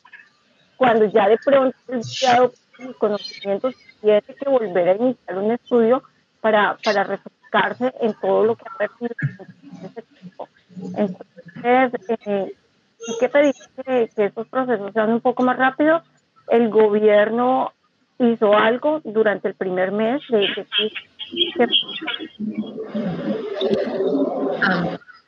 cuando 0.80 1.04
ya 1.04 1.28
de 1.28 1.36
pronto 1.36 1.76
el 1.88 2.02
sus 2.02 2.96
conocimientos 2.96 3.74
tiene 4.00 4.22
que 4.22 4.48
volver 4.48 4.88
a 4.88 4.96
iniciar 4.96 5.36
un 5.36 5.50
estudio 5.50 6.02
para, 6.40 6.78
para 6.82 7.04
refrescarse 7.04 7.92
en 8.00 8.14
todo 8.14 8.46
lo 8.46 8.56
que 8.56 8.64
ha 8.66 8.78
perdido 8.78 9.14
en 9.20 9.84
ese 9.84 10.00
tiempo. 10.00 10.48
Entonces, 10.96 12.18
eh, 12.24 12.54
sí 12.98 13.12
que 13.20 13.28
pedir 13.28 13.54
que, 13.84 14.10
que 14.16 14.24
estos 14.24 14.48
procesos 14.48 14.90
sean 14.94 15.12
un 15.12 15.20
poco 15.20 15.42
más 15.42 15.58
rápidos. 15.58 16.02
El 16.48 16.70
gobierno 16.70 17.74
hizo 18.18 18.56
algo 18.56 19.02
durante 19.04 19.48
el 19.48 19.54
primer 19.56 19.92
mes 19.92 20.22
de 20.30 20.48
que, 20.54 20.66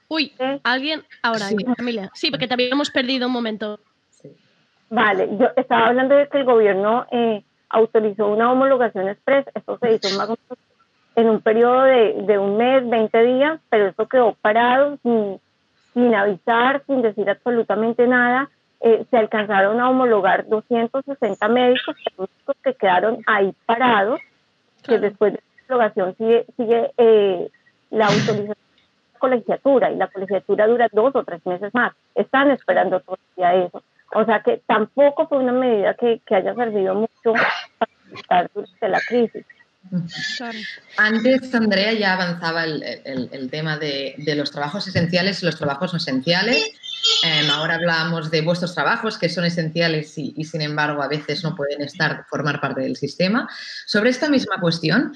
Uy, 0.09 0.33
alguien 0.63 1.03
ahora, 1.23 1.49
sí. 1.49 1.57
familia. 1.77 2.11
Sí, 2.15 2.31
porque 2.31 2.49
te 2.49 2.55
habíamos 2.55 2.91
perdido 2.91 3.27
un 3.27 3.35
momento. 3.35 3.81
Vale, 4.93 5.27
yo 5.39 5.47
estaba 5.57 5.87
hablando 5.87 6.15
de 6.15 6.29
que 6.29 6.37
el 6.37 6.45
gobierno 6.45 7.07
eh, 7.11 7.43
autorizó 7.71 8.29
una 8.29 8.53
homologación 8.53 9.09
express, 9.09 9.47
esto 9.55 9.79
se 9.79 9.95
hizo 9.95 10.19
más 10.19 10.29
o 10.29 10.37
menos 10.37 10.59
en 11.17 11.31
un 11.31 11.41
periodo 11.41 11.85
de, 11.85 12.39
un 12.39 12.59
mes, 12.59 12.87
20 12.87 13.23
días, 13.23 13.59
pero 13.71 13.87
esto 13.87 14.07
quedó 14.07 14.35
parado 14.35 14.99
sin, 15.03 16.15
avisar, 16.15 16.83
sin 16.87 17.01
decir 17.01 17.31
absolutamente 17.31 18.07
nada. 18.07 18.51
Eh, 18.83 19.07
se 19.11 19.17
alcanzaron 19.17 19.81
a 19.81 19.89
homologar 19.89 20.47
260 20.49 21.49
médicos, 21.49 21.97
que 22.63 22.75
quedaron 22.75 23.23
ahí 23.27 23.55
parados, 23.65 24.21
que 24.83 24.99
después 24.99 25.33
de 25.33 25.39
la 25.39 25.75
homologación 25.75 26.17
sigue, 26.19 26.45
sigue 26.59 26.93
eh, 26.99 27.51
la 27.89 28.09
autorización 28.09 28.49
de 28.49 29.13
la 29.15 29.19
colegiatura 29.19 29.91
y 29.91 29.97
la 29.97 30.09
colegiatura 30.09 30.67
dura 30.67 30.89
dos 30.93 31.17
o 31.17 31.25
tres 31.25 31.41
meses 31.47 31.73
más. 31.73 31.95
Están 32.15 32.51
esperando 32.51 33.01
todavía 33.01 33.65
eso. 33.65 33.83
O 34.15 34.25
sea 34.25 34.43
que 34.43 34.63
tampoco 34.67 35.27
fue 35.29 35.39
una 35.39 35.53
medida 35.53 35.95
que, 35.95 36.21
haya 36.35 36.55
servido 36.55 36.95
mucho 36.95 37.33
para 37.79 37.93
estar 38.15 38.51
durante 38.55 38.89
la 38.89 39.01
crisis. 39.09 39.45
Antes 40.97 41.55
Andrea 41.55 41.93
ya 41.93 42.15
avanzaba 42.15 42.65
el, 42.65 43.49
tema 43.51 43.77
de, 43.77 44.15
los 44.37 44.51
trabajos 44.51 44.87
esenciales 44.87 45.43
y 45.43 45.47
los 45.47 45.57
trabajos 45.57 45.93
no 45.93 45.97
esenciales. 45.97 46.71
Em, 47.25 47.51
ahora 47.51 47.75
hablamos 47.75 48.31
de 48.31 48.43
vuestros 48.43 48.75
trabajos 48.75 49.19
que 49.19 49.29
son 49.29 49.45
esenciales 49.45 50.17
y, 50.17 50.45
sin 50.45 50.63
embargo 50.63 51.03
a 51.03 51.09
veces 51.09 51.43
no 51.43 51.57
pueden 51.57 51.83
estar, 51.83 52.25
formar 52.31 52.61
parte 52.61 52.83
del 52.83 52.97
sistema. 52.97 53.49
Sobre 53.87 54.11
esta 54.11 54.29
misma 54.29 54.61
cuestión, 54.61 55.13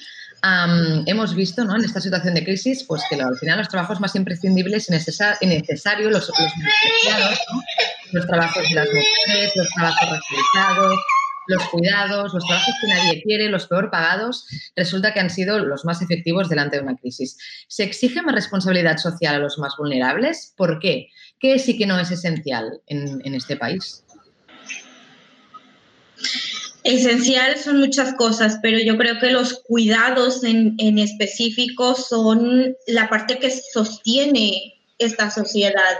hemos 1.07 1.34
visto 1.34 1.64
¿no? 1.64 1.76
en 1.76 1.84
esta 1.84 2.01
situación 2.01 2.34
de 2.34 2.44
crisis 2.44 2.84
pues 2.84 3.03
que 3.09 3.20
al 3.20 3.36
final 3.38 3.59
los 3.59 3.68
trabajos 3.68 4.01
más 4.01 4.14
imprescindibles 4.14 4.88
y 4.88 5.47
necesarios, 5.47 6.12
los, 6.12 6.28
los, 6.28 6.53
los 8.12 8.26
trabajos 8.26 8.68
de 8.68 8.74
las 8.74 8.88
mujeres, 8.88 9.52
los 9.57 9.68
trabajos 9.70 10.09
racializados, 10.11 10.98
los 11.48 11.62
cuidados, 11.68 12.34
los 12.34 12.44
trabajos 12.44 12.74
que 12.80 12.88
nadie 12.88 13.22
quiere, 13.22 13.48
los 13.48 13.66
peor 13.66 13.90
pagados, 13.90 14.46
resulta 14.74 15.12
que 15.12 15.20
han 15.20 15.30
sido 15.30 15.59
los 15.59 15.84
más 15.84 16.02
efectivos 16.02 16.48
delante 16.48 16.76
de 16.76 16.82
una 16.82 16.96
crisis. 16.96 17.38
¿Se 17.68 17.84
exige 17.84 18.22
más 18.22 18.34
responsabilidad 18.34 18.98
social 18.98 19.36
a 19.36 19.38
los 19.38 19.59
más 19.59 19.74
vulnerables? 19.78 20.52
¿Por 20.57 20.78
qué? 20.78 21.09
¿Qué 21.38 21.59
sí 21.59 21.76
que 21.76 21.86
no 21.86 21.98
es 21.98 22.11
esencial 22.11 22.80
en, 22.86 23.34
este 23.34 23.57
país? 23.57 24.02
Esencial 26.82 27.57
son 27.59 27.78
muchas 27.78 28.14
cosas, 28.14 28.59
pero 28.62 28.78
yo 28.78 28.96
creo 28.96 29.18
que 29.18 29.30
los 29.30 29.61
cuidados 29.64 30.44
en, 30.44 30.74
en 30.78 30.98
específico 30.98 31.94
son 31.94 32.74
la 32.86 33.09
parte 33.09 33.38
que 33.38 33.50
sostiene 33.50 34.80
esta 34.98 35.30
sociedad 35.30 35.96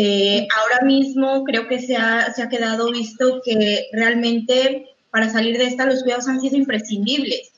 eh, 0.00 0.46
ahora 0.56 0.86
mismo 0.86 1.42
creo 1.42 1.66
que 1.66 1.80
se 1.80 1.96
ha, 1.96 2.32
se 2.32 2.40
ha 2.40 2.48
quedado 2.48 2.92
visto 2.92 3.40
que 3.44 3.88
realmente 3.92 4.86
para 5.10 5.28
salir 5.28 5.58
de 5.58 5.66
esta 5.66 5.86
los 5.86 6.04
cuidados 6.04 6.28
han 6.28 6.40
sido 6.40 6.56
imprescindibles. 6.56 7.50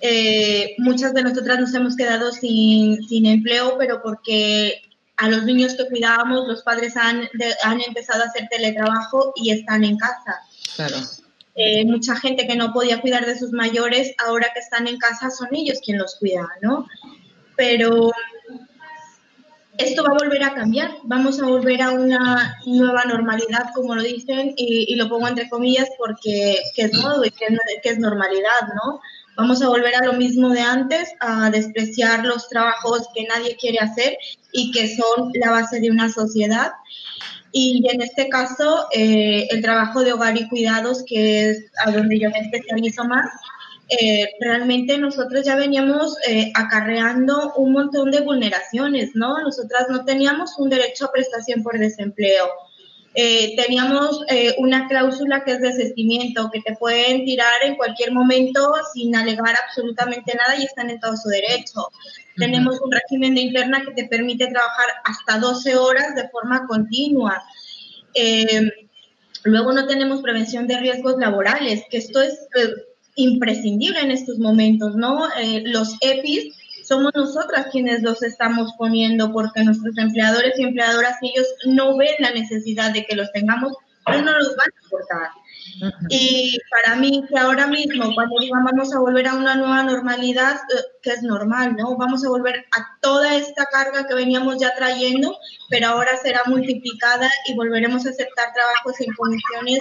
Eh, 0.00 0.76
muchas 0.78 1.14
de 1.14 1.24
nosotras 1.24 1.58
nos 1.58 1.74
hemos 1.74 1.96
quedado 1.96 2.30
sin, 2.30 3.02
sin, 3.08 3.26
empleo, 3.26 3.76
pero 3.76 4.00
porque 4.00 4.82
a 5.16 5.28
los 5.28 5.42
niños 5.46 5.74
que 5.74 5.88
cuidábamos 5.88 6.46
los 6.46 6.62
padres 6.62 6.96
han, 6.96 7.28
han 7.64 7.80
empezado 7.80 8.22
a 8.22 8.26
hacer 8.26 8.46
teletrabajo 8.48 9.32
y 9.34 9.50
están 9.50 9.82
en 9.82 9.98
casa. 9.98 10.36
Claro. 10.76 10.98
Eh, 11.56 11.84
mucha 11.86 12.14
gente 12.14 12.46
que 12.46 12.54
no 12.54 12.72
podía 12.72 13.00
cuidar 13.00 13.26
de 13.26 13.36
sus 13.36 13.50
mayores, 13.50 14.14
ahora 14.24 14.46
que 14.54 14.60
están 14.60 14.86
en 14.86 14.98
casa 14.98 15.28
son 15.28 15.48
ellos 15.50 15.80
quienes 15.84 16.02
los 16.02 16.14
cuidan, 16.20 16.46
¿no? 16.62 16.86
Pero 17.56 18.12
esto 19.78 20.02
va 20.02 20.10
a 20.10 20.24
volver 20.24 20.42
a 20.42 20.54
cambiar, 20.54 20.90
vamos 21.04 21.40
a 21.40 21.46
volver 21.46 21.80
a 21.82 21.90
una 21.92 22.58
nueva 22.66 23.04
normalidad, 23.04 23.70
como 23.74 23.94
lo 23.94 24.02
dicen, 24.02 24.52
y, 24.56 24.94
lo 24.96 25.08
pongo 25.08 25.28
entre 25.28 25.48
comillas 25.48 25.88
porque 25.96 26.60
que 26.74 26.82
es 26.82 26.94
modo 26.94 27.24
y 27.24 27.30
que, 27.30 27.46
es 27.84 27.98
normalidad, 27.98 28.68
¿no? 28.74 29.00
Vamos 29.36 29.62
a 29.62 29.68
volver 29.68 29.94
a 29.94 30.04
lo 30.04 30.14
mismo 30.14 30.50
de 30.50 30.60
antes, 30.60 31.10
a 31.20 31.48
despreciar 31.50 32.24
los 32.24 32.48
trabajos 32.48 33.08
que 33.14 33.24
nadie 33.24 33.56
quiere 33.56 33.78
hacer 33.78 34.18
y 34.52 34.72
que 34.72 34.96
son 34.96 35.30
la 35.34 35.52
base 35.52 35.78
de 35.78 35.92
una 35.92 36.10
sociedad. 36.12 36.72
Y 37.52 37.88
en 37.88 38.02
este 38.02 38.28
caso, 38.28 38.88
eh, 38.92 39.46
el 39.50 39.62
trabajo 39.62 40.02
de 40.02 40.12
hogar 40.12 40.36
y 40.36 40.48
cuidados, 40.48 41.04
que 41.06 41.50
es 41.50 41.70
a 41.86 41.92
donde 41.92 42.18
yo 42.18 42.30
me 42.30 42.40
especializo 42.40 43.04
más, 43.04 43.30
eh, 43.88 44.34
realmente 44.38 44.98
nosotros 44.98 45.46
ya 45.46 45.56
veníamos 45.56 46.14
eh, 46.26 46.52
acarreando 46.54 47.54
un 47.54 47.72
montón 47.72 48.10
de 48.10 48.20
vulneraciones, 48.20 49.12
¿no? 49.14 49.40
Nosotras 49.40 49.86
no 49.88 50.04
teníamos 50.04 50.58
un 50.58 50.68
derecho 50.68 51.06
a 51.06 51.12
prestación 51.12 51.62
por 51.62 51.78
desempleo. 51.78 52.48
Eh, 53.14 53.56
teníamos 53.56 54.20
una 54.58 54.86
cláusula 54.86 55.42
que 55.42 55.52
es 55.52 55.60
desistimiento, 55.60 56.50
que 56.52 56.60
te 56.60 56.76
pueden 56.76 57.24
tirar 57.24 57.64
en 57.64 57.74
cualquier 57.76 58.12
momento 58.12 58.72
sin 58.92 59.16
alegar 59.16 59.56
absolutamente 59.66 60.34
nada 60.36 60.56
y 60.60 60.64
están 60.64 60.90
en 60.90 61.00
todo 61.00 61.16
su 61.16 61.30
derecho. 61.30 61.88
Tenemos 62.36 62.78
un 62.80 62.92
régimen 62.92 63.34
de 63.34 63.40
interna 63.40 63.82
que 63.84 63.92
te 63.92 64.08
permite 64.08 64.46
trabajar 64.46 64.86
hasta 65.04 65.38
12 65.38 65.76
horas 65.76 66.14
de 66.14 66.28
forma 66.28 66.66
continua. 66.66 67.42
luego 69.44 69.72
no 69.72 69.86
tenemos 69.86 70.20
prevención 70.20 70.68
de 70.68 70.78
riesgos 70.78 71.16
laborales, 71.18 71.82
que 71.90 71.96
esto 71.96 72.20
es 72.20 72.38
imprescindible 73.18 74.00
en 74.00 74.12
estos 74.12 74.38
momentos, 74.38 74.94
¿no? 74.94 75.26
Eh, 75.38 75.64
los 75.66 75.96
EPIs 76.00 76.54
somos 76.84 77.12
nosotras 77.14 77.66
quienes 77.70 78.02
los 78.02 78.22
estamos 78.22 78.72
poniendo 78.78 79.32
porque 79.32 79.62
nuestros 79.62 79.98
empleadores 79.98 80.58
y 80.58 80.62
empleadoras 80.62 81.16
ellos 81.20 81.46
no 81.66 81.96
ven 81.96 82.14
la 82.20 82.30
necesidad 82.30 82.92
de 82.92 83.04
que 83.04 83.16
los 83.16 83.30
tengamos, 83.32 83.74
pero 84.06 84.22
no 84.22 84.32
los 84.38 84.56
van 84.56 84.68
a 84.68 84.86
aportar. 84.86 85.28
Y 86.08 86.58
para 86.70 86.96
mí, 86.96 87.24
que 87.28 87.38
ahora 87.38 87.66
mismo, 87.66 88.14
cuando 88.14 88.40
digan 88.40 88.64
vamos 88.64 88.94
a 88.94 88.98
volver 88.98 89.28
a 89.28 89.34
una 89.34 89.54
nueva 89.54 89.82
normalidad, 89.82 90.56
eh, 90.56 90.82
que 91.02 91.10
es 91.10 91.22
normal, 91.22 91.76
¿no? 91.76 91.96
Vamos 91.96 92.24
a 92.24 92.28
volver 92.28 92.66
a 92.72 92.98
toda 93.00 93.36
esta 93.36 93.66
carga 93.66 94.06
que 94.06 94.14
veníamos 94.14 94.58
ya 94.58 94.74
trayendo, 94.74 95.36
pero 95.70 95.88
ahora 95.88 96.16
será 96.22 96.42
multiplicada 96.46 97.30
y 97.46 97.54
volveremos 97.54 98.06
a 98.06 98.10
aceptar 98.10 98.52
trabajos 98.52 99.00
en 99.00 99.12
condiciones 99.14 99.80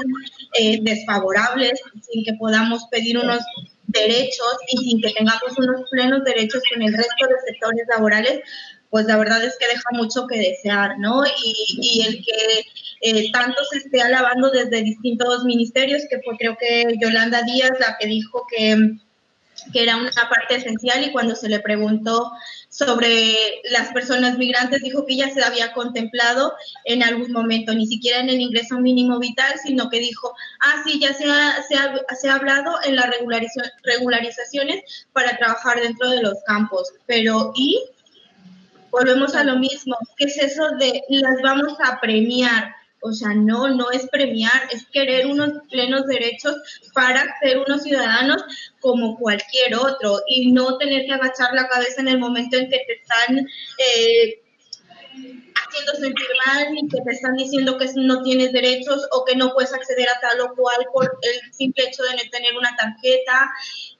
eh, 0.60 0.80
desfavorables, 0.82 1.82
sin 2.10 2.24
que 2.24 2.34
podamos 2.34 2.86
pedir 2.92 3.18
unos 3.18 3.40
derechos 3.88 4.58
y 4.70 4.78
sin 4.78 5.02
que 5.02 5.14
tengamos 5.14 5.58
unos 5.58 5.90
plenos 5.90 6.24
derechos 6.24 6.62
en 6.76 6.84
el 6.84 6.94
resto 6.94 7.28
de 7.28 7.36
sectores 7.46 7.88
laborales, 7.90 8.42
pues 8.90 9.06
la 9.06 9.18
verdad 9.18 9.44
es 9.44 9.58
que 9.58 9.68
deja 9.68 9.90
mucho 9.94 10.28
que 10.28 10.38
desear, 10.38 10.98
¿no? 11.00 11.24
Y, 11.26 11.56
y 11.82 12.02
el 12.06 12.24
que 12.24 12.66
eh, 13.02 13.32
tanto 13.32 13.64
se 13.72 13.80
esté 13.80 14.02
alabando 14.02 14.50
desde 14.50 14.82
distintos 14.82 15.44
ministerios, 15.44 16.04
que 16.10 16.20
fue 16.22 16.38
creo 16.38 16.58
que 16.60 16.96
Yolanda 17.02 17.42
Díaz 17.44 17.72
la 17.80 17.98
que 18.00 18.08
dijo 18.08 18.46
que, 18.50 18.98
que 19.72 19.84
era 19.84 19.98
una 19.98 20.12
parte 20.30 20.56
esencial 20.56 21.04
y 21.04 21.12
cuando 21.12 21.36
se 21.36 21.50
le 21.50 21.60
preguntó 21.60 22.32
sobre 22.70 23.36
las 23.72 23.92
personas 23.92 24.38
migrantes 24.38 24.84
dijo 24.84 25.06
que 25.06 25.16
ya 25.16 25.32
se 25.32 25.44
había 25.44 25.74
contemplado 25.74 26.54
en 26.86 27.02
algún 27.02 27.32
momento, 27.32 27.74
ni 27.74 27.88
siquiera 27.88 28.20
en 28.20 28.30
el 28.30 28.40
ingreso 28.40 28.80
mínimo 28.80 29.20
vital, 29.20 29.54
sino 29.64 29.90
que 29.90 30.00
dijo, 30.00 30.34
ah, 30.60 30.84
sí, 30.86 31.00
ya 31.00 31.14
se 31.14 31.26
ha, 31.26 31.64
se 31.68 31.76
ha, 31.76 31.96
se 32.16 32.30
ha 32.30 32.36
hablado 32.36 32.72
en 32.84 32.96
las 32.96 33.10
regularizaciones 33.84 35.08
para 35.12 35.38
trabajar 35.38 35.82
dentro 35.82 36.10
de 36.10 36.22
los 36.22 36.36
campos, 36.46 36.94
pero 37.06 37.52
¿y? 37.56 37.84
Volvemos 38.92 39.36
a 39.36 39.44
lo 39.44 39.58
mismo, 39.58 39.98
¿qué 40.16 40.26
es 40.26 40.38
eso 40.38 40.70
de 40.80 41.04
las 41.10 41.42
vamos 41.42 41.74
a 41.84 42.00
premiar? 42.00 42.77
O 43.02 43.14
sea, 43.14 43.34
no, 43.34 43.68
no 43.70 43.92
es 43.92 44.08
premiar, 44.10 44.68
es 44.72 44.86
querer 44.88 45.28
unos 45.28 45.52
plenos 45.70 46.06
derechos 46.08 46.56
para 46.94 47.24
ser 47.40 47.60
unos 47.60 47.84
ciudadanos 47.84 48.44
como 48.80 49.18
cualquier 49.18 49.76
otro 49.76 50.22
y 50.28 50.52
no 50.52 50.78
tener 50.78 51.06
que 51.06 51.14
agachar 51.14 51.54
la 51.54 51.68
cabeza 51.68 52.02
en 52.02 52.08
el 52.08 52.20
momento 52.20 52.58
en 52.58 52.70
que 52.70 52.80
te 52.88 52.94
están 52.94 53.38
eh, 53.38 54.42
haciendo 55.68 55.94
sentir 55.94 56.28
mal 56.46 56.78
y 56.78 56.88
que 56.88 57.02
te 57.02 57.12
están 57.12 57.36
diciendo 57.36 57.78
que 57.78 57.88
no 57.96 58.24
tienes 58.24 58.52
derechos 58.52 59.08
o 59.12 59.26
que 59.26 59.36
no 59.36 59.54
puedes 59.54 59.74
acceder 59.74 60.10
a 60.10 60.20
tal 60.20 60.42
o 60.42 60.56
cual 60.56 60.78
por 60.94 61.20
el 61.22 61.54
simple 61.54 61.86
hecho 61.86 62.04
de 62.04 62.16
no 62.16 62.30
tener 62.32 62.56
una 62.58 62.76
tarjeta 62.76 63.52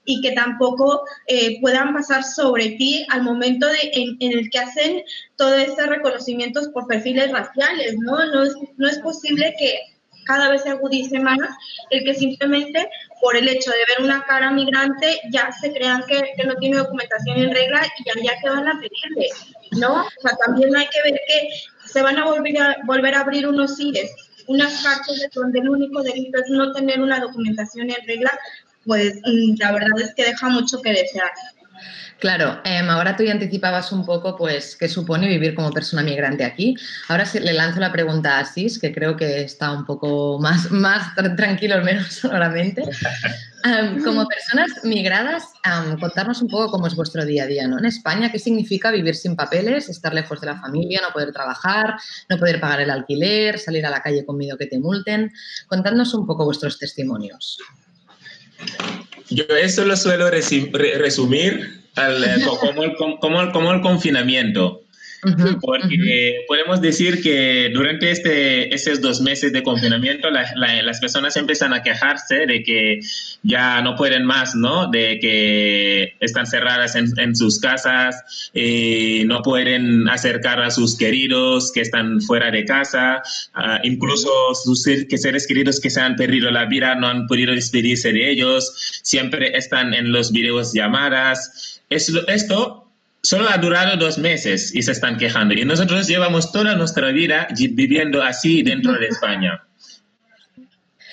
y 0.08 0.22
que 0.22 0.32
tampoco 0.32 1.04
eh, 1.28 1.60
puedan 1.62 1.94
pasar 1.94 2.24
sobre 2.24 2.70
ti 2.72 3.06
al 3.10 3.24
momento 3.24 3.68
de, 3.68 3.92
en, 3.94 4.32
el 4.32 4.50
que 4.50 4.58
hacen 4.58 5.04
todos 5.36 5.60
estos 5.60 5.86
reconocimientos 5.86 6.70
por 6.70 6.88
perfiles 6.88 7.32
raciales, 7.32 7.96
¿no? 8.00 8.26
No 8.26 8.44
es, 8.44 8.56
no 8.78 8.88
es 8.88 9.00
posible 9.00 9.54
que 9.60 9.80
cada 10.26 10.50
vez 10.50 10.64
se 10.64 10.70
agudice 10.70 11.20
más 11.20 11.38
el 11.90 12.04
que 12.04 12.14
simplemente 12.14 12.90
por 13.22 13.36
el 13.36 13.48
hecho 13.50 13.72
de 13.72 13.78
ver 13.78 14.06
una 14.06 14.24
cara 14.24 14.50
migrante 14.52 15.20
ya 15.32 15.52
se 15.52 15.74
crean 15.74 16.04
que, 16.08 16.22
que 16.38 16.44
no 16.46 16.56
tiene 16.56 16.78
documentación 16.78 17.38
en 17.40 17.54
regla 17.54 17.82
y 17.98 18.04
ya, 18.06 18.32
ya 18.32 18.40
que 18.40 18.50
van 18.50 18.68
a 18.68 18.80
pedirle, 18.80 19.30
¿no? 19.78 20.04
O 20.04 20.22
sea, 20.22 20.38
también 20.46 20.76
hay 20.76 20.88
que 20.88 21.12
ver 21.12 21.20
que 21.28 21.50
se 21.86 22.02
van 22.02 22.18
a 22.18 22.26
volver 22.26 22.62
a, 22.62 22.78
volver 22.86 23.14
a 23.14 23.22
abrir 23.22 23.48
unos 23.48 23.76
CIDES, 23.76 24.12
unas 24.48 24.84
cárceles 24.84 25.30
donde 25.34 25.60
el 25.60 25.70
único 25.70 26.02
delito 26.02 26.40
es 26.40 26.50
no 26.50 26.72
tener 26.72 27.02
una 27.02 27.20
documentación 27.20 27.90
en 27.90 28.08
regla 28.08 28.32
pues 28.88 29.16
mm, 29.18 29.56
la 29.60 29.72
verdad 29.74 30.02
es 30.02 30.16
que 30.16 30.24
deja 30.24 30.50
mucho 30.50 30.82
que 30.82 30.90
desear. 30.92 31.30
Claro, 32.20 32.60
em, 32.64 32.90
ahora 32.90 33.16
tú 33.16 33.24
ya 33.24 33.32
anticipabas 33.32 33.92
un 33.92 34.04
poco 34.04 34.36
pues 34.36 34.76
qué 34.76 34.90
supone 34.90 35.28
vivir 35.28 35.54
como 35.54 35.72
persona 35.72 36.02
migrante 36.02 36.44
aquí. 36.44 36.76
Ahora 37.10 37.26
sí 37.28 37.40
le 37.40 37.54
lanzo 37.54 37.80
la 37.80 37.92
pregunta 37.92 38.40
a 38.40 38.46
Sis, 38.46 38.80
que 38.80 38.92
creo 38.92 39.16
que 39.16 39.42
está 39.42 39.72
un 39.72 39.86
poco 39.86 40.40
más, 40.40 40.72
más 40.72 41.14
tranquilo, 41.36 41.76
al 41.76 41.84
menos 41.84 42.08
sonoramente. 42.14 42.84
Em, 43.64 44.04
como 44.04 44.26
personas 44.26 44.84
migradas, 44.84 45.44
um, 45.66 46.00
contarnos 46.00 46.42
un 46.42 46.48
poco 46.48 46.72
cómo 46.72 46.88
es 46.88 46.96
vuestro 46.96 47.24
día 47.24 47.44
a 47.44 47.48
día 47.48 47.68
¿no? 47.68 47.78
en 47.78 47.86
España. 47.86 48.32
¿Qué 48.32 48.40
significa 48.40 48.90
vivir 48.90 49.16
sin 49.16 49.36
papeles, 49.36 49.88
estar 49.88 50.14
lejos 50.14 50.42
de 50.42 50.48
la 50.48 50.60
familia, 50.60 51.02
no 51.04 51.14
poder 51.14 51.32
trabajar, 51.32 51.98
no 52.30 52.38
poder 52.40 52.60
pagar 52.60 52.82
el 52.82 52.90
alquiler, 52.90 53.60
salir 53.60 53.86
a 53.86 53.92
la 53.92 54.02
calle 54.02 54.26
con 54.26 54.38
miedo 54.38 54.58
que 54.58 54.66
te 54.66 54.80
multen? 54.80 55.32
Contadnos 55.68 56.16
un 56.16 56.26
poco 56.26 56.46
vuestros 56.46 56.80
testimonios. 56.80 57.60
Yo 59.30 59.44
eso 59.62 59.86
lo 59.86 59.98
suelo 59.98 60.30
resumir 60.30 61.82
al, 61.96 62.24
eh, 62.24 62.46
como, 62.46 63.20
como, 63.20 63.52
como, 63.52 63.72
el, 63.72 63.82
confinamiento. 63.82 64.84
Porque 65.62 66.46
podemos 66.48 66.80
decir 66.82 67.22
que 67.22 67.72
durante 67.74 68.12
este, 68.12 68.74
estos 68.74 69.02
dos 69.02 69.22
meses 69.22 69.52
de 69.52 69.64
confinamiento 69.64 70.30
las 70.30 71.00
personas 71.00 71.36
empiezan 71.38 71.74
a 71.74 71.82
quejarse 71.82 72.46
de 72.46 72.64
que 72.64 73.00
ya 73.44 73.82
no 73.82 73.96
pueden 73.96 74.26
más, 74.26 74.56
¿no? 74.56 74.90
De 74.92 75.20
que 75.20 76.14
están 76.20 76.46
cerradas 76.46 76.96
en, 76.96 77.36
sus 77.36 77.60
casas, 77.60 78.52
y 78.54 79.24
no 79.26 79.42
pueden 79.42 80.08
acercar 80.08 80.62
a 80.62 80.72
sus 80.72 80.98
queridos 80.98 81.72
que 81.72 81.82
están 81.82 82.22
fuera 82.22 82.52
de 82.52 82.66
casa, 82.66 83.22
ah, 83.54 83.80
incluso 83.84 84.30
sus 84.54 84.84
seres 84.84 85.48
queridos 85.48 85.80
que 85.80 85.90
se 85.90 86.00
han 86.00 86.16
perdido 86.16 86.52
la 86.52 86.66
vida 86.66 86.96
no 86.96 87.08
han 87.08 87.28
podido 87.28 87.54
despedirse 87.54 88.14
de 88.14 88.32
ellos, 88.32 89.02
siempre 89.04 89.58
están 89.58 89.94
en 89.94 90.12
los 90.12 90.32
videos 90.32 90.74
llamadas. 90.74 91.82
esto 91.90 92.87
solo 93.28 93.50
ha 93.50 93.58
durado 93.58 93.98
dos 93.98 94.18
meses 94.18 94.74
y 94.74 94.82
se 94.82 94.94
están 94.94 95.18
quejando. 95.18 95.54
Y 95.54 95.66
nosotros 95.66 96.08
llevamos 96.08 96.54
toda 96.54 96.76
nuestra 96.76 97.12
vida 97.12 97.50
viviendo 97.72 98.24
así 98.24 98.64
dentro 98.64 98.94
de 98.94 99.08
España. 99.08 99.62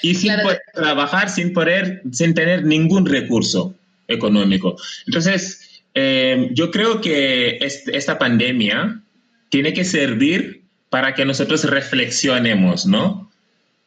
Y 0.00 0.14
sin 0.14 0.36
poder 0.40 0.62
trabajar, 0.72 1.28
sin 1.28 1.52
poder, 1.52 2.02
sin 2.12 2.32
tener 2.32 2.64
ningún 2.64 3.04
recurso 3.04 3.74
económico. 4.06 4.76
Entonces, 5.08 5.82
eh, 5.94 6.50
yo 6.52 6.70
creo 6.70 7.00
que 7.00 7.58
esta 7.60 8.16
pandemia 8.16 9.00
tiene 9.48 9.72
que 9.72 9.84
servir 9.84 10.62
para 10.90 11.14
que 11.14 11.24
nosotros 11.24 11.64
reflexionemos, 11.64 12.86
¿no? 12.86 13.28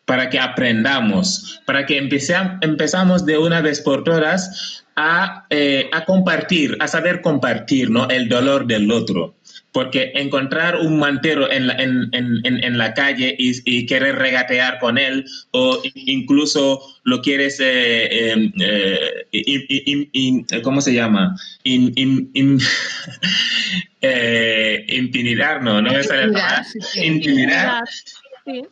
Para 0.03 0.29
que 0.29 0.39
aprendamos, 0.39 1.61
para 1.65 1.85
que 1.85 1.97
empezamos 1.97 3.25
de 3.25 3.37
una 3.37 3.61
vez 3.61 3.79
por 3.79 4.03
todas 4.03 4.83
eh, 5.51 5.89
a, 5.93 6.05
compartir, 6.05 6.75
a 6.79 6.87
saber 6.87 7.21
compartir 7.21 7.91
¿no? 7.91 8.09
el 8.09 8.27
dolor 8.27 8.65
del 8.65 8.91
otro. 8.91 9.35
Porque 9.71 10.11
encontrar 10.15 10.77
un 10.77 10.97
mantero 10.97 11.51
en 11.51 11.67
la, 11.67 11.73
en, 11.73 12.09
en, 12.11 12.41
en 12.43 12.77
la 12.79 12.95
calle 12.95 13.35
y, 13.37 13.85
querer 13.85 14.15
regatear 14.15 14.79
con 14.79 14.97
él 14.97 15.25
o 15.51 15.79
incluso 15.93 16.81
lo 17.03 17.21
quieres, 17.21 17.59
eh, 17.59 18.31
em, 18.31 18.51
eh, 18.59 19.27
¿cómo 20.63 20.81
se 20.81 20.93
llama? 20.93 21.35
In, 21.63 21.93
intimidar, 24.87 25.61
no, 25.61 25.79
no 25.79 25.91
es 25.91 26.09
intimidar. 26.95 27.83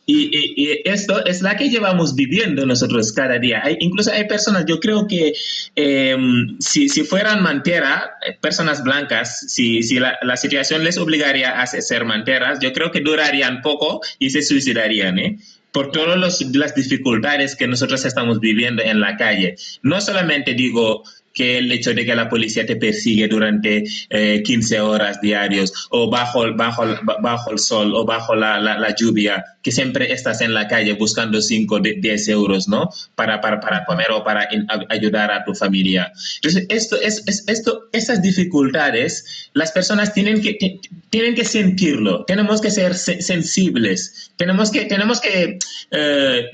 Y, 0.05 0.79
esto 0.85 1.25
es 1.25 1.41
la 1.41 1.55
que 1.57 1.69
llevamos 1.69 2.15
viviendo 2.15 2.65
nosotros 2.65 3.11
cada 3.11 3.39
día. 3.39 3.61
Hay, 3.63 3.77
incluso 3.79 4.11
hay 4.11 4.25
personas, 4.25 4.65
yo 4.65 4.79
creo 4.79 5.07
que 5.07 5.33
em, 5.75 6.57
si, 6.59 6.87
si, 6.89 7.03
fueran 7.03 7.43
mantera, 7.43 8.11
eh, 8.25 8.37
personas 8.39 8.83
blancas, 8.83 9.45
si, 9.47 9.83
si 9.83 9.99
la, 9.99 10.17
la, 10.21 10.37
situación 10.37 10.83
les 10.83 10.97
obligaría 10.97 11.61
a 11.61 11.67
ser 11.67 12.05
manteras, 12.05 12.59
yo 12.59 12.71
creo 12.73 12.91
que 12.91 13.01
durarían 13.01 13.61
poco 13.61 14.01
y 14.19 14.29
se 14.29 14.41
suicidarían. 14.41 15.19
¿eh? 15.19 15.37
por 15.75 15.91
todas 15.91 16.41
las 16.53 16.73
dificultades 16.73 17.53
que 17.57 17.67
nosotros 17.67 18.05
estamos 18.05 18.39
viviendo 18.39 18.81
en 18.81 19.01
la 19.01 19.17
calle. 19.17 19.57
No 19.81 19.99
solamente 19.99 20.53
digo 20.53 21.03
que 21.35 21.57
el 21.57 21.71
hecho 21.71 21.93
de 21.93 22.05
que 22.05 22.15
la 22.15 22.29
policía 22.29 22.65
te 22.65 22.77
persigue 22.77 23.27
durante 23.27 23.83
15 23.83 24.75
eh, 24.75 24.79
horas 24.79 25.21
diarios 25.21 25.87
o 25.91 26.09
bajo, 26.09 26.45
bajo, 26.55 26.85
bajo 27.21 27.51
el 27.51 27.59
sol 27.59 27.93
o 27.93 28.05
bajo 28.05 28.33
la, 28.35 28.57
la, 28.59 28.95
lluvia, 28.95 29.43
que 29.61 29.71
siempre 29.71 30.13
estás 30.13 30.39
en 30.39 30.53
la 30.53 30.67
calle 30.67 30.93
buscando 30.93 31.41
5, 31.41 31.81
10 31.81 32.27
euros, 32.29 32.69
¿no? 32.69 32.89
Para, 33.15 33.41
para, 33.41 33.59
para 33.59 33.83
comer 33.83 34.11
o 34.11 34.23
para 34.23 34.47
ayudar 34.89 35.29
a 35.31 35.43
tu 35.43 35.53
familia. 35.53 36.11
Entonces, 36.37 36.65
esto, 36.69 36.95
es, 37.01 37.23
esto, 37.47 37.89
esas 37.91 38.21
dificultades, 38.21 39.49
las 39.53 39.73
personas 39.73 40.13
tienen 40.13 40.41
que, 40.41 40.79
tienen 41.09 41.35
que 41.35 41.43
sentirlo, 41.43 42.23
tenemos 42.23 42.61
que 42.61 42.71
ser 42.71 42.95
sensibles, 42.95 44.31
tenemos 44.37 44.71
que, 44.71 44.85
tenemos 44.85 45.19
que 45.19 45.59
eh, 45.91 46.45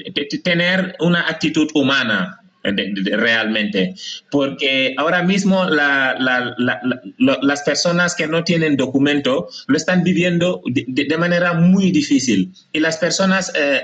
tener 0.43 0.95
una 0.99 1.29
actitud 1.29 1.69
humana 1.75 2.40
realmente, 2.63 3.95
porque 4.29 4.93
ahora 4.97 5.23
mismo 5.23 5.65
las 5.65 7.61
personas 7.63 8.15
que 8.15 8.27
no 8.27 8.43
tienen 8.43 8.77
documento 8.77 9.47
lo 9.67 9.77
están 9.77 10.03
viviendo 10.03 10.61
de, 10.65 11.17
manera 11.17 11.53
muy 11.53 11.91
difícil. 11.91 12.51
Y 12.71 12.79
las 12.79 12.97
personas 12.97 13.51
eh, 13.55 13.83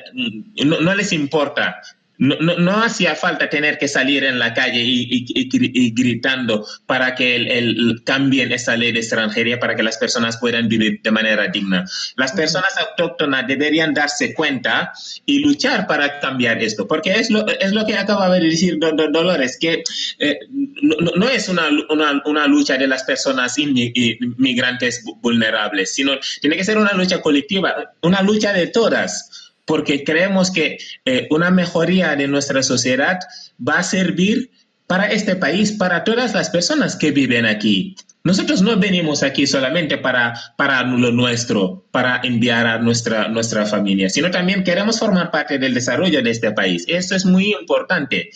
no, 0.65 0.95
les 0.95 1.11
importa 1.13 1.82
no, 2.20 2.36
no, 2.39 2.84
hacía 2.84 3.15
falta 3.15 3.49
tener 3.49 3.78
que 3.78 3.88
salir 3.88 4.24
en 4.24 4.39
la 4.39 4.53
calle 4.53 4.82
y, 4.84 5.91
gritando 5.93 6.65
para 6.86 7.13
que 7.13 7.36
el, 7.36 8.01
cambien 8.03 8.51
esa 8.51 8.76
ley 8.76 8.91
de 8.91 8.99
extranjería 8.99 9.59
para 9.59 9.76
que 9.76 9.84
las 9.84 9.97
personas 9.97 10.38
puedan 10.38 10.68
vivir 10.68 10.99
de 11.03 11.11
manera 11.11 11.47
digna. 11.47 11.86
Las 12.15 12.32
personas 12.32 12.76
autóctonas 12.78 13.47
deberían 13.47 13.93
darse 13.93 14.34
cuenta 14.34 14.91
y 15.26 15.39
luchar 15.39 15.86
para 15.86 16.20
cambiar 16.20 16.61
esto, 16.61 16.88
porque 16.88 17.11
es 17.11 17.30
lo, 17.30 17.45
es 17.47 17.72
lo 17.72 17.86
que 17.86 17.95
acaba 17.95 18.30
de 18.30 18.41
decir 18.41 18.80
Dolores, 18.80 19.57
que 19.59 19.84
eh, 20.20 20.39
no, 20.82 21.30
es 21.30 21.49
una, 21.49 21.70
una, 21.89 22.22
una, 22.26 22.47
lucha 22.47 22.78
de 22.78 22.88
las 22.88 23.03
personas 23.03 23.57
inmigrantes 23.57 25.03
vulnerables, 25.22 25.93
sino 25.93 26.13
tiene 26.41 26.55
que 26.55 26.63
ser 26.63 26.78
una 26.78 26.93
lucha 26.93 27.22
colectiva, 27.22 27.93
una 28.01 28.22
lucha 28.22 28.53
de 28.53 28.68
todas 28.68 29.46
porque 29.68 30.03
creemos 30.03 30.49
que 30.49 30.80
eh, 31.05 31.28
una 31.30 31.51
mejoría 31.51 32.15
de 32.15 32.28
nuestra 32.28 32.63
sociedad 32.63 33.20
va 33.59 33.80
a 33.80 33.84
servir 33.84 34.49
para 34.88 35.07
este 35.11 35.36
país, 35.36 35.74
para 35.74 36.05
todas 36.05 36.34
las 36.34 36.49
personas 36.49 36.95
que 36.95 37.11
viven 37.11 37.45
aquí. 37.45 37.95
Nosotros 38.24 38.61
no 38.61 38.78
venimos 38.78 39.22
aquí 39.24 39.45
solamente 39.45 39.97
para, 39.97 40.34
para 40.57 40.84
lo 40.84 41.11
nuestro, 41.11 41.86
para 41.91 42.22
enviar 42.24 42.65
a 42.65 42.80
nuestra, 42.80 43.28
nuestra 43.28 43.65
familia, 43.65 44.09
sino 44.09 44.32
también 44.32 44.63
queremos 44.63 44.99
formar 44.99 45.32
parte 45.32 45.59
del 45.59 45.74
desarrollo 45.74 46.22
de 46.22 46.32
este 46.32 46.51
país. 46.51 46.86
Esto 46.88 47.15
es 47.15 47.26
muy 47.26 47.53
importante. 47.53 48.30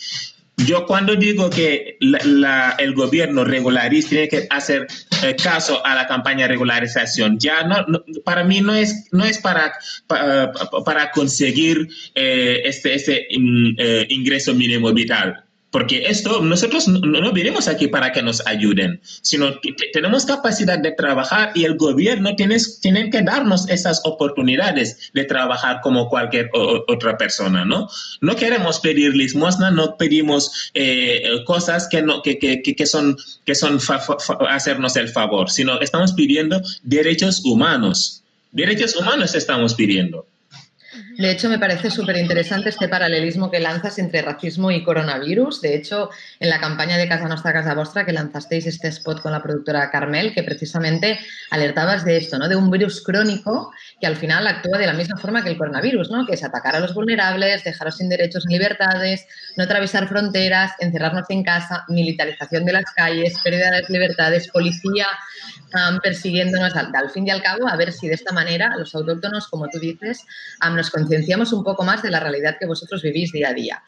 Yo 0.58 0.86
cuando 0.86 1.16
digo 1.16 1.50
que 1.50 1.96
el 2.00 2.94
gobierno 2.94 3.42
regulariza 3.44 4.10
tiene 4.10 4.28
que 4.28 4.46
hacer 4.50 4.86
eh, 5.22 5.34
caso 5.42 5.84
a 5.84 5.94
la 5.94 6.06
campaña 6.06 6.42
de 6.42 6.48
regularización, 6.48 7.38
ya 7.38 7.64
no, 7.64 7.84
para 8.24 8.44
mí 8.44 8.60
no 8.60 8.74
es, 8.74 9.08
no 9.12 9.24
es 9.24 9.38
para, 9.38 9.72
para, 10.06 11.10
conseguir 11.10 11.88
eh, 12.14 12.60
este, 12.64 12.94
este 12.94 13.28
mm, 13.36 13.74
eh, 13.78 14.06
ingreso 14.10 14.54
mínimo 14.54 14.92
vital 14.92 15.42
porque 15.72 16.04
esto, 16.06 16.42
nosotros 16.42 16.86
no, 16.86 17.00
no, 17.00 17.32
venimos 17.32 17.66
aquí 17.66 17.88
para 17.88 18.12
que 18.12 18.22
nos 18.22 18.46
ayuden, 18.46 19.00
sino 19.22 19.58
que 19.60 19.74
tenemos 19.92 20.26
capacidad 20.26 20.78
de 20.78 20.92
trabajar 20.92 21.50
y 21.54 21.64
el 21.64 21.76
gobierno 21.76 22.36
tiene, 22.36 22.58
tiene 22.82 23.08
que 23.08 23.22
darnos 23.22 23.68
esas 23.70 24.02
oportunidades 24.04 25.10
de 25.14 25.24
trabajar 25.24 25.80
como 25.82 26.08
cualquier 26.10 26.50
otra 26.52 27.16
persona, 27.16 27.64
¿no? 27.64 27.88
No 28.20 28.36
queremos 28.36 28.80
pedir 28.80 29.16
limosna, 29.16 29.70
no 29.70 29.96
pedimos 29.96 30.70
eh, 30.74 31.22
cosas 31.46 31.88
que, 31.88 32.02
no, 32.02 32.20
que, 32.22 32.38
que, 32.38 32.62
que, 32.62 32.86
son, 32.86 33.16
que 33.46 33.54
son 33.54 33.78
hacernos 34.50 34.96
el 34.96 35.08
favor, 35.08 35.50
sino 35.50 35.80
estamos 35.80 36.12
pidiendo 36.12 36.60
derechos 36.82 37.42
humanos. 37.46 38.22
Derechos 38.50 38.94
humanos 38.94 39.34
estamos 39.34 39.74
pidiendo. 39.74 40.26
De 41.18 41.30
hecho, 41.30 41.48
me 41.48 41.58
parece 41.58 41.90
súper 41.90 42.16
interesante 42.16 42.70
este 42.70 42.88
paralelismo 42.88 43.50
que 43.50 43.60
lanzas 43.60 43.98
entre 43.98 44.22
racismo 44.22 44.70
y 44.70 44.82
coronavirus. 44.82 45.60
De 45.60 45.74
hecho, 45.74 46.10
en 46.40 46.48
la 46.48 46.58
campaña 46.58 46.96
de 46.96 47.08
Casa 47.08 47.28
Nostra, 47.28 47.52
Casa 47.52 47.74
Vostra, 47.74 48.06
que 48.06 48.12
lanzasteis 48.12 48.66
este 48.66 48.88
spot 48.88 49.20
con 49.20 49.32
la 49.32 49.42
productora 49.42 49.90
Carmel, 49.90 50.32
que 50.32 50.42
precisamente 50.42 51.18
alertabas 51.50 52.04
de 52.04 52.16
esto, 52.16 52.38
¿no? 52.38 52.48
De 52.48 52.56
un 52.56 52.70
virus 52.70 53.02
crónico 53.02 53.72
que 54.00 54.06
al 54.06 54.16
final 54.16 54.46
actúa 54.46 54.78
de 54.78 54.86
la 54.86 54.94
misma 54.94 55.16
forma 55.18 55.42
que 55.42 55.50
el 55.50 55.58
coronavirus, 55.58 56.10
¿no? 56.10 56.26
Que 56.26 56.34
es 56.34 56.44
atacar 56.44 56.76
a 56.76 56.80
los 56.80 56.94
vulnerables, 56.94 57.64
dejarlos 57.64 57.98
sin 57.98 58.08
derechos 58.08 58.44
ni 58.46 58.54
libertades, 58.54 59.26
no 59.56 59.64
atravesar 59.64 60.08
fronteras, 60.08 60.72
encerrarnos 60.78 61.28
en 61.28 61.42
casa, 61.42 61.84
militarización 61.88 62.64
de 62.64 62.72
las 62.72 62.84
calles, 62.96 63.38
pérdida 63.42 63.70
de 63.70 63.80
las 63.80 63.90
libertades, 63.90 64.48
policía 64.48 65.06
persiguiéndonos 66.02 66.74
al, 66.76 66.94
al, 66.94 67.10
fin 67.10 67.26
y 67.26 67.30
al 67.30 67.42
cabo, 67.42 67.68
a 67.68 67.76
ver 67.76 67.92
si 67.92 68.08
de 68.08 68.14
esta 68.14 68.32
manera 68.32 68.76
los 68.76 68.94
autóctonos, 68.94 69.48
como 69.48 69.68
tú 69.68 69.78
dices, 69.78 70.24
nos 70.70 70.90
concienciamos 71.02 71.52
un 71.52 71.64
poco 71.64 71.82
más 71.82 72.02
de 72.02 72.10
la 72.10 72.20
realidad 72.20 72.56
que 72.58 72.66
vosotros 72.66 73.02
vivís 73.02 73.32
día 73.32 73.48
a 73.48 73.54
día. 73.54 73.82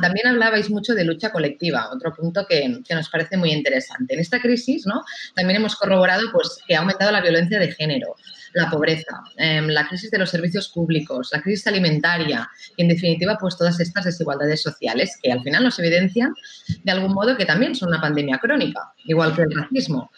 también 0.00 0.26
hablabais 0.26 0.70
mucho 0.70 0.94
de 0.94 1.04
lucha 1.04 1.30
colectiva, 1.30 1.88
otro 1.92 2.12
punto 2.14 2.46
que, 2.48 2.80
que, 2.86 2.94
nos 2.94 3.08
parece 3.08 3.36
muy 3.36 3.52
interesante. 3.52 4.14
En 4.14 4.20
esta 4.20 4.40
crisis 4.40 4.86
¿no? 4.86 5.02
también 5.34 5.56
hemos 5.56 5.76
corroborado 5.76 6.22
pues, 6.32 6.58
que 6.66 6.74
ha 6.74 6.80
aumentado 6.80 7.12
la 7.12 7.20
violencia 7.20 7.58
de 7.58 7.70
género, 7.70 8.16
la 8.54 8.68
pobreza, 8.70 9.22
em, 9.36 9.68
la 9.68 9.86
crisis 9.86 10.10
de 10.10 10.18
los 10.18 10.30
servicios 10.30 10.68
públicos, 10.68 11.30
la 11.32 11.40
crisis 11.40 11.66
alimentaria 11.66 12.48
y, 12.76 12.82
en 12.82 12.88
definitiva, 12.88 13.36
pues 13.40 13.56
todas 13.56 13.78
estas 13.78 14.04
desigualdades 14.04 14.62
sociales 14.62 15.16
que 15.22 15.30
al 15.30 15.42
final 15.42 15.64
nos 15.64 15.78
evidencian 15.78 16.34
de 16.82 16.92
algún 16.92 17.12
modo 17.12 17.36
que 17.36 17.46
también 17.46 17.74
son 17.74 17.90
una 17.90 18.00
pandemia 18.00 18.38
crónica, 18.38 18.92
igual 19.04 19.34
que 19.34 19.42
el 19.42 19.54
racismo. 19.54 20.10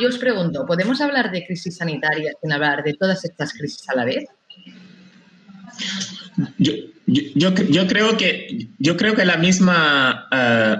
yo 0.00 0.08
os 0.08 0.18
pregunto, 0.18 0.64
¿podemos 0.66 1.00
hablar 1.00 1.30
de 1.30 1.44
crisis 1.44 1.76
sanitaria 1.76 2.32
sin 2.40 2.52
hablar 2.52 2.82
de 2.82 2.94
todas 2.94 3.24
estas 3.24 3.52
crisis 3.52 3.88
a 3.90 3.96
la 3.96 4.04
vez? 4.04 4.24
Yo, 6.58 6.72
yo, 7.06 7.54
yo, 7.54 7.86
creo 7.86 8.16
que 8.16 8.68
yo 8.78 8.96
creo 8.96 9.14
que 9.14 9.24
la 9.24 9.36
misma 9.36 10.28
eh, 10.30 10.76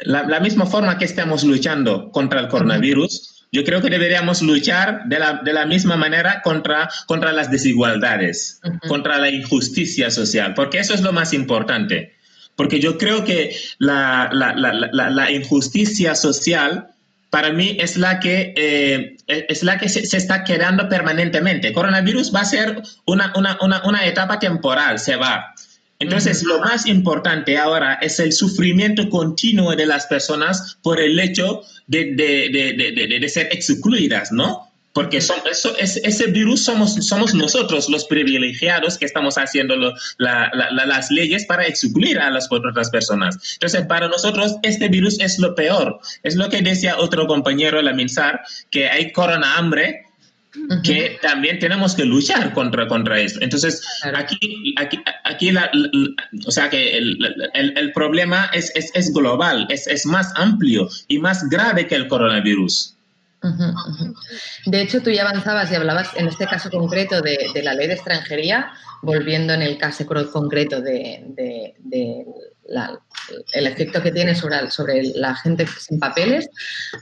la, 0.00 0.22
la, 0.24 0.40
misma 0.40 0.66
forma 0.66 0.98
que 0.98 1.04
estamos 1.04 1.42
luchando 1.42 2.10
contra 2.10 2.40
el 2.40 2.48
coronavirus 2.48 3.32
yo 3.52 3.64
creo 3.64 3.82
que 3.82 3.90
deberíamos 3.90 4.40
luchar 4.40 5.04
de 5.04 5.18
la, 5.18 5.42
de 5.44 5.52
la 5.52 5.66
misma 5.66 5.94
manera 5.96 6.40
contra, 6.40 6.88
contra 7.06 7.32
las 7.32 7.50
desigualdades, 7.50 8.58
contra 8.88 9.18
la 9.18 9.28
injusticia 9.28 10.10
social, 10.10 10.54
porque 10.54 10.78
eso 10.78 10.94
es 10.94 11.02
lo 11.02 11.12
más 11.12 11.34
importante. 11.34 12.14
Porque 12.56 12.80
yo 12.80 12.96
creo 12.96 13.24
que 13.24 13.54
la, 13.78 14.30
la, 14.32 14.54
la, 14.54 15.10
la 15.10 15.30
injusticia 15.30 16.14
social 16.14 16.91
para 17.32 17.50
mí 17.50 17.78
es 17.80 17.96
la 17.96 18.20
que, 18.20 18.52
eh, 18.54 19.16
es 19.26 19.62
la 19.62 19.78
que 19.78 19.88
se, 19.88 20.04
se, 20.04 20.18
está 20.18 20.44
quedando 20.44 20.86
permanentemente. 20.90 21.72
Coronavirus 21.72 22.30
va 22.34 22.40
a 22.40 22.44
ser 22.44 22.82
una, 23.06 23.32
una, 23.34 23.56
una, 23.62 23.80
una 23.86 24.04
etapa 24.06 24.38
temporal, 24.38 24.98
se 24.98 25.16
va. 25.16 25.54
Entonces, 25.98 26.42
lo 26.42 26.60
más 26.60 26.84
importante 26.86 27.56
ahora 27.56 27.94
es 28.02 28.20
el 28.20 28.34
sufrimiento 28.34 29.08
continuo 29.08 29.74
de 29.74 29.86
las 29.86 30.04
personas 30.08 30.76
por 30.82 31.00
el 31.00 31.18
hecho 31.18 31.62
de, 31.86 32.12
de, 32.14 32.50
de, 32.50 33.18
de 33.18 33.28
ser 33.30 33.48
excluidas, 33.50 34.30
¿no? 34.30 34.70
Porque 34.92 35.20
son, 35.20 35.38
eso, 35.50 35.74
ese 35.78 36.26
virus 36.26 36.64
somos, 36.64 36.94
somos 37.06 37.34
nosotros 37.34 37.88
los 37.88 38.04
privilegiados 38.04 38.98
que 38.98 39.06
estamos 39.06 39.36
haciendo 39.38 39.74
las 40.18 41.10
leyes 41.10 41.46
para 41.46 41.66
excluir 41.66 42.18
a 42.18 42.30
las 42.30 42.48
otras 42.50 42.90
personas. 42.90 43.38
Entonces, 43.54 43.86
para 43.86 44.08
nosotros, 44.08 44.56
este 44.62 44.88
virus 44.88 45.18
es 45.20 45.38
lo 45.38 45.54
peor. 45.54 45.98
Es 46.22 46.36
lo 46.36 46.48
que 46.50 46.60
decía 46.60 46.98
otro 46.98 47.26
compañero, 47.26 47.80
la 47.80 47.94
Minsar, 47.94 48.42
que 48.70 48.88
hay 48.88 49.12
corona 49.12 49.56
hambre, 49.56 50.04
que 50.82 51.18
también 51.22 51.58
tenemos 51.58 51.94
que 51.94 52.04
luchar 52.04 52.52
contra, 52.52 52.86
contra 52.86 53.18
esto. 53.18 53.40
Entonces, 53.40 53.82
aquí, 54.14 54.74
aquí, 54.76 54.98
aquí 55.24 55.50
la, 55.50 55.70
o 56.46 56.50
sea 56.50 56.68
que 56.68 56.96
el, 56.96 57.18
el, 57.54 57.78
el 57.78 57.92
problema 57.92 58.50
es, 58.52 58.70
es, 58.74 58.90
es 58.94 59.12
global, 59.12 59.66
es, 59.70 59.86
es, 59.86 60.04
más 60.04 60.32
amplio 60.36 60.88
y 61.08 61.18
más 61.18 61.48
grave 61.48 61.86
que 61.86 61.94
el 61.94 62.06
coronavirus. 62.06 62.91
De 64.66 64.80
hecho, 64.80 65.02
tú 65.02 65.10
ya 65.10 65.22
avanzabas 65.22 65.70
y 65.70 65.74
hablabas 65.74 66.10
en 66.16 66.28
este 66.28 66.46
caso 66.46 66.70
concreto 66.70 67.20
de, 67.20 67.50
de 67.52 67.62
la 67.62 67.74
ley 67.74 67.88
de 67.88 67.94
extranjería, 67.94 68.72
volviendo 69.02 69.52
en 69.52 69.62
el 69.62 69.78
caso 69.78 70.06
concreto 70.06 70.80
de, 70.80 71.24
de, 71.28 71.74
de 71.78 72.24
la, 72.66 73.00
el 73.52 73.66
efecto 73.66 74.02
que 74.02 74.12
tiene 74.12 74.34
sobre, 74.34 74.70
sobre 74.70 75.02
la 75.14 75.34
gente 75.34 75.66
sin 75.66 75.98
papeles. 75.98 76.48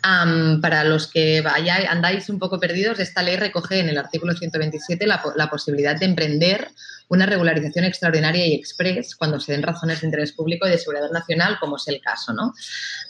Um, 0.05 0.61
para 0.61 0.85
los 0.85 1.07
que 1.07 1.41
vaya, 1.43 1.91
andáis 1.91 2.29
un 2.29 2.39
poco 2.39 2.59
perdidos, 2.59 2.99
esta 3.01 3.23
ley 3.23 3.37
recoge 3.37 3.81
en 3.81 3.89
el 3.89 3.99
artículo 3.99 4.35
127 4.35 5.07
la, 5.07 5.23
la 5.37 5.51
posibilidad 5.51 5.99
de 5.99 6.07
emprender 6.07 6.69
una 7.09 7.27
regularización 7.27 7.85
extraordinaria 7.85 8.47
y 8.47 8.55
express 8.55 9.17
cuando 9.17 9.41
se 9.41 9.53
den 9.53 9.63
razones 9.63 10.01
de 10.01 10.07
interés 10.07 10.33
público 10.33 10.67
y 10.67 10.71
de 10.71 10.79
seguridad 10.79 11.11
nacional, 11.11 11.59
como 11.59 11.77
es 11.77 11.89
el 11.89 12.01
caso. 12.01 12.33
¿no? 12.33 12.55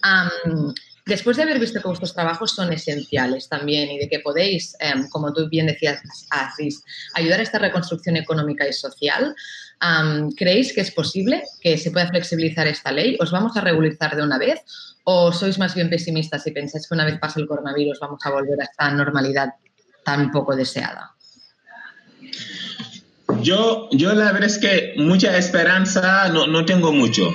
Um, 0.02 0.74
Después 1.06 1.36
de 1.36 1.44
haber 1.44 1.58
visto 1.58 1.80
que 1.80 1.88
vuestros 1.88 2.14
trabajos 2.14 2.52
son 2.52 2.72
esenciales 2.72 3.48
también 3.48 3.90
y 3.90 3.98
de 3.98 4.08
que 4.08 4.20
podéis, 4.20 4.76
eh, 4.80 4.92
como 5.10 5.32
tú 5.32 5.48
bien 5.48 5.66
decías, 5.66 6.02
ayudar 7.14 7.40
a 7.40 7.42
esta 7.42 7.58
reconstrucción 7.58 8.16
económica 8.16 8.68
y 8.68 8.72
social, 8.72 9.34
¿creéis 10.36 10.72
que 10.72 10.82
es 10.82 10.90
posible 10.90 11.42
que 11.60 11.78
se 11.78 11.90
pueda 11.90 12.08
flexibilizar 12.08 12.66
esta 12.66 12.92
ley? 12.92 13.16
¿Os 13.20 13.30
vamos 13.30 13.56
a 13.56 13.60
regularizar 13.60 14.14
de 14.14 14.22
una 14.22 14.38
vez? 14.38 14.60
¿O 15.04 15.32
sois 15.32 15.58
más 15.58 15.74
bien 15.74 15.88
pesimistas 15.88 16.46
y 16.46 16.50
pensáis 16.50 16.86
que 16.86 16.94
una 16.94 17.06
vez 17.06 17.18
pase 17.18 17.40
el 17.40 17.46
coronavirus 17.46 17.98
vamos 18.00 18.20
a 18.24 18.30
volver 18.30 18.60
a 18.60 18.64
esta 18.64 18.90
normalidad 18.90 19.54
tan 20.04 20.30
poco 20.30 20.54
deseada? 20.54 21.14
Yo, 23.42 23.88
yo 23.92 24.12
la 24.12 24.32
verdad 24.32 24.44
es 24.44 24.58
que 24.58 24.94
mucha 24.98 25.36
esperanza 25.38 26.28
no, 26.28 26.46
no 26.46 26.64
tengo 26.66 26.92
mucho. 26.92 27.32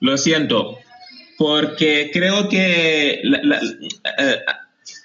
Lo 0.00 0.18
siento, 0.18 0.78
porque 1.40 2.10
creo 2.12 2.50
que 2.50 3.22
la, 3.24 3.40
la, 3.42 3.56
uh, 3.56 4.52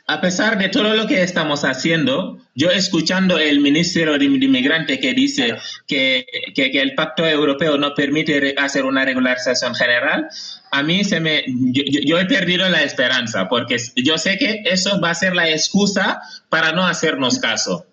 a 0.07 0.19
pesar 0.19 0.57
de 0.57 0.67
todo 0.67 0.93
lo 0.93 1.07
que 1.07 1.23
estamos 1.23 1.63
haciendo, 1.63 2.37
yo 2.55 2.71
escuchando 2.71 3.39
el 3.39 3.61
ministro 3.61 4.17
de, 4.17 4.25
Inmigrante 4.25 4.99
que 4.99 5.13
dice 5.13 5.55
que, 5.87 6.25
que, 6.53 6.71
que, 6.71 6.81
el 6.81 6.93
pacto 6.93 7.25
europeo 7.25 7.77
no 7.77 7.93
permite 7.93 8.53
hacer 8.57 8.83
una 8.83 9.05
regularización 9.05 9.75
general, 9.75 10.27
a 10.71 10.83
mí 10.83 11.05
se 11.05 11.21
me, 11.21 11.45
yo, 11.47 11.83
yo, 12.03 12.19
he 12.19 12.25
perdido 12.25 12.67
la 12.67 12.83
esperanza 12.83 13.47
porque 13.47 13.77
yo 13.95 14.17
sé 14.17 14.37
que 14.37 14.61
eso 14.65 14.99
va 14.99 15.11
a 15.11 15.15
ser 15.15 15.33
la 15.33 15.49
excusa 15.49 16.19
para 16.49 16.73
no 16.73 16.85
hacernos 16.85 17.39
caso. 17.39 17.85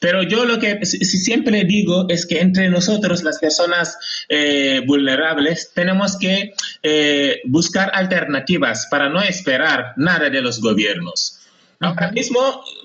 Pero 0.00 0.22
yo 0.22 0.44
lo 0.44 0.58
que 0.58 0.84
siempre 0.84 1.64
digo 1.64 2.06
es 2.08 2.24
que 2.24 2.40
entre 2.40 2.68
nosotros, 2.70 3.24
las 3.24 3.38
personas 3.38 3.98
eh, 4.28 4.80
vulnerables, 4.86 5.72
tenemos 5.74 6.16
que 6.16 6.54
eh, 6.82 7.40
buscar 7.46 7.90
alternativas 7.92 8.86
para 8.90 9.08
no 9.08 9.20
esperar 9.20 9.94
nada 9.96 10.30
de 10.30 10.40
los 10.40 10.60
gobiernos. 10.60 11.34
Ahora 11.80 12.10
mismo 12.10 12.40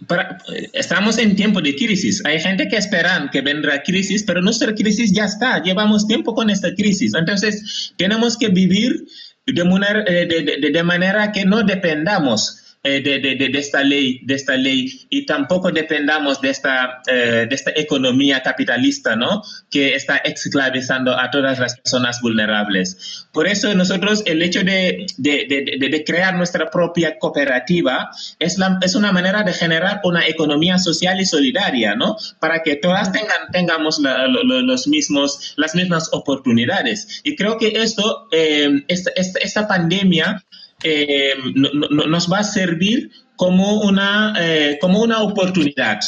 para, 0.08 0.38
estamos 0.74 1.18
en 1.18 1.36
tiempo 1.36 1.62
de 1.62 1.76
crisis. 1.76 2.24
Hay 2.26 2.40
gente 2.40 2.68
que 2.68 2.78
esperan 2.78 3.30
que 3.32 3.42
vendrá 3.42 3.82
crisis, 3.82 4.24
pero 4.24 4.42
nuestra 4.42 4.74
crisis 4.74 5.12
ya 5.12 5.26
está. 5.26 5.62
Llevamos 5.62 6.08
tiempo 6.08 6.34
con 6.34 6.50
esta 6.50 6.74
crisis. 6.76 7.14
Entonces, 7.16 7.94
tenemos 7.98 8.38
que 8.38 8.50
vivir 8.50 9.06
de 9.46 9.64
manera, 9.64 10.04
de, 10.04 10.26
de, 10.26 10.70
de 10.72 10.84
manera 10.84 11.32
que 11.32 11.44
no 11.44 11.64
dependamos 11.64 12.58
eh, 12.58 12.63
de, 12.84 13.20
de, 13.20 13.50
de, 13.50 13.60
esta 13.60 13.82
ley, 13.82 14.20
de 14.24 14.34
esta 14.36 14.58
ley 14.58 15.08
y 15.10 15.26
tampoco 15.26 15.72
dependamos 15.72 16.42
de 16.42 16.50
esta, 16.50 17.02
eh, 17.08 17.46
de 17.48 17.56
esta 17.56 17.72
economía 17.76 18.42
capitalista, 18.42 19.16
¿no? 19.16 19.42
Que 19.70 19.96
está 19.96 20.18
esclavizando 20.18 21.18
a 21.18 21.32
todas 21.32 21.60
las 21.60 21.78
personas 21.78 22.20
vulnerables. 22.22 23.28
Por 23.32 23.48
eso 23.48 23.74
nosotros 23.74 24.24
el 24.26 24.42
hecho 24.42 24.64
de, 24.64 25.06
de 25.18 26.04
crear 26.06 26.36
nuestra 26.36 26.70
propia 26.70 27.18
cooperativa 27.18 28.10
es, 28.40 28.58
la, 28.58 28.78
es 28.82 28.96
una 28.96 29.14
manera 29.14 29.44
de 29.44 29.54
generar 29.54 30.02
una 30.04 30.28
economía 30.28 30.78
social 30.78 31.22
y 31.22 31.26
solidaria, 31.26 31.96
¿no? 31.96 32.18
Para 32.40 32.64
que 32.64 32.76
todas 32.76 33.12
tengan, 33.12 33.50
tengamos 33.52 34.00
la, 34.00 34.28
lo, 34.28 34.44
los 34.44 34.88
mismos, 34.88 35.54
las 35.56 35.74
mismas 35.74 36.10
oportunidades. 36.12 37.22
Y 37.24 37.36
creo 37.36 37.58
que 37.58 37.70
esto, 37.76 38.28
eh, 38.32 38.84
esta, 38.88 39.12
esta, 39.16 39.40
esta 39.40 39.68
pandemia 39.68 40.44
eh, 40.84 41.34
no, 41.56 41.70
no, 41.90 42.06
nos 42.06 42.32
va 42.32 42.40
a 42.40 42.44
servir 42.44 43.12
como 43.36 43.82
una, 43.82 44.34
eh, 44.40 44.78
como 44.80 45.02
una 45.02 45.22
oportunidad, 45.22 46.00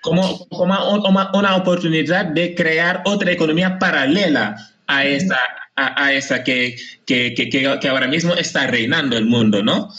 como, 0.00 0.46
como 0.48 0.74
una, 1.08 1.30
una, 1.32 1.56
oportunidad 1.56 2.26
de 2.26 2.54
crear 2.54 3.02
otra 3.04 3.32
economía 3.32 3.78
paralela 3.78 4.56
a 4.86 5.04
esta, 5.04 5.38
a, 5.74 6.04
a 6.04 6.12
esa 6.12 6.44
que, 6.44 6.76
que, 7.04 7.34
que, 7.34 7.48
que, 7.48 7.88
ahora 7.88 8.06
mismo 8.06 8.34
está 8.34 8.66
reinando 8.66 9.16
el 9.16 9.26
mundo, 9.26 9.62
¿no? 9.62 9.90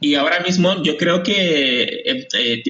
Y 0.00 0.14
ahora 0.14 0.40
mismo 0.40 0.82
yo 0.82 0.96
creo 0.96 1.22
que 1.22 1.82
eh, 1.82 2.28
eh, 2.38 2.62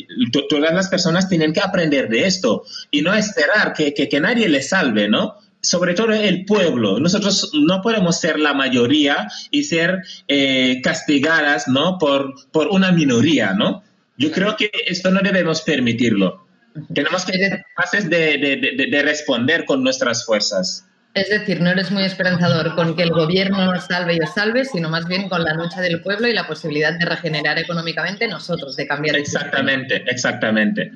todas 0.49 0.73
las 0.73 0.89
personas 0.89 1.29
tienen 1.29 1.53
que 1.53 1.61
aprender 1.61 2.09
de 2.09 2.27
esto 2.27 2.65
y 2.91 3.03
no 3.03 3.15
esperar 3.15 3.75
que 3.75 4.21
nadie 4.21 4.49
les 4.49 4.71
salve, 4.71 5.09
¿no? 5.09 5.37
Sobre 5.67 5.95
todo 5.95 6.13
el 6.13 6.45
pueblo. 6.45 7.01
Nosotros 7.01 7.51
no 7.55 7.83
podemos 7.83 8.21
ser 8.21 8.39
la 8.39 8.55
mayoría 8.55 9.29
y 9.51 9.65
ser 9.65 10.03
eh, 10.29 10.81
castigadas 10.83 11.67
¿no? 11.67 11.99
por, 11.99 12.35
por 12.53 12.69
una 12.69 12.93
minoría, 12.93 13.53
¿no? 13.53 13.83
Yo 14.17 14.31
creo 14.31 14.57
que 14.57 14.71
esto 14.87 15.11
no 15.11 15.21
debemos 15.21 15.63
permitirlo. 15.63 16.47
Tenemos 16.95 17.25
que 17.25 17.33
ser 17.33 17.65
capaces 17.75 18.09
de, 18.09 18.39
de, 18.39 18.77
de, 18.77 18.87
de, 18.91 19.03
responder 19.03 19.65
con 19.65 19.83
nuestras 19.83 20.25
fuerzas. 20.25 20.87
Es 21.15 21.31
decir, 21.31 21.61
no 21.61 21.71
eres 21.71 21.91
muy 21.91 22.05
esperanzador 22.05 22.75
con 22.75 22.95
que 22.95 23.03
el 23.03 23.11
gobierno 23.11 23.73
nos 23.73 23.87
salve 23.87 24.15
y 24.15 24.21
os 24.21 24.35
salve, 24.35 24.65
sino 24.67 24.89
más 24.91 25.09
bien 25.09 25.29
con 25.29 25.43
la 25.43 25.55
lucha 25.55 25.81
del 25.81 26.03
pueblo 26.03 26.29
y 26.29 26.35
la 26.35 26.47
posibilidad 26.47 26.93
de 26.99 27.07
regenerar 27.07 27.59
económicamente 27.59 28.29
nosotros, 28.29 28.77
de 28.77 28.87
cambiar. 28.87 29.17
Exactamente, 29.17 30.05
exactamente. 30.07 30.93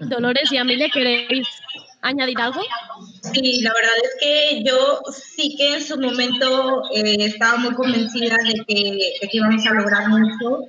Dolores 0.00 0.52
y 0.52 0.58
Amelia, 0.58 0.88
¿queréis 0.92 1.48
añadir 2.04 2.40
algo? 2.40 2.60
Sí, 3.32 3.62
la 3.62 3.72
verdad 3.72 3.92
es 4.04 4.14
que 4.20 4.62
yo 4.64 5.00
sí 5.12 5.56
que 5.56 5.74
en 5.74 5.82
su 5.82 5.98
momento 5.98 6.82
eh, 6.94 7.16
estaba 7.20 7.56
muy 7.56 7.74
convencida 7.74 8.36
de 8.36 8.54
que, 8.66 8.98
de 9.20 9.28
que 9.28 9.36
íbamos 9.36 9.66
a 9.66 9.72
lograr 9.72 10.08
mucho, 10.08 10.64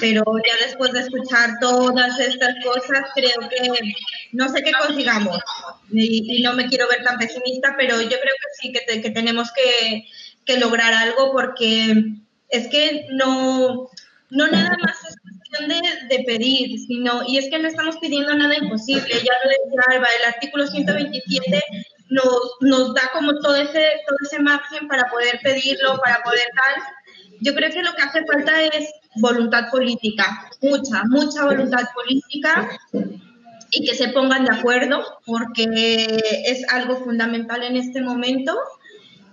pero 0.00 0.24
ya 0.46 0.66
después 0.66 0.92
de 0.92 1.00
escuchar 1.00 1.58
todas 1.60 2.18
estas 2.18 2.54
cosas, 2.64 3.08
creo 3.14 3.48
que 3.48 3.94
no 4.32 4.48
sé 4.48 4.62
qué 4.62 4.72
consigamos. 4.72 5.38
Y, 5.92 6.38
y 6.38 6.42
no 6.42 6.52
me 6.54 6.66
quiero 6.66 6.88
ver 6.88 7.02
tan 7.04 7.18
pesimista, 7.18 7.74
pero 7.78 8.00
yo 8.00 8.08
creo 8.08 8.20
que 8.20 8.60
sí 8.60 8.72
que, 8.72 8.80
te, 8.80 9.00
que 9.00 9.10
tenemos 9.10 9.50
que, 9.52 10.04
que 10.44 10.58
lograr 10.58 10.92
algo 10.92 11.32
porque 11.32 12.04
es 12.48 12.68
que 12.68 13.06
no, 13.10 13.88
no 14.30 14.48
nada 14.48 14.76
más 14.82 14.96
es 15.08 15.16
de, 15.58 16.16
de, 16.16 16.24
pedir, 16.24 16.78
sino, 16.86 17.22
y 17.26 17.38
es 17.38 17.48
que 17.50 17.58
no 17.58 17.68
estamos 17.68 17.96
pidiendo 17.98 18.34
nada 18.34 18.56
imposible, 18.56 19.08
ya 19.08 19.32
lo 19.44 19.50
decía 19.50 19.82
Alba, 19.88 20.06
el 20.18 20.34
artículo 20.34 20.66
127 20.66 21.62
nos, 22.10 22.24
nos 22.60 22.94
da 22.94 23.10
como 23.12 23.38
todo 23.40 23.56
ese, 23.56 23.84
todo 24.06 24.16
ese 24.24 24.40
margen 24.40 24.88
para 24.88 25.08
poder 25.10 25.40
pedirlo, 25.42 25.98
para 26.00 26.22
poder 26.22 26.46
tal. 26.54 26.82
Yo 27.40 27.54
creo 27.54 27.70
que 27.70 27.82
lo 27.82 27.92
que 27.94 28.02
hace 28.02 28.24
falta 28.24 28.62
es 28.64 28.90
voluntad 29.16 29.70
política, 29.70 30.50
mucha, 30.60 31.02
mucha 31.04 31.44
voluntad 31.44 31.84
política 31.94 32.68
y 33.70 33.86
que 33.86 33.94
se 33.94 34.08
pongan 34.08 34.44
de 34.44 34.56
acuerdo 34.56 35.04
porque 35.24 36.20
es 36.44 36.68
algo 36.68 36.96
fundamental 37.04 37.62
en 37.62 37.76
este 37.76 38.02
momento 38.02 38.58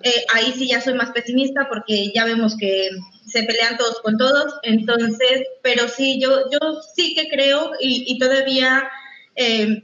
eh, 0.03 0.25
ahí 0.33 0.53
sí 0.53 0.67
ya 0.67 0.79
soy 0.79 0.93
más 0.93 1.11
pesimista 1.11 1.67
porque 1.67 2.11
ya 2.13 2.25
vemos 2.25 2.55
que 2.55 2.89
se 3.27 3.43
pelean 3.43 3.77
todos 3.77 3.99
con 4.01 4.17
todos, 4.17 4.53
entonces, 4.63 5.43
pero 5.61 5.87
sí, 5.87 6.19
yo, 6.21 6.49
yo 6.49 6.81
sí 6.95 7.13
que 7.13 7.27
creo 7.27 7.71
y, 7.79 8.17
todavía 8.17 8.89
eh, 9.35 9.83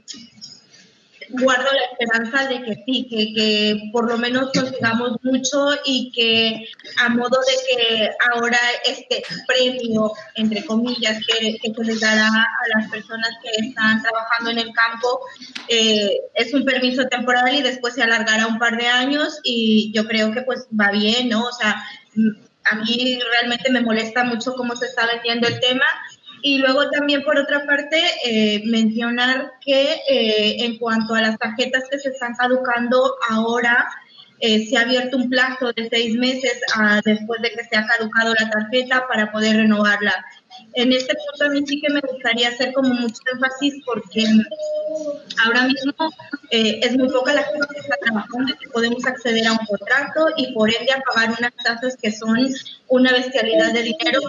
guardo 1.28 1.64
la 1.64 1.84
esperanza 1.84 2.48
de 2.48 2.62
que 2.62 2.82
sí, 2.84 3.06
que, 3.08 3.34
que 3.34 3.90
por 3.92 4.08
lo 4.08 4.18
menos 4.18 4.50
consigamos 4.52 5.12
mucho 5.22 5.70
y 5.84 6.12
que 6.12 6.68
a 6.98 7.08
modo 7.08 7.38
de 7.40 7.76
que 7.76 8.10
ahora 8.32 8.58
este 8.84 9.22
premio, 9.46 10.12
entre 10.34 10.64
comillas, 10.64 11.18
que, 11.26 11.56
que 11.58 11.74
se 11.74 11.84
les 11.84 12.00
dará 12.00 12.28
a 12.28 12.78
las 12.78 12.90
personas 12.90 13.30
que 13.42 13.66
están 13.66 14.02
trabajando 14.02 14.50
en 14.50 14.58
el 14.58 14.72
campo, 14.72 15.20
eh, 15.68 16.20
es 16.34 16.52
un 16.54 16.64
permiso 16.64 17.06
temporal 17.06 17.54
y 17.54 17.62
después 17.62 17.94
se 17.94 18.02
alargará 18.02 18.46
un 18.46 18.58
par 18.58 18.76
de 18.76 18.86
años 18.86 19.40
y 19.42 19.92
yo 19.94 20.06
creo 20.06 20.32
que 20.32 20.42
pues 20.42 20.66
va 20.78 20.90
bien, 20.90 21.28
¿no? 21.28 21.44
O 21.44 21.52
sea, 21.52 21.82
a 22.70 22.76
mí 22.76 23.18
realmente 23.32 23.70
me 23.70 23.80
molesta 23.80 24.24
mucho 24.24 24.54
cómo 24.54 24.74
se 24.76 24.86
está 24.86 25.06
vendiendo 25.06 25.48
el 25.48 25.60
tema 25.60 25.84
y 26.46 26.58
luego 26.58 26.90
también, 26.90 27.22
por 27.22 27.38
otra 27.38 27.64
parte, 27.64 27.98
eh, 28.22 28.62
mencionar 28.66 29.52
que 29.64 30.02
eh, 30.06 30.62
en 30.62 30.76
cuanto 30.76 31.14
a 31.14 31.22
las 31.22 31.38
tarjetas 31.38 31.84
que 31.90 31.98
se 31.98 32.10
están 32.10 32.34
caducando 32.34 33.14
ahora, 33.30 33.88
eh, 34.40 34.66
se 34.66 34.76
ha 34.76 34.82
abierto 34.82 35.16
un 35.16 35.30
plazo 35.30 35.72
de 35.72 35.88
seis 35.88 36.14
meses 36.16 36.60
ah, 36.76 37.00
después 37.02 37.40
de 37.40 37.50
que 37.50 37.64
se 37.64 37.78
ha 37.78 37.86
caducado 37.86 38.34
la 38.38 38.50
tarjeta 38.50 39.06
para 39.08 39.32
poder 39.32 39.56
renovarla. 39.56 40.12
En 40.76 40.92
este 40.92 41.14
punto 41.14 41.44
a 41.44 41.48
mí 41.50 41.64
sí 41.66 41.80
que 41.80 41.92
me 41.92 42.00
gustaría 42.00 42.48
hacer 42.48 42.72
como 42.72 42.88
mucho 42.94 43.20
énfasis 43.32 43.74
porque 43.86 44.24
ahora 45.44 45.62
mismo 45.68 45.92
es 46.50 46.96
muy 46.96 47.08
poca 47.08 47.32
la 47.32 47.42
gente 47.44 47.66
que 47.72 47.80
está 47.80 47.96
trabajando 47.96 48.52
y 48.52 48.56
que 48.58 48.68
podemos 48.68 49.04
acceder 49.06 49.46
a 49.46 49.52
un 49.52 49.58
contrato 49.66 50.26
y 50.36 50.52
por 50.52 50.68
ende 50.74 50.92
pagar 51.14 51.34
unas 51.38 51.54
tasas 51.62 51.96
que 51.96 52.10
son 52.10 52.36
una 52.88 53.12
bestialidad 53.12 53.72
de 53.72 53.82
dinero 53.82 54.20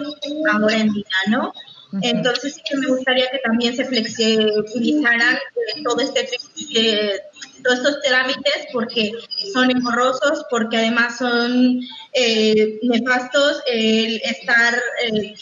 ahora 0.51 0.77
en 0.77 0.93
día, 0.93 1.05
¿no? 1.29 1.53
Entonces 2.01 2.55
sí 2.55 2.61
que 2.67 2.77
me 2.77 2.87
gustaría 2.87 3.29
que 3.31 3.39
también 3.39 3.75
se 3.75 3.85
flexibilizaran 3.85 5.35
eh, 5.35 5.83
todo 5.83 5.99
este, 5.99 6.29
eh, 6.75 7.19
todos 7.63 7.77
estos 7.77 8.01
trámites 8.01 8.67
porque 8.73 9.11
son 9.53 9.71
engorrosos, 9.71 10.45
porque 10.49 10.77
además 10.77 11.17
son 11.17 11.79
eh, 12.13 12.79
nefastos 12.83 13.61
el 13.67 14.21
estar 14.23 14.81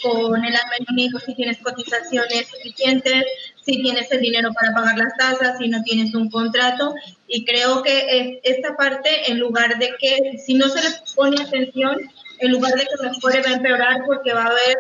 con 0.02 0.44
el 0.44 0.56
almenamiento 0.56 1.20
si 1.20 1.36
tienes 1.36 1.58
cotizaciones 1.60 2.48
suficientes, 2.48 3.26
si 3.66 3.82
tienes 3.82 4.12
el 4.12 4.22
dinero 4.22 4.52
para 4.54 4.74
pagar 4.74 4.98
las 4.98 5.16
tasas, 5.18 5.58
si 5.58 5.68
no 5.70 5.82
tienes 5.84 6.14
un 6.14 6.30
contrato. 6.30 6.94
Y 7.28 7.46
creo 7.46 7.82
que 7.82 8.40
esta 8.44 8.76
parte, 8.76 9.32
en 9.32 9.40
lugar 9.40 9.80
de 9.80 9.94
que 10.00 10.38
si 10.46 10.54
no 10.54 10.70
se 10.70 10.82
le 10.82 10.90
pone 11.16 11.42
atención, 11.42 11.98
en 12.46 12.52
lugar 12.52 12.74
de 12.74 12.82
que 12.82 13.08
mejore 13.10 13.42
va 13.42 13.50
a 13.50 13.54
empeorar 13.54 14.04
porque 14.06 14.34
va 14.34 14.44
a 14.44 14.48
haber, 14.48 14.78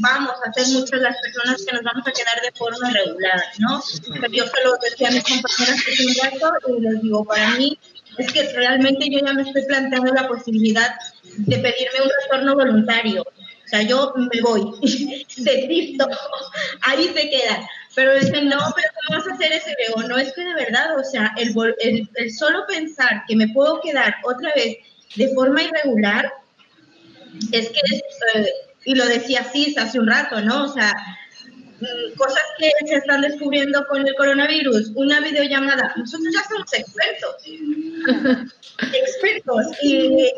vamos 0.00 0.34
a 0.44 0.52
ser 0.52 0.66
muchas 0.74 1.00
las 1.00 1.16
personas 1.20 1.64
que 1.64 1.72
nos 1.72 1.82
vamos 1.84 2.06
a 2.06 2.12
quedar 2.12 2.40
de 2.42 2.52
forma 2.52 2.90
regular, 2.90 3.40
¿no? 3.58 3.80
yo 4.32 4.44
se 4.44 4.64
lo 4.64 4.76
decía 4.82 5.08
a 5.08 5.10
mis 5.12 5.22
compañeras 5.22 5.84
que 5.84 6.04
un 6.04 6.50
rato 6.50 6.76
y 6.76 6.80
les 6.80 7.02
digo, 7.02 7.24
para 7.24 7.50
mí 7.52 7.78
es 8.18 8.32
que 8.32 8.42
realmente 8.52 9.08
yo 9.10 9.20
ya 9.24 9.32
me 9.32 9.42
estoy 9.42 9.62
planteando 9.64 10.12
la 10.12 10.26
posibilidad 10.26 10.94
de 11.22 11.56
pedirme 11.56 12.02
un 12.02 12.10
retorno 12.22 12.54
voluntario. 12.54 13.22
O 13.22 13.68
sea, 13.68 13.82
yo 13.82 14.12
me 14.16 14.40
voy, 14.42 14.72
desisto, 15.36 16.08
ahí 16.82 17.04
se 17.14 17.30
queda. 17.30 17.68
Pero 17.94 18.14
dicen, 18.14 18.48
no, 18.48 18.58
pero 18.74 18.88
¿cómo 19.06 19.18
vas 19.18 19.28
a 19.28 19.34
hacer 19.34 19.52
ese 19.52 19.74
luego? 19.78 20.08
No 20.08 20.18
es 20.18 20.32
que 20.32 20.42
de 20.42 20.54
verdad, 20.54 20.98
o 20.98 21.04
sea, 21.04 21.32
el, 21.36 21.54
el, 21.80 22.08
el 22.14 22.32
solo 22.32 22.66
pensar 22.66 23.22
que 23.26 23.36
me 23.36 23.48
puedo 23.48 23.80
quedar 23.80 24.16
otra 24.24 24.52
vez 24.54 24.78
de 25.16 25.28
forma 25.34 25.62
irregular, 25.62 26.32
es 27.52 27.68
que, 27.68 27.80
eh, 28.34 28.52
y 28.84 28.94
lo 28.94 29.06
decía 29.06 29.44
Cis 29.44 29.76
hace 29.78 29.98
un 29.98 30.06
rato, 30.06 30.40
¿no? 30.40 30.64
O 30.64 30.68
sea, 30.68 30.92
mm, 31.80 32.16
cosas 32.16 32.42
que 32.58 32.70
se 32.86 32.96
están 32.96 33.22
descubriendo 33.22 33.86
con 33.86 34.06
el 34.06 34.14
coronavirus, 34.14 34.92
una 34.94 35.20
videollamada, 35.20 35.94
nosotros 35.96 36.32
ya 36.32 36.42
somos 36.48 36.72
expertos, 36.72 37.36
expertos. 38.92 39.66
Y, 39.82 40.30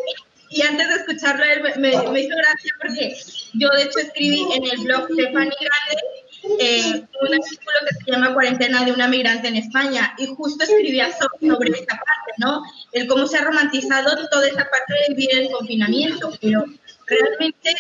y, 0.51 0.63
antes 0.63 0.89
de 0.89 0.95
escucharlo, 0.95 1.45
me, 1.79 2.11
me, 2.11 2.21
hizo 2.21 2.37
gracia 2.37 2.73
porque 2.81 3.17
yo 3.55 3.69
de 3.71 3.83
hecho 3.83 3.99
escribí 3.99 4.47
en 4.55 4.65
el 4.65 4.79
blog 4.79 5.09
de 5.09 5.33
Fanny 5.33 5.51
Grande 5.61 6.27
eh, 6.59 7.03
un 7.21 7.35
artículo 7.35 7.77
que 7.89 8.05
se 8.05 8.11
llama 8.11 8.33
Cuarentena 8.33 8.85
de 8.85 8.93
una 8.93 9.09
migrante 9.09 9.49
en 9.49 9.57
España 9.57 10.15
y 10.19 10.27
justo 10.27 10.65
escribía 10.65 11.11
sobre 11.41 11.71
esta 11.71 11.97
parte, 11.97 12.33
¿no? 12.39 12.63
El 12.93 13.07
cómo 13.07 13.27
se 13.27 13.39
ha 13.39 13.43
romantizado 13.43 14.29
toda 14.29 14.47
esa 14.47 14.65
parte 14.71 14.95
de 14.95 15.15
vivir 15.15 15.39
en 15.39 15.51
confinamiento, 15.51 16.33
pero 16.41 16.65
realmente 17.07 17.75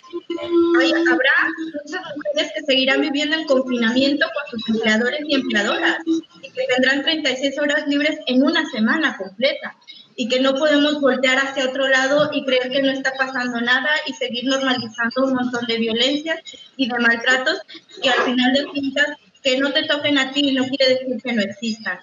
hay, 0.81 0.93
habrá 0.93 1.33
muchas 1.75 2.03
mujeres 2.17 2.53
que 2.55 2.63
seguirán 2.63 3.01
viviendo 3.01 3.37
en 3.37 3.47
confinamiento 3.47 4.27
con 4.27 4.51
sus 4.51 4.69
empleadores 4.71 5.21
y 5.27 5.35
empleadoras 5.35 5.99
y 6.07 6.51
que 6.51 6.67
tendrán 6.69 7.03
36 7.03 7.59
horas 7.59 7.87
libres 7.89 8.19
en 8.27 8.43
una 8.43 8.65
semana 8.71 9.17
completa 9.17 9.77
y 10.17 10.29
que 10.29 10.41
no 10.41 10.55
podemos 10.55 11.01
voltear 11.01 11.39
hacia 11.39 11.69
otro 11.69 11.89
lado 11.89 12.31
y 12.33 12.45
creer 12.45 12.71
que 12.71 12.83
no 12.83 12.91
está 12.91 13.13
pasando 13.19 13.61
nada 13.61 13.91
y 14.07 14.15
seguir 14.15 14.45
normalizando 14.45 15.27
un 15.27 15.35
montón 15.35 15.67
de 15.67 15.77
violencias 15.77 16.41
y 16.77 16.89
de 16.89 16.99
maltratos 16.99 17.61
que 18.03 18.09
al 18.09 18.23
final 18.23 18.53
de 18.55 18.65
cuentas 18.65 19.17
que 19.43 19.59
no 19.59 19.73
te 19.73 19.85
toquen 19.85 20.19
a 20.19 20.33
ti 20.33 20.53
no 20.53 20.65
quiere 20.65 20.95
decir 20.95 21.23
que 21.23 21.33
no 21.33 21.43
existan. 21.43 21.99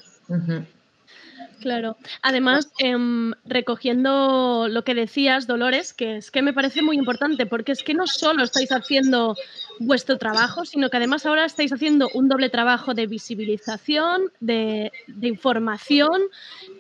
Claro. 1.63 1.95
Además, 2.21 2.73
em, 2.77 3.31
recogiendo 3.45 4.67
lo 4.69 4.83
que 4.83 4.93
decías, 4.93 5.47
Dolores, 5.47 5.93
que 5.93 6.17
es 6.17 6.29
que 6.29 6.41
me 6.41 6.51
parece 6.51 6.81
muy 6.81 6.97
importante, 6.97 7.45
porque 7.45 7.71
es 7.71 7.83
que 7.83 7.93
no 7.93 8.05
solo 8.05 8.43
estáis 8.43 8.73
haciendo 8.73 9.33
vuestro 9.79 10.17
trabajo, 10.17 10.65
sino 10.65 10.89
que 10.89 10.97
además 10.97 11.25
ahora 11.25 11.45
estáis 11.45 11.71
haciendo 11.71 12.09
un 12.15 12.27
doble 12.27 12.49
trabajo 12.49 12.93
de 12.93 13.07
visibilización, 13.07 14.23
de, 14.41 14.91
información, 15.21 16.23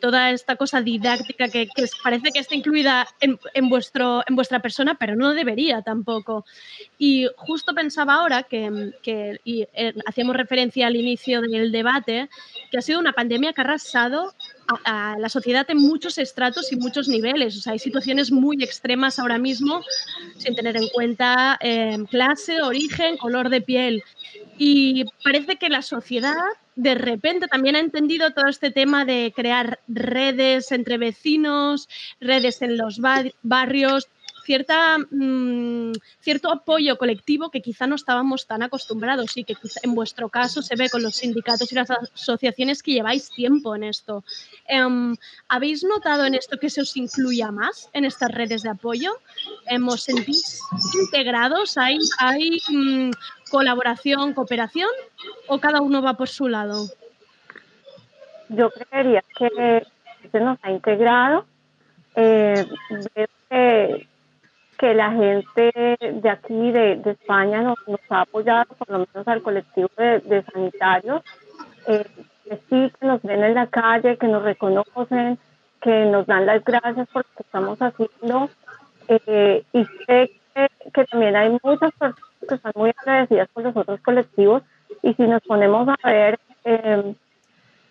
toda 0.01 0.31
esta 0.31 0.57
cosa 0.57 0.81
didáctica 0.81 1.47
que, 1.47 1.69
parece 2.03 2.31
que 2.33 2.39
está 2.39 2.53
incluida 2.53 3.07
en, 3.21 3.69
vuestro, 3.69 4.21
en 4.27 4.35
vuestra 4.35 4.59
persona, 4.59 4.95
pero 4.95 5.15
no 5.15 5.33
debería 5.33 5.81
tampoco. 5.81 6.45
Y 6.97 7.27
justo 7.37 7.73
pensaba 7.73 8.15
ahora 8.15 8.43
que, 8.43 9.39
y, 9.45 9.61
eh, 9.61 9.93
hacíamos 10.05 10.35
referencia 10.35 10.87
al 10.87 10.97
inicio 10.97 11.39
del 11.39 11.71
debate, 11.71 12.29
que 12.69 12.79
ha 12.79 12.81
sido 12.81 12.99
una 12.99 13.13
pandemia 13.13 13.53
que 13.53 13.61
ha 13.61 13.63
arrasado 13.63 14.33
a, 14.67 15.15
la 15.19 15.29
sociedad 15.29 15.65
en 15.69 15.77
muchos 15.77 16.17
estratos 16.17 16.71
y 16.71 16.75
muchos 16.75 17.07
niveles. 17.07 17.57
O 17.57 17.61
sea, 17.61 17.73
hay 17.73 17.79
situaciones 17.79 18.31
muy 18.31 18.63
extremas 18.63 19.19
ahora 19.19 19.37
mismo 19.37 19.81
sin 20.37 20.55
tener 20.55 20.77
en 20.77 20.87
cuenta 20.89 21.57
eh, 21.61 21.97
clase, 22.09 22.61
origen, 22.61 23.17
color 23.17 23.49
de 23.49 23.61
piel. 23.61 24.03
Y 24.57 25.05
parece 25.23 25.57
que 25.57 25.69
la 25.69 25.81
sociedad 25.81 26.35
de 26.75 26.95
repente 26.95 27.47
también 27.47 27.75
ha 27.75 27.79
entendido 27.79 28.31
todo 28.31 28.47
este 28.47 28.71
tema 28.71 29.05
de 29.05 29.31
crear 29.35 29.79
redes 29.87 30.71
entre 30.71 30.97
vecinos, 30.97 31.87
redes 32.19 32.61
en 32.61 32.77
los 32.77 32.99
barrios, 33.43 34.07
cierta, 34.43 34.97
mm, 34.97 35.93
cierto 36.19 36.51
apoyo 36.51 36.97
colectivo 36.97 37.49
que 37.49 37.61
quizá 37.61 37.87
no 37.87 37.95
estábamos 37.95 38.45
tan 38.45 38.63
acostumbrados 38.63 39.35
y 39.37 39.43
que 39.43 39.55
en 39.81 39.95
vuestro 39.95 40.29
caso 40.29 40.61
se 40.61 40.75
ve 40.75 40.89
con 40.89 41.03
los 41.03 41.15
sindicatos 41.15 41.71
y 41.71 41.75
las 41.75 41.89
asociaciones 41.91 42.83
que 42.83 42.93
lleváis 42.93 43.29
tiempo 43.29 43.75
en 43.75 43.83
esto. 43.83 44.23
Em, 44.67 45.15
¿Habéis 45.47 45.83
notado 45.83 46.25
en 46.25 46.35
esto 46.35 46.57
que 46.57 46.69
se 46.69 46.81
os 46.81 46.95
incluya 46.97 47.51
más 47.51 47.89
en 47.93 48.05
estas 48.05 48.31
redes 48.31 48.63
de 48.63 48.69
apoyo? 48.69 49.11
¿Hemos 49.67 50.03
sentís 50.03 50.59
integrados? 51.01 51.77
¿Hay, 51.77 51.97
hay 52.19 52.61
mm, 52.69 53.11
colaboración, 53.49 54.33
cooperación 54.33 54.89
o 55.47 55.59
cada 55.59 55.81
uno 55.81 56.01
va 56.01 56.15
por 56.15 56.29
su 56.29 56.47
lado? 56.47 56.87
Yo 58.49 58.69
creería 58.71 59.23
que 59.37 59.85
se 60.31 60.39
nos 60.39 60.57
ha 60.61 60.71
integrado. 60.71 61.45
Eh, 62.15 62.67
que 64.83 64.93
la 64.93 65.11
gente 65.11 65.71
de 65.97 66.29
aquí, 66.29 66.71
de, 66.73 67.01
España, 67.05 67.61
nos, 67.61 67.77
ha 68.09 68.21
apoyado, 68.23 68.65
por 68.77 68.89
lo 68.89 68.99
menos 68.99 69.25
al 69.29 69.41
colectivo 69.41 69.89
de, 69.95 70.43
sanitarios, 70.51 71.21
eh, 71.87 72.05
que 72.43 72.57
sí, 72.69 72.91
que 72.99 73.07
nos 73.07 73.21
ven 73.21 73.41
en 73.45 73.53
la 73.53 73.67
calle, 73.67 74.17
que 74.17 74.27
nos 74.27 74.43
reconocen, 74.43 75.39
que 75.81 76.03
nos 76.07 76.27
dan 76.27 76.45
las 76.45 76.65
gracias 76.65 77.07
por 77.13 77.23
lo 77.23 77.35
que 77.37 77.43
estamos 77.43 77.79
haciendo. 77.79 78.49
Eh, 79.07 79.63
y 79.71 79.85
sé 80.05 80.31
que, 80.93 81.05
también 81.05 81.37
hay 81.37 81.57
muchas 81.63 81.93
personas 81.93 82.15
que 82.45 82.55
están 82.55 82.73
muy 82.75 82.91
agradecidas 82.97 83.47
por 83.53 83.63
los 83.63 83.77
otros 83.77 84.01
colectivos. 84.01 84.63
Y 85.01 85.13
si 85.13 85.23
nos 85.23 85.41
ponemos 85.43 85.87
a 85.87 86.11
ver, 86.11 86.37
eh, 86.65 87.15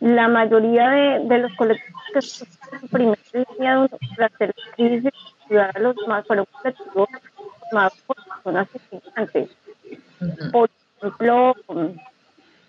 la 0.03 0.27
mayoría 0.27 0.91
de, 0.91 1.39
los 1.39 1.55
colectivos 1.55 2.03
que 2.13 2.77
en 2.77 2.89
primera 2.89 3.23
línea 3.33 3.75
durante 3.77 4.47
la 4.49 4.53
crisis 4.75 5.13
ayudar 5.49 5.71
a 5.77 5.79
los 5.79 5.97
más, 6.09 6.27
fueron 6.27 6.45
colectivos 6.61 7.09
más 7.71 7.93
por 8.05 8.17
personas 8.17 8.69
inmigrantes. 8.91 9.51
Por 10.51 10.69
ejemplo, 10.99 11.55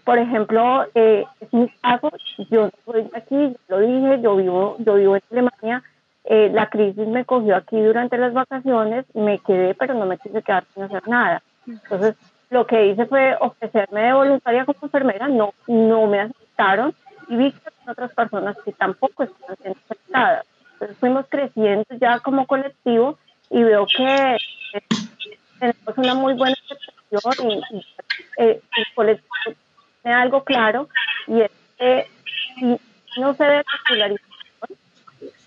por 0.04 0.18
ejemplo, 0.20 0.86
eh, 0.94 1.26
es 1.40 1.54
mi 1.54 1.70
caso, 1.82 2.12
yo 2.52 2.66
no 2.66 2.72
soy 2.86 3.04
de 3.04 3.18
aquí, 3.18 3.58
lo 3.68 3.80
dije, 3.80 4.22
yo 4.22 4.36
vivo, 4.36 4.76
yo 4.78 4.94
vivo 4.94 5.16
en 5.16 5.24
Alemania, 5.32 5.84
eh, 6.26 6.52
la 6.54 6.70
crisis 6.70 7.08
me 7.08 7.26
cogió 7.26 7.56
aquí 7.56 7.82
durante 7.82 8.20
las 8.20 8.34
vacaciones, 8.34 9.06
me 9.16 9.40
quedé, 9.40 9.74
pero 9.74 9.96
no 9.96 10.06
me 10.06 10.20
quise 10.20 10.44
quedar 10.44 10.66
sin 10.72 10.84
hacer 10.84 11.08
nada. 11.08 11.42
Entonces, 11.66 12.16
lo 12.52 12.68
que 12.68 12.86
hice 12.90 13.08
fue 13.08 13.36
ofrecerme 13.40 14.02
de 14.02 14.14
voluntaria 14.14 14.66
como 14.66 14.78
enfermera, 14.84 15.28
no, 15.30 15.56
no 15.66 16.06
me 16.06 16.20
aceptaron 16.20 16.94
y 17.42 17.52
que 17.52 17.92
otras 17.92 18.14
personas 18.14 18.58
que 18.64 18.72
tampoco 18.74 19.24
están 19.24 19.56
siendo 19.58 19.80
aceptadas. 19.86 20.46
Entonces 20.74 20.98
fuimos 20.98 21.26
creciendo 21.30 21.86
ya 22.00 22.20
como 22.20 22.46
colectivo 22.46 23.18
y 23.50 23.64
veo 23.64 23.86
que 23.86 24.38
eh, 24.74 24.82
tenemos 25.60 25.98
una 25.98 26.16
muy 26.16 26.34
buena 26.34 26.56
aceptación 27.12 27.52
y, 27.52 27.86
eh, 28.38 28.62
el 28.78 28.86
colectivo 28.96 29.30
tiene 30.02 30.18
algo 30.18 30.44
claro 30.44 30.90
y 31.28 31.42
es 31.42 31.52
que 31.78 32.08
si 32.56 33.22
no 33.22 33.34
se 33.34 33.44
debe 33.44 33.64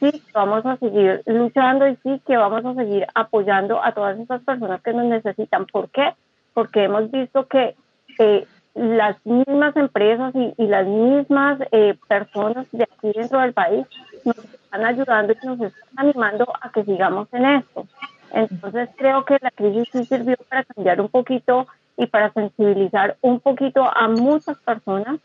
sí 0.00 0.10
que 0.12 0.32
vamos 0.32 0.64
a 0.64 0.76
seguir 0.76 1.22
luchando 1.26 1.88
y 1.88 1.96
sí 1.96 2.20
que 2.26 2.36
vamos 2.36 2.64
a 2.64 2.74
seguir 2.74 3.06
apoyando 3.14 3.82
a 3.82 3.92
todas 3.92 4.18
esas 4.18 4.42
personas 4.42 4.82
que 4.82 4.92
nos 4.92 5.06
necesitan. 5.06 5.66
¿Por 5.66 5.90
qué? 5.90 6.14
Porque 6.54 6.84
hemos 6.84 7.10
visto 7.10 7.46
que 7.46 7.74
eh, 8.18 8.46
las 8.76 9.16
mismas 9.24 9.74
empresas 9.74 10.34
y, 10.34 10.66
las 10.66 10.86
mismas 10.86 11.58
eh, 11.72 11.96
personas 12.06 12.66
de 12.72 12.84
aquí 12.84 13.10
dentro 13.14 13.40
del 13.40 13.54
país 13.54 13.86
nos 14.22 14.36
están 14.36 14.84
ayudando 14.84 15.32
y 15.32 15.46
nos 15.46 15.60
están 15.60 15.82
animando 15.96 16.52
a 16.60 16.70
que 16.70 16.84
sigamos 16.84 17.26
en 17.32 17.46
esto. 17.46 17.86
Entonces 18.32 18.90
creo 18.96 19.24
que 19.24 19.38
la 19.40 19.50
crisis 19.50 19.88
sí 19.90 20.04
sirvió 20.04 20.36
para 20.50 20.64
cambiar 20.64 21.00
un 21.00 21.08
poquito 21.08 21.66
y 21.96 22.06
para 22.06 22.30
sensibilizar 22.34 23.16
un 23.22 23.40
poquito 23.40 23.82
a 23.82 24.08
muchas 24.08 24.58
personas 24.58 25.20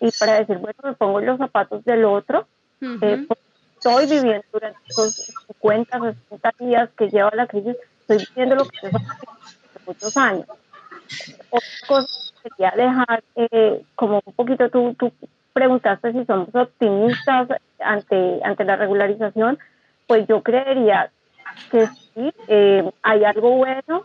y 0.00 0.10
para 0.18 0.40
decir, 0.40 0.58
bueno, 0.58 0.76
me 0.82 0.94
pongo 0.94 1.20
los 1.20 1.38
zapatos 1.38 1.84
del 1.84 2.04
otro, 2.04 2.48
eh, 2.80 3.24
estoy 3.76 4.06
viviendo 4.06 4.44
durante 4.52 4.80
esos 4.88 5.32
50, 5.46 6.14
60 6.28 6.54
días 6.58 6.90
que 6.98 7.08
lleva 7.08 7.30
la 7.34 7.46
crisis, 7.46 7.76
estoy 8.00 8.26
viviendo 8.30 8.56
lo 8.56 8.64
que 8.64 8.78
lleva 8.82 8.98
muchos 9.86 10.16
años. 10.16 10.46
Otra 11.50 11.68
cosa 11.86 12.26
quería 12.50 12.72
dejar, 12.76 13.24
eh, 13.36 13.82
como 13.94 14.20
un 14.24 14.32
poquito 14.34 14.68
tú, 14.70 14.94
tú 14.98 15.12
preguntaste 15.52 16.12
si 16.12 16.24
somos 16.26 16.54
optimistas 16.54 17.48
ante, 17.80 18.40
ante 18.44 18.64
la 18.64 18.76
regularización, 18.76 19.58
pues 20.06 20.26
yo 20.28 20.42
creería 20.42 21.10
que 21.70 21.86
sí, 21.86 22.32
eh, 22.48 22.90
hay 23.02 23.24
algo 23.24 23.50
bueno. 23.56 24.02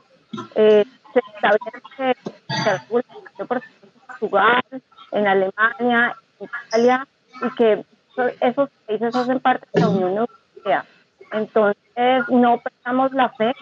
Eh, 0.56 0.86
se 1.14 1.20
está 1.36 1.50
viendo 1.50 1.90
que 1.98 2.16
se 2.64 2.88
por 2.88 3.04
en 3.40 3.48
Portugal, 3.48 4.64
en 5.12 5.28
Alemania, 5.28 6.16
en 6.40 6.50
Italia, 6.68 7.08
y 7.42 7.56
que 7.56 7.86
esos 8.40 8.70
países 8.86 9.16
hacen 9.16 9.40
parte 9.40 9.68
de 9.74 9.82
la 9.82 9.90
Unión 9.90 10.18
Europea. 10.18 10.86
Entonces, 11.34 12.30
no 12.30 12.60
perdamos 12.60 13.12
la 13.14 13.30
fe. 13.30 13.54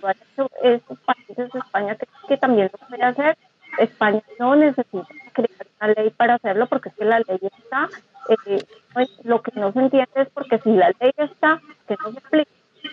Países, 0.00 1.54
España, 1.54 1.94
que, 1.94 2.08
que 2.26 2.36
también 2.38 2.70
lo 2.72 2.88
puede 2.88 3.02
hacer. 3.02 3.36
España 3.78 4.22
no 4.38 4.56
necesita 4.56 5.06
crear 5.32 5.66
una 5.80 5.94
ley 5.94 6.10
para 6.10 6.34
hacerlo 6.34 6.66
porque 6.66 6.90
es 6.90 6.94
que 6.94 7.04
la 7.04 7.20
ley 7.20 7.38
está. 7.42 7.88
Eh, 8.28 8.64
pues, 8.92 9.08
lo 9.24 9.42
que 9.42 9.52
no 9.58 9.72
se 9.72 9.78
entiende 9.80 10.10
es 10.14 10.28
porque 10.30 10.58
si 10.58 10.72
la 10.72 10.92
ley 11.00 11.12
está, 11.16 11.60
que 11.88 11.96
no 12.02 12.12
se 12.12 12.18
aplica. 12.18 12.50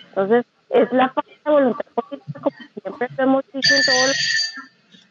Entonces, 0.08 0.46
es 0.70 0.92
la 0.92 1.08
falta 1.10 1.30
de 1.44 1.50
voluntad 1.50 1.86
política, 1.94 2.40
como 2.40 2.56
siempre 2.82 3.08
lo 3.16 3.22
hemos 3.24 3.52
dicho 3.52 3.74
en 3.74 3.82
todos 3.84 4.54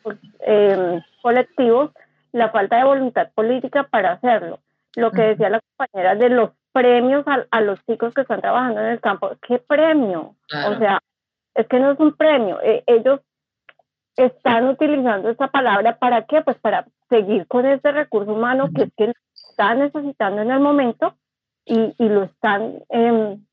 los 0.05 0.15
eh, 0.41 1.01
colectivos, 1.21 1.91
la 2.31 2.49
falta 2.49 2.77
de 2.77 2.83
voluntad 2.83 3.29
política 3.33 3.83
para 3.83 4.13
hacerlo 4.13 4.59
lo 4.97 5.11
que 5.11 5.21
decía 5.21 5.49
la 5.49 5.61
compañera 5.61 6.15
de 6.15 6.29
los 6.29 6.49
premios 6.73 7.23
a, 7.27 7.61
los 7.61 7.79
chicos 7.85 8.13
que 8.15 8.21
están 8.21 8.41
trabajando 8.41 8.81
en 8.81 8.87
el 8.87 8.99
campo. 8.99 9.31
¿Qué 9.47 9.59
premio? 9.59 10.35
O 10.67 10.77
sea, 10.79 10.99
es 11.53 11.67
que 11.67 11.79
no 11.79 11.91
es 11.91 11.99
un 11.99 12.13
premio. 12.13 12.59
E, 12.63 12.83
ellos 12.87 13.21
están 14.17 14.67
utilizando 14.67 15.29
esta 15.29 15.47
palabra 15.47 15.97
para 15.97 16.25
qué? 16.25 16.41
Pues 16.41 16.57
para 16.59 16.87
seguir 17.09 17.47
con 17.47 17.65
este 17.65 17.91
recurso 17.91 18.33
humano 18.33 18.69
que 18.75 18.83
es 18.83 18.93
que 18.97 19.13
están 19.33 19.79
necesitando 19.79 20.41
en 20.41 20.51
el 20.51 20.59
momento 20.59 21.15
y, 21.65 21.93
y 21.97 22.09
lo 22.09 22.23
están, 22.23 22.83
em, 22.89 23.45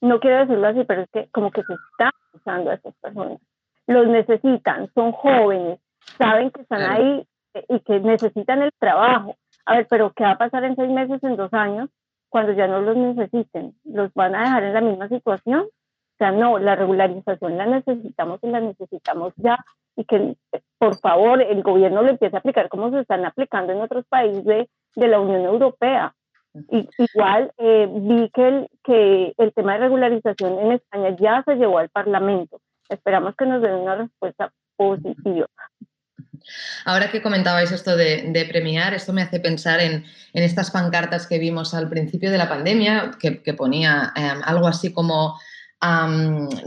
no 0.00 0.20
quiero 0.20 0.38
decirlo 0.38 0.68
así, 0.68 0.84
pero 0.84 1.02
es 1.02 1.10
que 1.10 1.28
como 1.30 1.50
que 1.50 1.62
se 1.62 1.74
están 1.74 2.10
usando 2.32 2.70
a 2.70 2.74
estas 2.74 2.94
personas. 2.96 3.38
Los 3.86 4.06
necesitan, 4.06 4.90
son 4.94 5.12
jóvenes, 5.12 5.80
saben 6.18 6.50
que 6.50 6.62
están 6.62 6.82
ahí 6.82 7.26
y 7.68 7.80
que 7.80 8.00
necesitan 8.00 8.62
el 8.62 8.72
trabajo 8.78 9.36
a 9.66 9.76
ver, 9.76 9.86
pero 9.88 10.12
¿qué 10.12 10.24
va 10.24 10.32
a 10.32 10.38
pasar 10.38 10.64
en 10.64 10.76
seis 10.76 10.90
meses, 10.90 11.22
en 11.22 11.36
dos 11.36 11.52
años, 11.52 11.88
cuando 12.28 12.52
ya 12.52 12.66
no 12.66 12.80
los 12.80 12.96
necesiten? 12.96 13.74
¿Los 13.84 14.12
van 14.14 14.34
a 14.34 14.40
dejar 14.40 14.64
en 14.64 14.74
la 14.74 14.80
misma 14.80 15.08
situación? 15.08 15.62
O 15.62 16.16
sea, 16.18 16.32
no, 16.32 16.58
la 16.58 16.76
regularización 16.76 17.56
la 17.56 17.66
necesitamos 17.66 18.40
y 18.42 18.48
la 18.48 18.60
necesitamos 18.60 19.32
ya 19.36 19.56
y 19.96 20.04
que 20.04 20.36
por 20.78 20.98
favor 20.98 21.40
el 21.40 21.62
gobierno 21.62 22.02
lo 22.02 22.10
empiece 22.10 22.36
a 22.36 22.40
aplicar 22.40 22.68
como 22.68 22.90
se 22.90 23.00
están 23.00 23.24
aplicando 23.24 23.72
en 23.72 23.80
otros 23.80 24.04
países 24.08 24.44
de, 24.44 24.68
de 24.96 25.08
la 25.08 25.20
Unión 25.20 25.42
Europea. 25.42 26.14
Y, 26.70 26.88
igual 26.98 27.52
eh, 27.58 27.88
vi 27.90 28.30
que 28.30 28.48
el, 28.48 28.68
que 28.84 29.34
el 29.36 29.52
tema 29.54 29.74
de 29.74 29.80
regularización 29.80 30.58
en 30.60 30.72
España 30.72 31.16
ya 31.18 31.42
se 31.44 31.56
llevó 31.56 31.78
al 31.78 31.88
Parlamento. 31.88 32.60
Esperamos 32.88 33.34
que 33.36 33.46
nos 33.46 33.62
den 33.62 33.74
una 33.74 33.96
respuesta 33.96 34.52
positiva. 34.76 35.48
Ahora 36.84 37.10
que 37.10 37.22
comentabais 37.22 37.72
esto 37.72 37.96
de, 37.96 38.46
premiar, 38.48 38.94
esto 38.94 39.12
me 39.12 39.22
hace 39.22 39.40
pensar 39.40 39.80
en, 39.80 40.04
estas 40.32 40.70
pancartas 40.70 41.26
que 41.26 41.38
vimos 41.38 41.74
al 41.74 41.88
principio 41.88 42.30
de 42.30 42.38
la 42.38 42.48
pandemia, 42.48 43.12
que, 43.18 43.54
ponía 43.54 44.12
em, 44.14 44.40
algo 44.44 44.66
así 44.66 44.92
como 44.92 45.38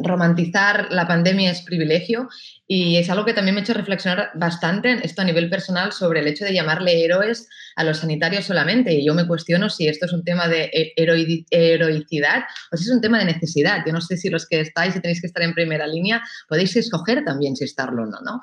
romantizar 0.03 0.87
la 0.91 1.07
pandemia 1.07 1.51
es 1.51 1.61
privilegio 1.61 2.29
y 2.67 2.97
es 2.97 3.09
algo 3.09 3.25
que 3.25 3.33
también 3.33 3.55
me 3.55 3.61
ha 3.61 3.63
hecho 3.63 3.73
reflexionar 3.73 4.31
bastante 4.35 4.99
esto 5.03 5.21
a 5.21 5.25
nivel 5.25 5.49
personal 5.49 5.93
sobre 5.93 6.19
el 6.19 6.27
hecho 6.27 6.43
de 6.43 6.53
llamarle 6.53 7.03
héroes 7.03 7.47
a 7.77 7.83
los 7.83 7.99
sanitarios 7.99 8.45
solamente. 8.45 8.93
Y 8.93 9.05
yo 9.05 9.13
me 9.13 9.25
cuestiono 9.25 9.69
si 9.69 9.87
esto 9.87 10.05
es 10.05 10.13
un 10.13 10.23
tema 10.23 10.47
de 10.47 10.69
heroicidad 10.95 12.43
o 12.71 12.77
si 12.77 12.83
es 12.83 12.91
un 12.91 13.01
tema 13.01 13.19
de 13.19 13.25
necesidad. 13.25 13.83
Yo 13.85 13.93
no 13.93 14.01
sé 14.01 14.17
si 14.17 14.29
los 14.29 14.47
que 14.47 14.59
estáis 14.59 14.95
y 14.95 14.99
tenéis 14.99 15.21
que 15.21 15.27
estar 15.27 15.43
en 15.43 15.53
primera 15.53 15.87
línea 15.87 16.21
podéis 16.49 16.75
escoger 16.75 17.23
también 17.23 17.55
si 17.55 17.63
estarlo 17.63 18.03
o 18.03 18.05
no. 18.05 18.19
¿no? 18.21 18.41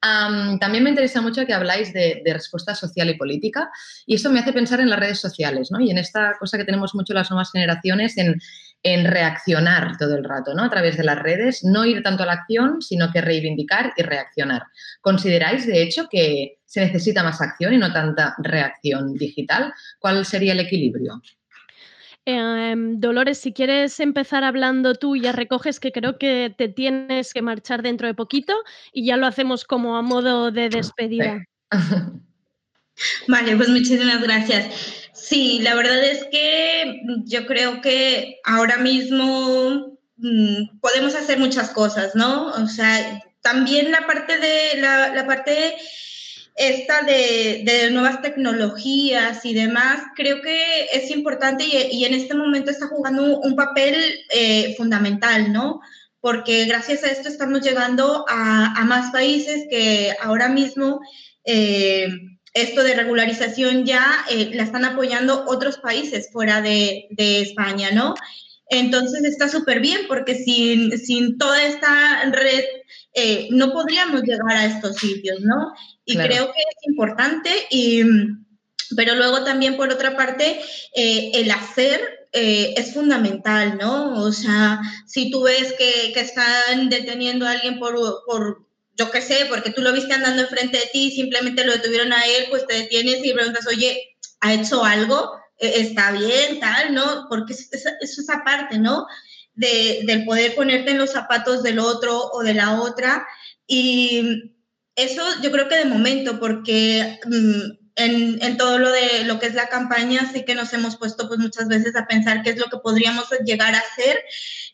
también 0.00 0.84
me 0.84 0.90
interesa 0.90 1.20
mucho 1.20 1.44
que 1.44 1.52
habláis 1.52 1.92
de, 1.92 2.22
respuesta 2.24 2.74
social 2.74 3.10
y 3.10 3.16
política 3.16 3.68
y 4.06 4.14
esto 4.14 4.30
me 4.30 4.38
hace 4.38 4.52
pensar 4.52 4.80
en 4.80 4.90
las 4.90 4.98
redes 4.98 5.18
sociales 5.18 5.70
¿no? 5.72 5.80
y 5.80 5.90
en 5.90 5.98
esta 5.98 6.34
cosa 6.38 6.56
que 6.56 6.64
tenemos 6.64 6.94
mucho 6.94 7.14
las 7.14 7.30
nuevas 7.30 7.50
generaciones 7.50 8.16
en, 8.16 8.40
reaccionar 8.84 9.96
todo 9.98 10.16
el 10.16 10.24
rato 10.24 10.54
¿no? 10.54 10.64
a 10.64 10.70
través 10.70 10.96
de 10.96 11.04
las 11.04 11.18
redes, 11.18 11.64
no 11.64 11.84
ir 11.84 12.02
tanto 12.02 12.22
a 12.22 12.26
la 12.26 12.32
acción, 12.32 12.80
sino 12.80 13.10
que 13.12 13.20
reivindicar 13.20 13.92
y 13.96 14.02
reaccionar. 14.02 14.62
¿Consideráis, 15.00 15.66
de 15.66 15.82
hecho, 15.82 16.08
que 16.10 16.58
se 16.64 16.80
necesita 16.80 17.22
más 17.22 17.40
acción 17.40 17.74
y 17.74 17.78
no 17.78 17.92
tanta 17.92 18.34
reacción 18.38 19.14
digital? 19.14 19.72
¿Cuál 19.98 20.24
sería 20.24 20.52
el 20.52 20.60
equilibrio? 20.60 21.20
Em, 22.24 23.00
Dolores, 23.00 23.38
si 23.38 23.54
quieres 23.54 24.00
empezar 24.00 24.44
hablando 24.44 24.94
tú, 24.94 25.16
ya 25.16 25.32
recoges 25.32 25.80
que 25.80 25.92
creo 25.92 26.18
que 26.18 26.54
te 26.56 26.68
tienes 26.68 27.32
que 27.32 27.40
marchar 27.40 27.82
dentro 27.82 28.06
de 28.06 28.12
poquito 28.14 28.54
y 28.92 29.06
ya 29.06 29.16
lo 29.16 29.26
hacemos 29.26 29.64
como 29.64 29.96
a 29.96 30.02
modo 30.02 30.50
de 30.50 30.68
despedida. 30.68 31.42
Vale, 33.28 33.56
pues 33.56 33.68
muchísimas 33.68 34.22
gracias. 34.22 35.07
Sí, 35.20 35.58
la 35.60 35.74
verdad 35.74 36.02
es 36.04 36.24
que 36.24 37.02
yo 37.24 37.46
creo 37.46 37.80
que 37.80 38.40
ahora 38.44 38.78
mismo 38.78 39.98
mm, 40.16 40.78
podemos 40.80 41.14
hacer 41.14 41.38
muchas 41.38 41.70
cosas, 41.70 42.14
¿no? 42.14 42.48
O 42.52 42.66
sea, 42.66 43.22
también 43.42 43.90
la 43.90 44.06
parte 44.06 44.38
de 44.38 44.80
la, 44.80 45.24
parte 45.26 45.76
esta 46.56 47.02
de, 47.02 47.88
nuevas 47.90 48.22
tecnologías 48.22 49.44
y 49.44 49.54
demás, 49.54 50.02
creo 50.14 50.40
que 50.42 50.86
es 50.92 51.10
importante 51.10 51.64
y, 51.64 52.04
en 52.04 52.14
este 52.14 52.34
momento 52.34 52.70
está 52.70 52.86
jugando 52.88 53.40
un, 53.40 53.56
papel 53.56 53.96
eh, 54.30 54.74
fundamental, 54.76 55.52
¿no? 55.52 55.80
Porque 56.20 56.64
gracias 56.66 57.04
a 57.04 57.10
esto 57.10 57.28
estamos 57.28 57.60
llegando 57.62 58.24
a, 58.28 58.84
más 58.84 59.10
países 59.10 59.66
que 59.70 60.14
ahora 60.20 60.48
mismo 60.48 61.00
eh, 61.44 62.08
esto 62.62 62.82
de 62.82 62.94
regularización 62.94 63.84
ya 63.84 64.24
eh, 64.30 64.50
la 64.54 64.62
están 64.62 64.84
apoyando 64.84 65.44
otros 65.46 65.78
países 65.78 66.30
fuera 66.32 66.60
de, 66.60 67.06
España, 67.16 67.90
¿no? 67.92 68.14
Entonces 68.70 69.24
está 69.24 69.48
súper 69.48 69.80
bien 69.80 70.02
porque 70.08 70.34
sin, 70.34 70.98
sin 70.98 71.38
toda 71.38 71.62
esta 71.64 72.22
red 72.30 72.64
no 73.50 73.72
podríamos 73.72 74.22
llegar 74.22 74.52
a 74.52 74.66
estos 74.66 74.96
sitios, 74.96 75.40
¿no? 75.40 75.72
Y 76.04 76.16
creo 76.16 76.46
que 76.46 76.60
es 76.60 76.88
importante, 76.88 77.50
y, 77.70 78.02
pero 78.96 79.14
luego 79.14 79.44
también 79.44 79.76
por 79.76 79.90
otra 79.90 80.16
parte, 80.16 80.60
eh, 80.94 81.30
el 81.34 81.50
hacer 81.50 82.28
eh, 82.32 82.74
es 82.76 82.94
fundamental, 82.94 83.78
¿no? 83.78 84.22
O 84.22 84.32
sea, 84.32 84.80
si 85.06 85.30
tú 85.30 85.42
ves 85.42 85.74
que, 85.76 86.12
que 86.12 86.20
están 86.20 86.88
deteniendo 86.88 87.46
a 87.46 87.52
alguien 87.52 87.78
por, 87.78 87.94
por 88.26 88.67
yo 88.98 89.10
qué 89.10 89.22
sé, 89.22 89.46
porque 89.48 89.70
tú 89.70 89.80
lo 89.80 89.92
viste 89.92 90.12
andando 90.12 90.42
enfrente 90.42 90.78
de 90.78 90.90
ti 90.92 91.06
y 91.06 91.10
simplemente 91.12 91.64
lo 91.64 91.72
detuvieron 91.72 92.12
a 92.12 92.26
él, 92.26 92.46
pues 92.50 92.66
te 92.66 92.74
detienes 92.74 93.24
y 93.24 93.32
preguntas, 93.32 93.66
oye, 93.66 94.16
¿ha 94.40 94.52
hecho 94.52 94.84
algo? 94.84 95.38
e, 95.58 95.80
está 95.80 96.12
bien, 96.12 96.60
tal, 96.60 96.94
¿no? 96.94 97.26
Porque 97.28 97.52
es, 97.52 97.68
es, 97.72 98.18
esa 98.18 98.42
parte, 98.44 98.78
¿no? 98.78 99.06
De, 99.54 100.02
del 100.06 100.24
poder 100.24 100.54
ponerte 100.54 100.92
en 100.92 100.98
los 100.98 101.12
zapatos 101.12 101.62
del 101.62 101.78
otro 101.78 102.30
o 102.32 102.42
de 102.42 102.54
la 102.54 102.80
otra. 102.80 103.26
Y 103.66 104.54
eso 104.94 105.22
yo 105.42 105.50
creo 105.50 105.68
que 105.68 105.76
de 105.76 105.84
momento, 105.84 106.38
porque 106.38 107.18
mm, 107.24 107.78
en, 107.96 108.42
en, 108.42 108.56
todo 108.56 108.78
lo 108.78 108.90
de 108.90 109.24
lo 109.24 109.40
que 109.40 109.46
es 109.46 109.54
la 109.54 109.68
campaña 109.68 110.30
sí 110.32 110.44
que 110.44 110.54
nos 110.54 110.72
hemos 110.72 110.96
puesto 110.96 111.26
pues 111.26 111.40
muchas 111.40 111.66
veces 111.66 111.96
a 111.96 112.06
pensar 112.06 112.42
qué 112.42 112.50
es 112.50 112.58
lo 112.58 112.66
que 112.66 112.78
podríamos 112.78 113.28
llegar 113.44 113.74
a 113.74 113.80
hacer 113.80 114.22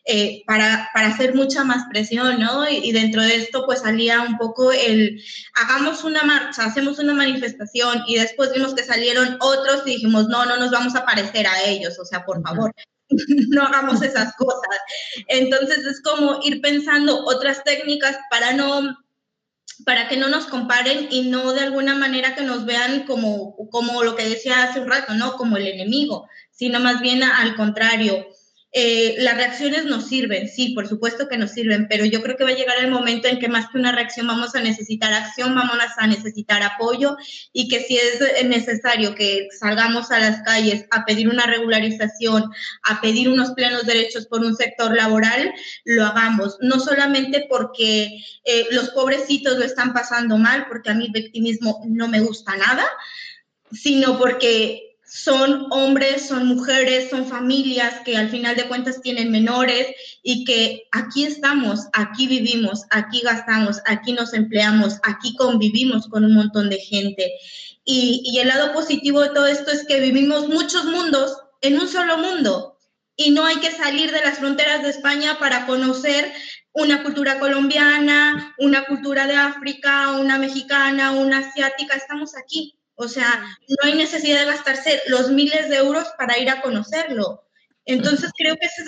eh, 0.05 0.43
para, 0.45 0.89
para, 0.93 1.07
hacer 1.07 1.33
mucha 1.33 1.63
más 1.63 1.85
presión, 1.89 2.39
¿no? 2.39 2.69
Y, 2.69 2.75
y, 2.77 2.91
dentro 2.91 3.23
de 3.23 3.35
esto 3.37 3.65
pues 3.65 3.79
salía 3.81 4.21
un 4.21 4.37
poco 4.37 4.71
el, 4.71 5.21
hagamos 5.55 6.03
una 6.03 6.23
marcha, 6.23 6.65
hacemos 6.65 6.99
una 6.99 7.13
manifestación 7.13 8.03
y 8.07 8.15
después 8.15 8.53
vimos 8.53 8.75
que 8.75 8.83
salieron 8.83 9.37
otros 9.41 9.81
y 9.85 9.91
dijimos, 9.91 10.27
no, 10.27 10.45
no 10.45 10.57
nos 10.57 10.69
vamos 10.69 10.95
a 10.95 11.05
parecer 11.05 11.47
a 11.47 11.63
ellos, 11.63 11.97
o 11.99 12.05
sea, 12.05 12.23
por 12.23 12.41
favor. 12.43 12.71
no 13.49 13.63
hagamos 13.63 14.01
esas 14.01 14.35
cosas. 14.35 14.77
Entonces 15.27 15.79
es 15.79 16.01
como 16.01 16.39
ir 16.43 16.61
pensando 16.61 17.25
otras 17.25 17.63
técnicas 17.63 18.17
para 18.29 18.53
no 18.53 18.97
para 19.85 20.07
que 20.07 20.15
no 20.15 20.29
nos 20.29 20.45
comparen 20.45 21.07
y 21.11 21.29
no 21.29 21.51
de 21.51 21.61
alguna 21.61 21.95
manera 21.95 22.33
que 22.33 22.43
nos 22.43 22.65
vean 22.65 23.05
como, 23.05 23.55
como 23.69 24.03
lo 24.03 24.15
que 24.15 24.29
decía 24.29 24.63
hace 24.63 24.79
un 24.79 24.89
rato, 24.89 25.13
¿no? 25.15 25.33
Como 25.33 25.57
el 25.57 25.67
enemigo, 25.67 26.29
sino 26.51 26.79
más 26.79 27.01
bien 27.01 27.23
al 27.23 27.55
contrario, 27.55 28.25
eh, 28.77 29.15
las 29.19 29.37
reacciones 29.37 29.85
nos 29.85 30.05
sirven, 30.05 30.49
sí, 30.49 30.73
por 30.73 30.85
supuesto 30.85 31.29
que 31.29 31.37
nos 31.37 31.51
sirven, 31.51 31.87
pero 31.87 32.03
yo 32.03 32.21
creo 32.21 32.35
que 32.35 32.43
va 32.43 32.49
a 32.49 32.55
llegar 32.55 32.75
el 32.81 32.91
momento 32.91 33.29
en 33.29 33.39
que 33.39 33.47
más 33.47 33.69
que 33.69 33.77
una 33.77 33.93
reacción 33.93 34.27
vamos 34.27 34.53
a 34.53 34.59
necesitar 34.59 35.13
acción, 35.13 35.55
vamos 35.55 35.77
a 35.95 36.07
necesitar 36.07 36.61
apoyo 36.61 37.15
y 37.53 37.69
que 37.69 37.79
si 37.79 37.97
es 37.97 38.19
necesario 38.45 39.15
que 39.15 39.47
salgamos 39.57 40.11
a 40.11 40.19
las 40.19 40.41
calles 40.41 40.87
a 40.91 41.05
pedir 41.05 41.29
una 41.29 41.45
regularización, 41.45 42.51
a 42.83 42.99
pedir 42.99 43.29
unos 43.29 43.51
plenos 43.51 43.85
derechos 43.85 44.25
por 44.27 44.41
un 44.41 44.57
sector 44.57 44.93
laboral, 44.93 45.53
lo 45.85 46.05
hagamos, 46.05 46.57
no 46.59 46.81
solamente 46.81 47.45
porque 47.49 48.25
eh, 48.43 48.67
los 48.71 48.89
pobrecitos 48.89 49.57
lo 49.57 49.63
están 49.63 49.93
pasando 49.93 50.37
mal, 50.37 50.67
porque 50.67 50.89
a 50.89 50.95
mí 50.95 51.05
el 51.05 51.13
victimismo 51.13 51.81
no 51.87 52.09
me 52.09 52.19
gusta 52.19 52.57
nada, 52.57 52.85
sino 53.71 54.19
porque 54.19 54.94
son 55.15 55.67
hombres, 55.69 56.27
son 56.27 56.45
mujeres, 56.45 57.09
son 57.09 57.25
familias 57.25 58.01
que 58.03 58.17
al 58.17 58.29
final 58.29 58.57
de 58.57 58.67
cuentas 58.67 59.01
tienen 59.01 59.31
menores 59.31 59.87
y 60.21 60.43
que 60.43 60.89
aquí 60.91 61.23
estamos, 61.23 61.87
aquí 61.93 62.27
vivimos, 62.27 62.81
aquí 62.89 63.21
gastamos, 63.21 63.79
aquí 63.85 64.11
nos 64.11 64.33
empleamos, 64.33 64.99
aquí 65.03 65.33
convivimos 65.37 66.09
con 66.09 66.25
un 66.25 66.33
montón 66.33 66.69
de 66.69 66.79
gente. 66.79 67.31
Y, 67.85 68.37
el 68.41 68.49
lado 68.49 68.73
positivo 68.73 69.21
de 69.21 69.29
todo 69.29 69.47
esto 69.47 69.71
es 69.71 69.85
que 69.85 70.01
vivimos 70.01 70.49
muchos 70.49 70.83
mundos 70.83 71.37
en 71.61 71.79
un 71.79 71.87
solo 71.87 72.17
mundo 72.17 72.77
y 73.15 73.31
no 73.31 73.45
hay 73.45 73.55
que 73.61 73.71
salir 73.71 74.11
de 74.11 74.19
las 74.19 74.39
fronteras 74.39 74.83
de 74.83 74.89
España 74.89 75.39
para 75.39 75.65
conocer 75.65 76.29
una 76.73 77.03
cultura 77.03 77.39
colombiana, 77.39 78.53
una 78.57 78.83
cultura 78.83 79.27
de 79.27 79.35
África, 79.35 80.11
una 80.11 80.37
mexicana, 80.37 81.11
una 81.11 81.37
asiática, 81.37 81.95
estamos 81.95 82.35
aquí 82.35 82.77
o 82.95 83.07
sea, 83.07 83.45
no 83.67 83.89
hay 83.89 83.95
necesidad 83.95 84.39
de 84.39 84.45
gastarse 84.45 85.01
los 85.07 85.29
miles 85.29 85.69
de 85.69 85.77
euros 85.77 86.07
para 86.17 86.39
ir 86.39 86.49
a 86.49 86.61
conocerlo. 86.61 87.45
Entonces 87.87 88.31
creo 88.35 88.55
que 88.55 88.65
ese, 88.65 88.81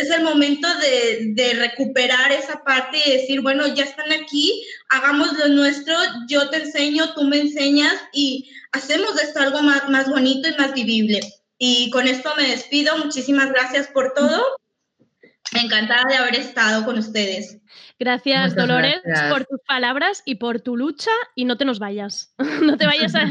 es, 0.00 0.10
el 0.10 0.24
momento 0.24 0.66
de, 0.78 1.54
recuperar 1.54 2.32
esa 2.32 2.64
parte 2.64 2.98
y 3.04 3.12
decir, 3.12 3.40
bueno, 3.40 3.68
ya 3.68 3.84
están 3.84 4.12
aquí, 4.12 4.64
hagamos 4.88 5.32
lo 5.38 5.48
nuestro, 5.48 5.94
yo 6.28 6.50
te 6.50 6.56
enseño, 6.56 7.14
tú 7.14 7.22
me 7.22 7.38
enseñas 7.38 7.94
y 8.12 8.50
hacemos 8.72 9.14
de 9.14 9.22
esto 9.22 9.40
algo 9.40 9.62
más, 9.62 9.88
más 9.88 10.08
bonito 10.08 10.48
y 10.48 10.56
más 10.56 10.74
vivible. 10.74 11.20
Y 11.58 11.88
con 11.90 12.08
esto 12.08 12.34
me 12.36 12.48
despido. 12.48 12.98
Muchísimas 12.98 13.50
gracias 13.50 13.86
por 13.86 14.12
todo. 14.12 14.44
Encantada 15.52 16.02
de 16.08 16.16
haber 16.16 16.34
estado 16.34 16.84
con 16.84 16.98
ustedes. 16.98 17.58
Gracias, 17.98 18.54
Dolores, 18.54 19.00
por 19.30 19.46
tus 19.46 19.60
palabras 19.66 20.22
y 20.26 20.34
por 20.34 20.60
tu 20.60 20.76
lucha 20.76 21.10
y 21.34 21.46
no 21.46 21.56
te 21.56 21.64
nos 21.64 21.78
vayas. 21.78 22.34
no, 22.62 22.76
te 22.76 22.86
vayas 22.86 23.14
a, 23.14 23.24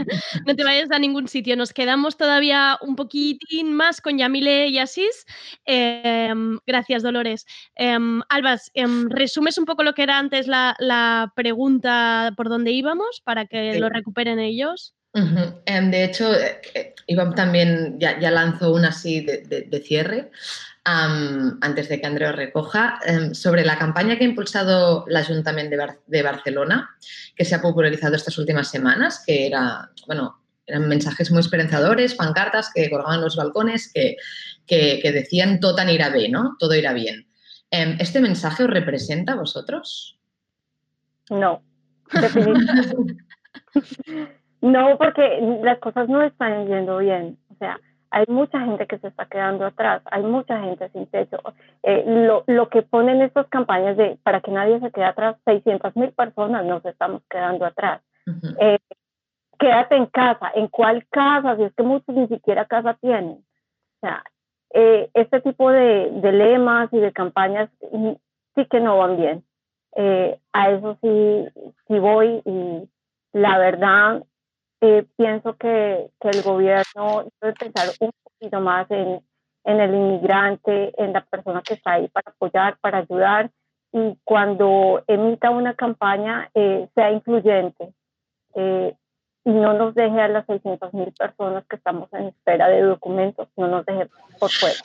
no 0.46 0.56
te 0.56 0.64
vayas 0.64 0.90
a 0.90 0.98
ningún 0.98 1.28
sitio. 1.28 1.56
Nos 1.56 1.72
quedamos 1.72 2.18
todavía 2.18 2.80
un 2.82 2.96
poquitín 2.96 3.74
más 3.74 4.02
con 4.02 4.18
Yamile 4.18 4.68
y 4.68 4.80
Asís. 4.80 5.26
Em, 5.66 6.58
gracias, 6.66 7.04
Dolores. 7.04 7.46
Em, 7.76 8.22
Albas, 8.30 8.72
em, 8.74 9.08
resumes 9.10 9.60
un 9.60 9.66
poco 9.66 9.84
lo 9.84 9.94
que 9.94 10.02
era 10.02 10.18
antes 10.18 10.48
la, 10.48 11.32
pregunta 11.36 12.34
por 12.36 12.50
dónde 12.50 12.72
íbamos 12.72 13.22
para 13.24 13.46
que 13.46 13.80
lo 13.80 13.90
recuperen 13.90 14.40
ellos. 14.40 14.96
de 15.14 16.04
hecho, 16.04 16.34
eh, 16.34 16.62
eh, 16.74 16.96
Iván 17.08 17.36
también 17.36 18.00
ya, 18.00 18.18
lanzó 18.32 18.74
una 18.74 18.90
así 18.90 19.22
de 19.22 19.82
cierre 19.84 20.32
antes 20.86 21.90
de 21.90 22.00
que 22.00 22.06
Andreu 22.06 22.32
recoja, 22.32 23.00
em, 23.06 23.34
sobre 23.34 23.66
la 23.66 23.78
campaña 23.78 24.18
que 24.18 24.24
ha 24.24 24.28
impulsado 24.28 25.06
el 25.08 25.16
Ayuntamiento 25.16 25.76
de, 26.06 26.22
Barcelona, 26.22 26.92
que 27.36 27.44
se 27.44 27.56
ha 27.56 27.62
popularizado 27.62 28.16
estas 28.16 28.38
últimas 28.38 28.70
semanas, 28.70 29.24
que 29.26 29.48
era, 29.48 29.90
bueno, 30.06 30.44
eran 30.68 30.88
mensajes 30.88 31.32
muy 31.32 31.40
esperanzadores, 31.40 32.14
pancartas 32.14 32.72
que 32.74 32.90
colgaban 32.90 33.22
los 33.22 33.36
balcones 33.36 33.92
que, 33.92 34.18
que, 34.68 35.12
decían 35.12 35.60
todo 35.60 35.82
irá 35.90 36.10
bien, 36.10 36.32
¿no? 36.32 36.56
Todo 36.60 36.76
irá 36.76 36.94
bien. 36.94 37.28
Em, 37.72 37.98
¿Este 38.00 38.22
mensaje 38.22 38.64
os 38.64 38.70
representa 38.70 39.34
a 39.34 39.38
vosotros? 39.38 40.20
No, 41.32 41.64
no, 44.62 44.98
porque 44.98 45.40
las 45.64 45.80
cosas 45.80 46.08
no 46.08 46.24
están 46.24 46.68
yendo 46.68 47.00
bien. 47.00 47.40
O 47.50 47.56
sea, 47.58 47.80
hay 48.16 48.24
mucha 48.30 48.62
gente 48.62 48.88
que 48.88 48.98
se 49.00 49.10
está 49.10 49.26
quedando 49.26 49.66
atrás, 49.66 50.02
hay 50.06 50.24
mucha 50.24 50.58
gente 50.62 50.88
sin 50.92 51.06
techo. 51.08 51.38
Eh, 51.84 52.06
lo, 52.08 52.46
lo, 52.48 52.70
que 52.70 52.82
ponen 52.82 53.22
estas 53.22 53.46
campañas 53.50 53.98
de 53.98 54.18
para 54.24 54.40
que 54.40 54.52
nadie 54.52 54.80
se 54.80 54.90
quede 54.90 55.04
atrás, 55.04 55.36
600 55.44 55.94
mil 55.98 56.14
personas 56.14 56.64
nos 56.64 56.86
estamos 56.86 57.24
quedando 57.30 57.66
atrás. 57.66 58.02
Eh, 58.62 58.80
quédate 59.60 59.98
en 59.98 60.06
casa, 60.06 60.50
¿en 60.56 60.70
cuál 60.70 61.06
casa? 61.10 61.58
Si 61.58 61.64
es 61.64 61.74
que 61.76 61.84
muchos 61.84 62.16
ni 62.16 62.26
siquiera 62.30 62.64
casa 62.64 62.94
tienen. 63.02 63.44
O 63.98 64.00
sea, 64.00 64.24
eh, 64.74 65.10
este 65.14 65.42
tipo 65.42 65.70
de, 65.70 66.10
de, 66.12 66.32
lemas 66.32 66.88
y 66.94 67.00
de 67.00 67.12
campañas 67.12 67.70
sí 68.56 68.66
que 68.72 68.80
no 68.80 68.98
van 68.98 69.18
bien. 69.18 69.44
a 70.54 70.70
eso 70.70 70.98
sí, 71.02 71.48
sí 71.90 72.00
voy 72.00 72.42
y 72.46 72.90
la 73.34 73.58
verdad 73.58 74.24
eh, 74.82 75.06
pienso 75.18 75.56
que, 75.56 76.10
que, 76.20 76.30
el 76.30 76.44
gobierno 76.44 77.26
debe 77.42 77.54
pensar 77.54 77.90
un 78.00 78.12
poquito 78.24 78.60
más 78.60 78.90
en, 78.92 79.22
en, 79.64 79.80
el 79.80 79.94
inmigrante, 79.94 80.94
en 81.02 81.14
la 81.14 81.22
persona 81.26 81.62
que 81.62 81.76
está 81.76 81.94
ahí 81.94 82.08
para 82.10 82.32
apoyar, 82.32 82.78
para 82.82 83.00
ayudar 83.00 83.50
y 83.98 84.18
cuando 84.26 85.04
emita 85.08 85.52
una 85.52 85.74
campaña 85.74 86.50
eh, 86.54 86.90
sea 86.96 87.12
incluyente 87.12 87.94
eh, 88.56 88.94
y 89.46 89.50
no 89.50 89.74
nos 89.74 89.96
deje 89.96 90.20
a 90.20 90.28
las 90.28 90.46
600 90.48 90.94
mil 90.94 91.14
personas 91.14 91.66
que 91.70 91.78
estamos 91.78 92.12
en 92.12 92.26
espera 92.26 92.68
de 92.68 92.82
documentos, 92.82 93.48
no 93.56 93.68
nos 93.68 93.86
deje 93.86 94.10
por 94.38 94.52
fuera. 94.52 94.76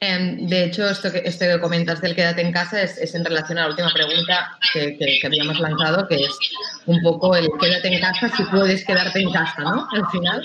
Em, 0.00 0.46
de 0.46 0.64
hecho, 0.64 0.88
esto 0.88 1.10
que, 1.10 1.22
esto 1.24 1.46
que 1.46 1.60
comentas 1.60 2.00
del 2.02 2.14
quédate 2.14 2.42
en 2.42 2.52
casa 2.52 2.82
es, 2.82 3.14
en 3.14 3.24
relación 3.24 3.58
a 3.58 3.62
la 3.62 3.68
última 3.68 3.90
pregunta 3.92 4.58
que, 4.72 5.20
habíamos 5.24 5.58
lanzado, 5.58 6.06
que 6.06 6.16
es 6.16 6.38
un 6.84 7.00
poco 7.02 7.34
el 7.34 7.48
quédate 7.58 7.88
en 7.88 8.00
casa 8.00 8.30
si 8.36 8.44
puedes 8.44 8.84
quedarte 8.84 9.20
en 9.20 9.32
casa, 9.32 9.62
¿no? 9.62 9.88
Al 9.90 10.06
final. 10.10 10.42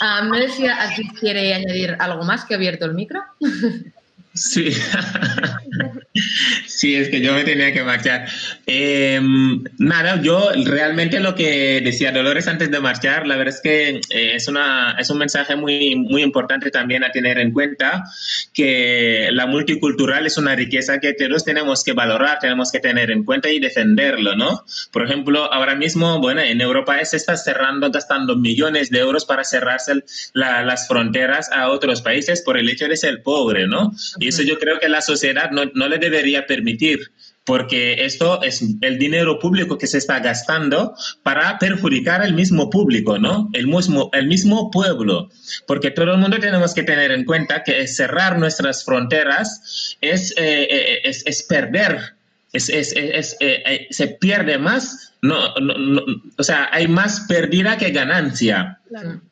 Um, 0.00 0.28
no 0.28 0.38
sé 0.48 0.70
si 0.94 1.08
quiere 1.14 1.54
añadir 1.54 1.96
algo 1.98 2.22
más 2.22 2.44
que 2.44 2.54
ha 2.54 2.56
abierto 2.56 2.84
el 2.84 2.94
micro. 2.94 3.20
Sí. 4.34 4.70
sí, 6.66 6.94
es 6.94 7.08
que 7.08 7.20
yo 7.20 7.32
me 7.34 7.44
tenía 7.44 7.72
que 7.72 7.82
marchar. 7.82 8.28
Em, 8.66 9.64
nada, 9.78 10.20
yo 10.22 10.50
realmente 10.64 11.20
lo 11.20 11.34
que 11.34 11.80
decía 11.82 12.12
Dolores 12.12 12.46
antes 12.46 12.70
de 12.70 12.80
marchar, 12.80 13.26
la 13.26 13.36
verdad 13.36 13.54
es 13.54 13.60
que 13.60 13.88
eh, 14.10 14.34
es, 14.34 14.48
una, 14.48 14.96
es 14.98 15.10
un 15.10 15.18
mensaje 15.18 15.56
muy, 15.56 15.96
muy 15.96 16.22
importante 16.22 16.70
también 16.70 17.04
a 17.04 17.10
tener 17.10 17.38
en 17.38 17.52
cuenta, 17.52 18.04
que 18.52 19.28
la 19.32 19.46
multicultural 19.46 20.26
es 20.26 20.38
una 20.38 20.54
riqueza 20.54 20.98
que 20.98 21.14
todos 21.14 21.44
tenemos 21.44 21.82
que 21.82 21.92
valorar, 21.92 22.38
tenemos 22.38 22.70
que 22.70 22.80
tener 22.80 23.10
en 23.10 23.24
cuenta 23.24 23.48
y 23.50 23.58
defenderlo, 23.58 24.36
¿no? 24.36 24.64
Por 24.92 25.04
ejemplo, 25.04 25.52
ahora 25.52 25.74
mismo, 25.74 26.20
bueno, 26.20 26.40
en 26.40 26.60
Europa 26.60 27.04
se 27.04 27.16
está 27.16 27.36
cerrando, 27.36 27.90
gastando 27.90 28.36
millones 28.36 28.90
de 28.90 28.98
euros 28.98 29.24
para 29.24 29.44
cerrarse 29.44 30.04
las 30.34 30.86
fronteras 30.86 31.50
a 31.50 31.70
otros 31.70 32.02
países 32.02 32.42
por 32.42 32.58
el 32.58 32.68
hecho 32.68 32.86
de 32.88 32.96
ser 32.96 33.22
pobre, 33.22 33.66
¿no? 33.66 33.92
Y 34.18 34.28
eso 34.28 34.42
yo 34.42 34.58
creo 34.58 34.78
que 34.78 34.88
la 34.88 35.00
sociedad 35.00 35.50
no, 35.50 35.64
no 35.74 35.88
le 35.88 35.98
debería 35.98 36.46
permitir 36.46 37.10
porque 37.48 38.04
esto 38.04 38.42
es 38.42 38.62
el 38.82 38.98
dinero 38.98 39.38
público 39.38 39.78
que 39.78 39.86
se 39.86 39.96
está 39.96 40.20
gastando 40.20 40.94
para 41.22 41.58
perjudicar 41.58 42.20
al 42.20 42.34
mismo 42.34 42.68
público, 42.68 43.18
¿no? 43.18 43.48
El 43.54 43.68
mismo, 43.68 44.10
el 44.12 44.26
mismo 44.26 44.70
pueblo, 44.70 45.30
porque 45.66 45.90
todo 45.90 46.12
el 46.12 46.18
mundo 46.18 46.38
tenemos 46.38 46.74
que 46.74 46.82
tener 46.82 47.10
en 47.10 47.24
cuenta 47.24 47.64
que 47.64 47.86
cerrar 47.88 48.38
nuestras 48.38 48.84
fronteras 48.84 49.96
es, 50.02 50.32
eh, 50.32 50.68
eh, 50.70 51.00
es, 51.04 51.22
es, 51.24 51.42
perder, 51.42 52.16
es, 52.52 52.68
eh, 52.68 53.86
se 53.88 54.08
pierde 54.08 54.58
más, 54.58 55.14
no, 55.22 55.54
no, 55.54 56.02
o 56.36 56.42
sea, 56.42 56.68
hay 56.70 56.86
más 56.86 57.20
pérdida 57.20 57.78
que 57.78 57.92
ganancia. 57.92 58.78
Claro 58.90 59.22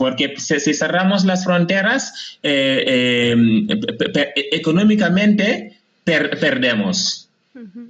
porque 0.00 0.34
si, 0.38 0.72
cerramos 0.72 1.26
las 1.26 1.44
fronteras, 1.44 2.38
eh, 2.42 3.34
eh, 3.36 4.48
económicamente 4.50 5.76
perdemos. 6.04 7.28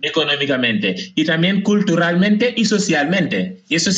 Económicamente 0.02 1.12
y 1.14 1.24
también 1.24 1.62
culturalmente 1.62 2.52
y 2.56 2.64
socialmente. 2.64 3.60
Y 3.68 3.76
eso 3.76 3.90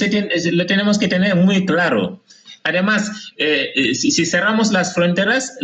lo 0.52 0.66
tenemos 0.66 0.98
que 0.98 1.08
tener 1.08 1.34
muy 1.36 1.64
claro. 1.64 2.22
Además, 2.64 3.32
eh, 3.38 3.94
si, 3.94 4.26
cerramos 4.26 4.72
las 4.72 4.92
fronteras, 4.92 5.56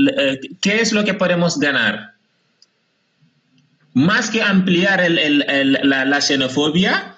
¿qué 0.62 0.80
es 0.80 0.92
lo 0.92 1.04
que 1.04 1.12
podemos 1.12 1.58
ganar? 1.60 2.14
Más 3.92 4.30
que 4.30 4.40
ampliar 4.40 5.06
la, 5.10 6.20
xenofobia, 6.22 7.14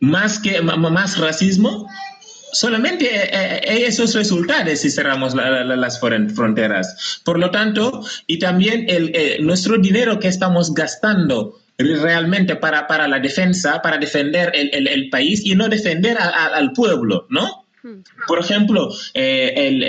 más 0.00 0.40
que 0.40 0.60
más 0.60 1.18
racismo, 1.18 1.86
solamente 2.54 3.04
eh, 3.04 3.60
eh, 3.64 3.86
esos 3.86 4.14
resultados 4.14 4.78
si 4.78 4.90
cerramos 4.90 5.34
las 5.34 6.00
fronteras. 6.00 7.20
Por 7.24 7.38
lo 7.38 7.50
tanto, 7.50 8.04
y 8.26 8.38
también 8.38 8.86
el, 8.88 9.10
eh, 9.14 9.38
nuestro 9.40 9.76
dinero 9.76 10.18
que 10.18 10.28
estamos 10.28 10.72
gastando 10.72 11.58
realmente 11.76 12.56
para, 12.56 12.86
para 12.86 13.08
la 13.08 13.18
defensa, 13.18 13.82
para 13.82 13.98
defender 13.98 14.52
el, 14.54 14.86
el, 14.86 15.10
país 15.10 15.44
y 15.44 15.56
no 15.56 15.68
defender 15.68 16.16
al 16.18 16.72
pueblo, 16.72 17.26
¿no? 17.30 17.63
Por 18.26 18.38
ejemplo, 18.38 18.88
el, 19.14 19.82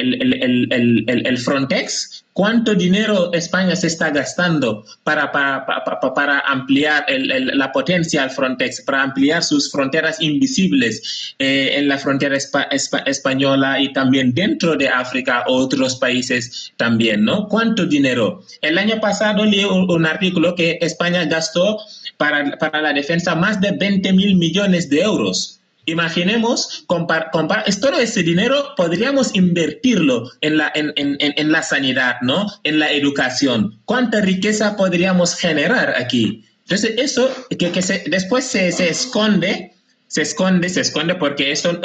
el, 0.70 1.38
Frontex 1.38 2.26
¿Cuánto 2.36 2.76
dinero 2.76 3.32
España 3.32 3.78
se 3.78 3.88
está 3.88 4.10
gastando 4.10 4.84
para, 5.06 5.32
para, 5.32 5.66
para, 5.66 6.40
ampliar 6.42 7.06
la 7.08 7.72
potencia 7.72 8.24
al 8.24 8.30
Frontex, 8.30 8.82
para 8.82 9.04
ampliar 9.04 9.42
sus 9.42 9.72
fronteras 9.72 10.22
invisibles 10.22 11.34
eh, 11.40 11.76
en 11.78 11.88
la 11.88 11.98
frontera 11.98 12.36
española 12.36 13.80
y 13.80 13.94
también 13.94 14.34
dentro 14.34 14.76
de 14.76 14.90
África, 14.90 15.46
otros 15.48 15.96
países 15.96 16.74
también, 16.76 17.24
¿no? 17.24 17.48
¿Cuánto 17.48 17.86
dinero? 17.86 18.44
El 18.60 18.80
año 18.80 19.00
pasado 19.00 19.46
leí 19.46 19.64
un, 19.64 20.06
artículo 20.06 20.56
que 20.56 20.78
España 20.82 21.24
gastó 21.24 21.80
para, 22.18 22.58
para 22.58 22.82
la 22.82 22.92
defensa 22.92 23.34
más 23.36 23.62
de 23.62 23.72
20 23.72 24.12
mil 24.12 24.36
millones 24.36 24.90
de 24.90 25.00
euros. 25.00 25.62
Imaginemos, 25.86 26.84
compar, 26.88 27.32
todo 27.32 28.00
ese 28.00 28.24
dinero 28.24 28.74
podríamos 28.76 29.36
invertirlo 29.36 30.32
en 30.42 30.58
la, 30.58 30.72
en, 30.74 30.94
en, 30.96 31.18
en, 31.20 31.52
la 31.52 31.62
sanidad, 31.62 32.16
¿no? 32.22 32.48
En 32.64 32.80
la 32.80 32.92
educación. 32.92 33.80
¿Cuánta 33.86 34.22
riqueza 34.22 34.76
podríamos 34.76 35.36
generar 35.36 35.96
aquí? 35.98 36.44
Entonces, 36.62 36.96
eso 36.98 37.30
que, 37.50 37.72
que 37.72 37.82
se, 37.82 38.04
después 38.08 38.46
se, 38.46 38.72
se, 38.72 38.90
esconde, 38.90 39.74
se 40.08 40.24
esconde, 40.24 40.70
se 40.70 40.82
esconde 40.82 41.16
porque 41.16 41.52
eso 41.52 41.80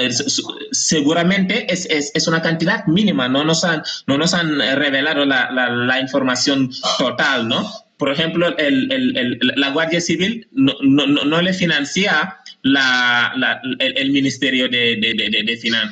seguramente 0.72 1.70
es, 1.70 1.86
es, 1.90 2.10
es, 2.14 2.26
una 2.26 2.40
cantidad 2.40 2.86
mínima, 2.86 3.28
no 3.28 3.44
nos 3.44 3.64
han, 3.64 3.82
no 4.06 4.16
nos 4.16 4.32
han 4.32 4.58
revelado 4.58 5.26
la, 5.26 5.50
la, 5.50 5.68
la 5.68 6.00
información 6.00 6.70
total, 6.98 7.48
¿no? 7.48 7.70
Por 8.00 8.10
ejemplo, 8.10 8.56
el, 8.56 8.90
el, 8.90 9.38
la 9.56 9.70
Guardia 9.72 10.00
Civil 10.00 10.48
no, 10.52 10.72
no, 10.80 11.06
no 11.06 11.42
le 11.42 11.52
financia 11.52 12.38
la, 12.62 13.30
la, 13.36 13.60
el, 13.78 14.10
Ministerio 14.10 14.70
de, 14.70 14.96
de, 14.96 15.12
de, 15.14 15.44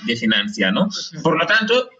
de, 0.07 0.17
Financia, 0.17 0.71
¿no? 0.71 0.89
Por 1.23 1.39
lo 1.39 1.47
tanto, 1.47 1.91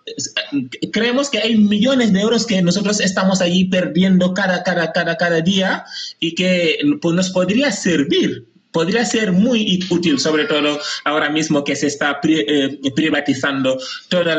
creemos 0.93 1.29
que 1.29 1.41
hay 1.41 1.59
millones 1.59 2.15
de 2.15 2.21
euros 2.21 2.47
que 2.47 2.63
nosotros 2.63 3.01
estamos 3.01 3.43
allí 3.43 3.67
perdiendo 3.67 4.33
cada, 4.33 4.63
cada, 4.63 4.93
cada, 4.93 5.19
cada 5.19 5.43
día 5.43 5.85
y 6.21 6.35
que 6.35 6.79
pues, 7.03 7.15
nos 7.15 7.29
podría 7.29 7.71
servir 7.71 8.47
podría 8.73 9.05
ser 9.05 9.33
muy 9.33 9.85
útil, 9.91 10.19
sobre 10.19 10.45
todo 10.45 10.79
ahora 11.05 11.31
mismo 11.31 11.65
que 11.65 11.77
se 11.77 11.87
está 11.87 12.21
eh, 12.25 12.79
privatizando 12.95 13.79
todos 14.09 14.37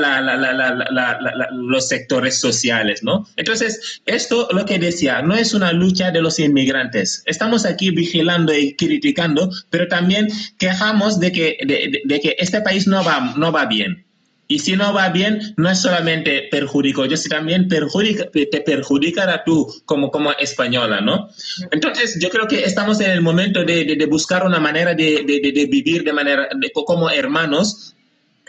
los 1.52 1.88
sectores 1.88 2.40
sociales, 2.40 3.04
¿no? 3.04 3.28
Entonces, 3.38 4.02
esto 4.06 4.48
lo 4.52 4.66
que 4.66 4.80
decía, 4.80 5.22
no 5.22 5.36
es 5.36 5.54
una 5.54 5.72
lucha 5.72 6.12
de 6.12 6.22
los 6.22 6.40
inmigrantes. 6.40 7.24
Estamos 7.26 7.66
aquí 7.66 7.92
vigilando 7.92 8.54
y 8.54 8.76
criticando, 8.76 9.50
pero 9.70 9.88
también 9.88 10.28
quejamos 10.58 11.20
de 11.20 11.32
que, 11.32 12.02
de 12.06 12.20
que 12.20 12.36
este 12.40 12.62
país 12.62 12.88
no 12.88 13.04
va, 13.04 13.34
no 13.38 13.52
va 13.52 13.66
bien. 13.66 14.09
Y 14.52 14.58
si 14.58 14.76
no 14.76 14.92
va 14.92 15.10
bien, 15.10 15.54
no 15.58 15.70
es 15.70 15.80
solamente 15.80 16.48
perjudico, 16.50 17.06
yo 17.06 17.16
sí 17.16 17.30
también 17.30 17.68
perjudica, 17.68 18.32
te 18.32 18.62
perjudicará 18.62 19.44
tú 19.44 19.72
como, 19.86 20.10
como 20.10 20.32
española, 20.32 21.02
¿no? 21.02 21.30
Entonces, 21.70 22.18
yo 22.20 22.32
creo 22.32 22.48
que 22.48 22.64
estamos 22.64 23.00
en 23.00 23.12
el 23.12 23.22
momento 23.22 23.64
de, 23.64 23.96
de, 23.96 24.06
buscar 24.08 24.44
una 24.44 24.60
manera 24.60 24.96
de, 24.96 25.24
de 25.24 25.68
vivir 25.68 26.04
de 26.04 26.14
manera 26.14 26.50
como 26.74 27.12
hermanos 27.12 27.96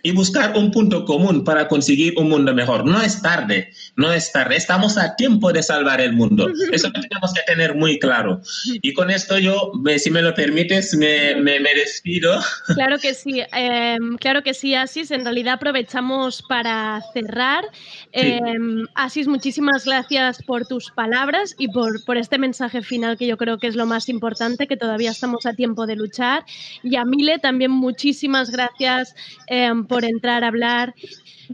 y 0.02 0.12
buscar 0.12 0.56
un 0.56 0.70
punto 0.70 1.05
común 1.05 1.44
para 1.44 1.68
conseguir 1.68 2.14
un 2.16 2.28
mundo 2.28 2.55
mejor. 2.55 2.85
No 2.85 3.01
es 3.01 3.20
tarde, 3.22 3.70
no 3.97 4.12
es 4.12 4.32
tarde. 4.32 4.56
Estamos 4.56 4.97
a 4.98 5.16
tiempo 5.16 5.52
de 5.52 5.62
salvar 5.62 6.01
el 6.01 6.12
mundo. 6.12 6.48
Eso 6.72 6.90
tenemos 6.90 7.32
que 7.35 7.43
tener 7.47 7.74
muy 7.74 7.98
claro. 7.98 8.40
Y 8.82 8.93
con 8.93 9.10
esto 9.10 9.39
yo, 9.39 9.72
si 9.98 10.10
me 10.10 10.22
lo 10.22 10.35
permites, 10.35 10.94
me, 10.94 11.35
me, 11.36 11.60
despido. 11.74 12.40
Claro 12.74 12.98
que 12.98 13.14
sí, 13.14 13.43
em, 13.52 14.16
claro 14.16 14.43
que 14.43 14.55
sí, 14.55 14.74
Asis. 14.74 15.10
En 15.10 15.24
realidad 15.24 15.55
aprovechamos 15.55 16.43
para 16.43 17.02
cerrar. 17.12 17.64
Em, 18.12 18.86
Asis, 18.94 19.27
muchísimas 19.27 19.85
gracias 19.85 20.43
por 20.43 20.66
tus 20.66 20.90
palabras 20.90 21.55
y 21.59 21.68
por, 21.68 22.05
por 22.05 22.16
este 22.16 22.39
mensaje 22.39 22.82
final 22.82 23.18
que 23.18 23.27
yo 23.27 23.36
creo 23.36 23.59
que 23.59 23.66
es 23.66 23.77
lo 23.77 23.86
más 23.86 24.09
importante, 24.09 24.66
que 24.66 24.77
todavía 24.77 25.10
estamos 25.10 25.47
a 25.47 25.55
tiempo 25.55 25.86
de 25.86 25.97
luchar. 25.97 26.44
Y 26.82 26.97
a 26.97 27.05
Mile 27.05 27.39
también 27.39 27.70
muchísimas 27.70 28.51
gracias 28.51 29.14
em, 29.47 29.86
por 29.90 30.04
entrar 30.04 30.44
a 30.44 30.48
hablar. 30.48 30.94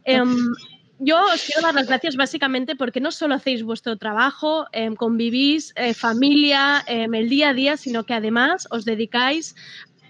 Em, 0.04 0.36
yo 0.98 1.18
os 1.34 1.42
quiero 1.44 1.62
dar 1.62 1.74
las 1.74 1.88
gracias 1.88 2.16
básicamente 2.16 2.76
porque 2.76 3.00
no 3.00 3.10
solo 3.10 3.34
hacéis 3.34 3.62
vuestro 3.62 3.96
trabajo, 3.96 4.66
em, 4.72 4.94
convivís, 4.94 5.72
eh, 5.76 5.94
familia, 5.94 6.84
em, 6.86 7.12
el 7.14 7.28
día 7.28 7.50
a 7.50 7.54
día, 7.54 7.76
sino 7.76 8.04
que 8.04 8.14
además 8.14 8.68
os 8.70 8.84
dedicáis 8.84 9.54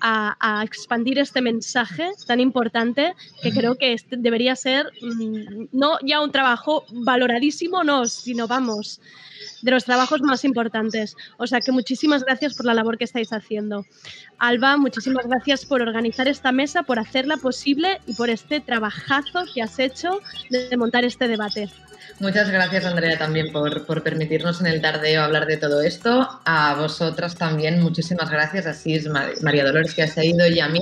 a, 0.08 0.62
expandir 0.64 1.18
este 1.18 1.40
mensaje 1.40 2.10
tan 2.26 2.38
importante 2.40 3.14
que 3.42 3.50
creo 3.50 3.76
que 3.76 3.92
este 3.92 4.16
debería 4.16 4.54
ser 4.54 4.92
mm, 5.02 5.66
no 5.72 5.98
ya 6.02 6.20
un 6.20 6.30
trabajo 6.30 6.84
valoradísimo, 6.90 7.82
no, 7.82 8.06
sino 8.06 8.46
vamos, 8.46 9.00
de 9.62 9.70
los 9.70 9.84
trabajos 9.84 10.20
más 10.22 10.44
importantes. 10.44 11.16
O 11.38 11.46
sea 11.46 11.60
que 11.60 11.72
muchísimas 11.72 12.24
gracias 12.24 12.54
por 12.54 12.66
la 12.66 12.74
labor 12.74 12.98
que 12.98 13.04
estáis 13.04 13.32
haciendo. 13.32 13.84
Alba, 14.38 14.76
muchísimas 14.76 15.26
gracias 15.26 15.64
por 15.64 15.82
organizar 15.82 16.28
esta 16.28 16.52
mesa, 16.52 16.84
por 16.84 16.98
hacerla 16.98 17.36
posible 17.36 18.00
y 18.06 18.14
por 18.14 18.30
este 18.30 18.60
trabajazo 18.60 19.44
que 19.52 19.62
has 19.62 19.78
hecho 19.78 20.20
de 20.50 20.76
montar 20.76 21.04
este 21.04 21.26
debate. 21.26 21.68
Muchas 22.18 22.50
gracias, 22.50 22.84
Andrea, 22.84 23.18
también 23.18 23.52
por, 23.52 23.84
por, 23.84 24.02
permitirnos 24.02 24.60
en 24.60 24.68
el 24.68 24.80
tardeo 24.80 25.22
hablar 25.22 25.46
de 25.46 25.56
todo 25.56 25.82
esto. 25.82 26.40
A 26.44 26.74
vosotras 26.74 27.34
también, 27.36 27.82
muchísimas 27.82 28.30
gracias. 28.30 28.66
Así 28.66 28.94
es, 28.94 29.06
María 29.42 29.64
Dolores, 29.64 29.94
que 29.94 30.02
has 30.02 30.16
ido, 30.16 30.46
y 30.46 30.60
a 30.60 30.68
mí, 30.68 30.80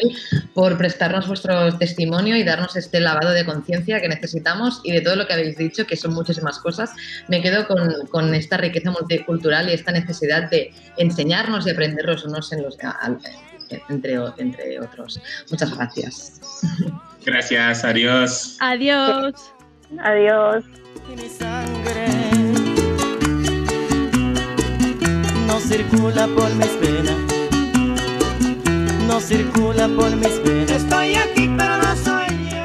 por 0.55 0.79
prestarnos 0.79 1.27
vuestro 1.27 1.77
testimonio 1.77 2.37
y 2.37 2.45
darnos 2.45 2.77
este 2.77 3.01
lavado 3.01 3.31
de 3.31 3.45
conciencia 3.45 4.01
que 4.01 4.09
necesitamos 4.09 4.81
y 4.85 4.93
de 4.93 5.01
todo 5.01 5.17
lo 5.17 5.27
que 5.27 5.33
habéis 5.33 5.57
dicho, 5.57 5.87
que 5.87 5.97
son 5.97 6.15
muchísimas 6.15 6.59
cosas. 6.61 6.93
Me 7.29 7.43
quedo 7.43 7.67
con, 7.67 8.07
con 8.11 8.35
esta 8.35 8.57
riqueza 8.57 8.93
multicultural 8.93 9.69
y 9.69 9.73
esta 9.73 9.91
necesidad 9.91 10.49
de 10.51 10.73
enseñarnos 10.97 11.67
y 11.67 11.71
aprender 11.71 12.05
los 12.05 12.25
unos 12.25 12.53
en 12.53 12.63
los, 12.63 12.79
entre, 13.89 14.19
entre 14.39 14.81
otros. 14.81 15.21
Muchas 15.51 15.77
gracias. 15.77 16.41
Gracias, 17.25 17.85
adiós. 17.85 18.57
Adiós. 18.61 19.35
Adiós 19.99 20.65
y 21.09 21.17
mi 21.17 21.29
sangre 21.29 22.07
no 25.47 25.61
circula 25.61 26.27
por 26.27 26.51
mis 26.55 26.81
venas, 26.81 27.17
no 29.07 29.21
circula 29.21 29.89
por 29.89 30.15
mis 30.17 30.43
venas. 30.43 30.71
Estoy 30.71 31.15
aquí, 31.15 31.51
pero 31.57 31.79
no 31.79 31.97
soy. 31.97 32.14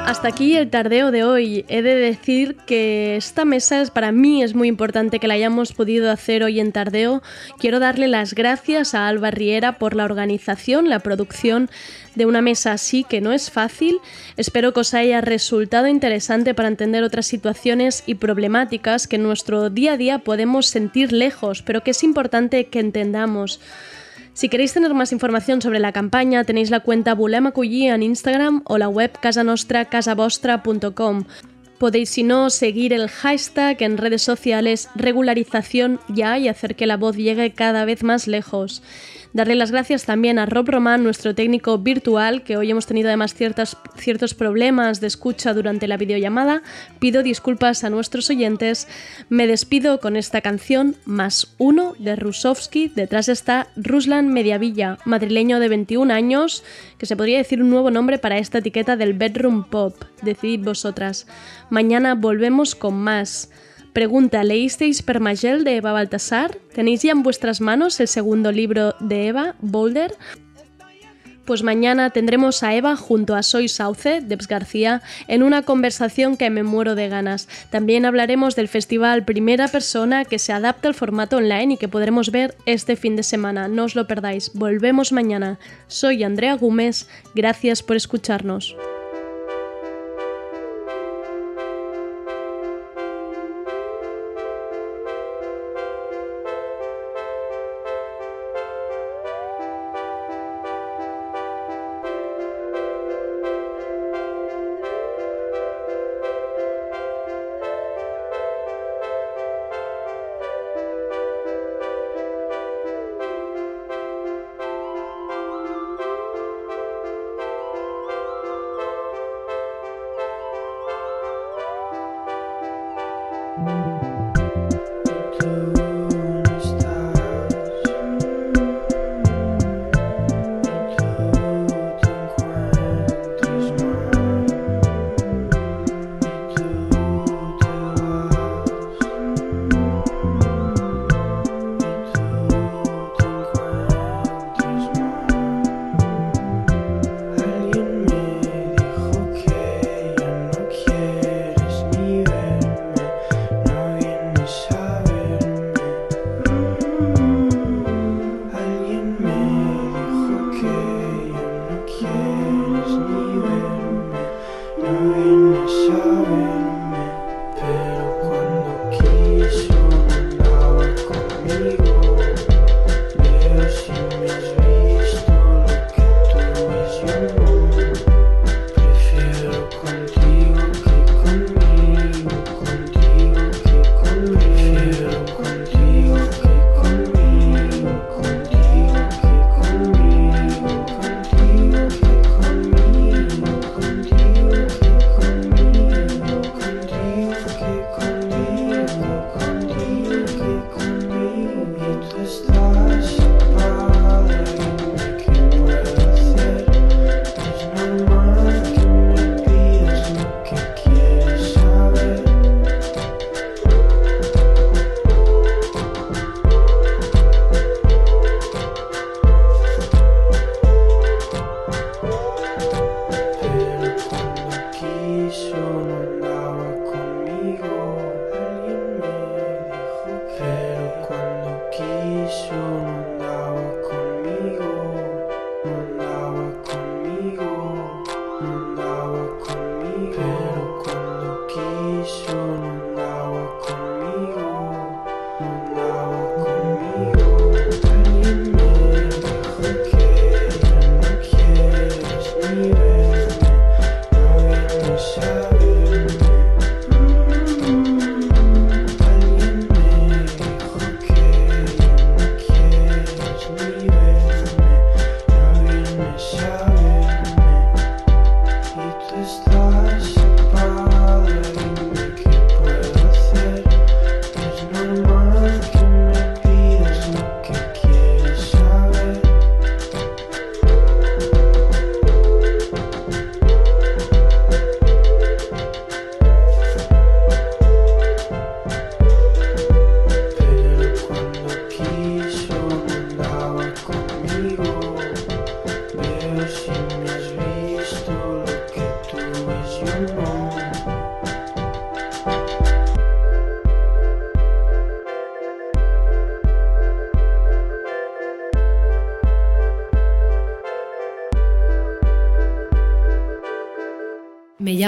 Hasta 0.10 0.28
aquí 0.30 0.58
el 0.58 0.72
tardeo 0.72 1.12
de 1.12 1.24
hoy. 1.24 1.66
He 1.68 1.84
de 1.84 1.94
decir 1.94 2.56
que 2.66 3.16
esta 3.16 3.46
mesa 3.46 3.80
es, 3.80 3.92
para 3.92 4.12
mí 4.12 4.42
es 4.42 4.56
muy 4.56 4.68
importante 4.68 5.20
que 5.20 5.28
la 5.28 5.36
hayamos 5.36 5.72
podido 5.72 6.10
hacer 6.10 6.42
hoy 6.42 6.60
en 6.60 6.72
tardeo. 6.72 7.22
Quiero 7.60 7.80
darle 7.80 8.08
las 8.08 8.34
gracias 8.34 8.96
a 8.96 9.08
Alba 9.08 9.30
Riera 9.30 9.74
por 9.74 9.96
la 9.96 10.06
organización, 10.06 10.90
la 10.90 10.98
producción 10.98 11.70
de 12.16 12.26
una 12.26 12.42
mesa 12.42 12.72
así 12.72 13.04
que 13.04 13.22
no 13.22 13.34
es 13.34 13.52
fácil. 13.52 14.00
Espero 14.36 14.74
que 14.74 14.80
os 14.80 14.96
haya 14.96 15.22
resultado 15.22 15.86
interesante 15.86 16.56
para 16.56 16.70
entender 16.70 17.04
otras 17.04 17.28
situaciones 17.28 18.02
y 18.08 18.16
problemáticas 18.16 19.08
que 19.08 19.18
en 19.18 19.24
nuestro 19.24 19.70
día 19.70 19.94
a 19.94 19.98
día 19.98 20.18
podemos 20.18 20.66
sentir 20.66 21.14
lejos, 21.14 21.62
pero 21.62 21.84
que 21.84 21.92
es 21.92 22.04
importante 22.04 22.66
que 22.66 22.80
entendamos. 22.80 23.60
Si 24.40 24.48
queréis 24.48 24.72
tener 24.72 24.94
más 24.94 25.12
información 25.12 25.62
sobre 25.62 25.80
la 25.80 25.92
campaña, 25.92 26.46
tenéis 26.46 26.70
la 26.70 26.80
cuenta 26.80 27.14
Volem 27.14 27.52
en 27.58 28.04
Instagram 28.04 28.62
o 28.64 28.78
la 28.78 28.88
web 28.88 29.12
casanostracasavostra.com. 29.20 31.26
Podéis, 31.78 32.10
si 32.10 32.24
no, 32.24 32.50
seguir 32.50 32.94
el 32.94 33.10
hashtag 33.10 33.82
en 33.82 33.98
redes 33.98 34.22
sociales 34.22 34.88
regularización 34.96 36.00
ya 36.08 36.38
y 36.38 36.48
hacer 36.48 36.78
que 36.78 36.88
la 36.88 36.96
voz 36.96 37.18
llegue 37.18 37.52
cada 37.52 37.84
vez 37.84 38.02
más 38.02 38.28
lejos. 38.28 38.82
Darle 39.32 39.54
las 39.54 39.72
gracias 39.72 40.06
también 40.06 40.40
a 40.40 40.48
Rob 40.48 40.68
Román, 40.68 41.04
nuestro 41.04 41.36
técnico 41.36 41.78
virtual, 41.78 42.44
que 42.44 42.58
hoy 42.58 42.72
hemos 42.72 42.88
tenido 42.88 43.10
además 43.10 43.36
ciertas, 43.36 43.78
ciertos 43.96 44.34
problemas 44.34 45.02
de 45.02 45.08
escucha 45.08 45.54
durante 45.54 45.88
la 45.88 45.98
videollamada. 45.98 46.64
Pido 47.00 47.22
disculpas 47.22 47.84
a 47.84 47.92
nuestros 47.92 48.30
oyentes. 48.32 48.88
Me 49.30 49.46
despido 49.46 50.00
con 50.00 50.16
esta 50.16 50.42
canción, 50.42 50.96
Más 51.06 51.54
Uno, 51.60 51.94
de 52.00 52.16
Rusovsky. 52.16 52.88
Detrás 52.88 53.30
está 53.30 53.68
Ruslan 53.76 54.30
Mediavilla, 54.30 54.98
madrileño 55.06 55.60
de 55.60 55.70
21 55.70 56.12
años, 56.12 56.64
que 56.98 57.06
se 57.06 57.16
podría 57.16 57.38
decir 57.38 57.62
un 57.62 57.70
nuevo 57.70 57.92
nombre 57.92 58.18
para 58.18 58.40
esta 58.40 58.58
etiqueta 58.58 58.96
del 58.96 59.14
bedroom 59.14 59.70
pop. 59.70 59.96
Decidid 60.24 60.66
vosotras. 60.66 61.28
Mañana 61.70 62.16
volvemos 62.16 62.74
con 62.74 62.96
más. 62.96 63.52
Pregunta, 63.94 64.44
¿leísteis 64.44 65.02
Permagel 65.02 65.64
de 65.64 65.78
Eva 65.78 65.92
Baltasar? 65.92 66.56
¿Tenéis 66.74 67.02
ya 67.02 67.12
en 67.12 67.24
vuestras 67.24 67.60
manos 67.60 68.00
el 68.00 68.08
segundo 68.08 68.52
libro 68.52 68.96
de 69.00 69.28
Eva, 69.28 69.56
Boulder? 69.60 70.16
Pues 71.50 71.64
mañana 71.64 72.12
tendremos 72.12 72.62
a 72.62 72.76
Eva 72.76 72.96
junto 72.96 73.36
a 73.36 73.42
Soy 73.42 73.68
Sauce, 73.68 74.22
Debs 74.22 74.48
García, 74.48 75.02
en 75.28 75.42
una 75.42 75.64
conversación 75.64 76.38
que 76.38 76.52
me 76.52 76.62
muero 76.62 76.94
de 76.94 77.10
ganas. 77.10 77.48
También 77.72 78.06
hablaremos 78.06 78.56
del 78.56 78.68
festival 78.68 79.26
Primera 79.26 79.68
Persona 79.68 80.26
que 80.26 80.38
se 80.38 80.54
adapta 80.54 80.88
al 80.88 80.94
formato 80.94 81.38
online 81.38 81.74
y 81.74 81.78
que 81.78 81.88
podremos 81.88 82.30
ver 82.30 82.56
este 82.68 82.96
fin 82.96 83.16
de 83.16 83.24
semana. 83.24 83.68
No 83.68 83.86
os 83.86 83.96
lo 83.96 84.06
perdáis. 84.06 84.52
Volvemos 84.54 85.12
mañana. 85.12 85.58
Soy 85.88 86.24
Andrea 86.24 86.54
Gómez. 86.54 87.08
Gracias 87.34 87.82
por 87.82 87.96
escucharnos. 87.96 88.76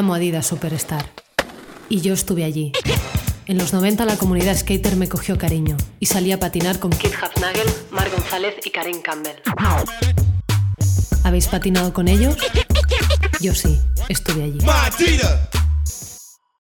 Llamo 0.02 0.16
Adidas 0.16 0.48
Superstar. 0.48 1.06
Y 1.88 2.02
yo 2.02 2.16
estuve 2.16 2.44
allí. 2.44 2.72
En 3.46 3.60
los 3.60 3.72
90 3.72 4.04
la 4.06 4.18
comunidad 4.18 4.58
skater 4.58 4.96
me 4.96 5.08
cogió 5.08 5.38
cariño 5.38 5.78
y 6.00 6.08
salí 6.08 6.32
a 6.32 6.40
patinar 6.40 6.80
con 6.80 6.90
Kid 6.90 7.12
Hafnagel, 7.22 7.68
Mar 7.92 8.10
González 8.10 8.56
y 8.66 8.72
Karen 8.72 9.00
Campbell. 9.04 9.36
¿Habéis 11.24 11.48
patinado 11.48 11.94
con 11.94 12.08
ellos? 12.08 12.36
Yo 13.42 13.54
sí, 13.54 13.80
estuve 14.10 14.44
allí. 14.44 14.58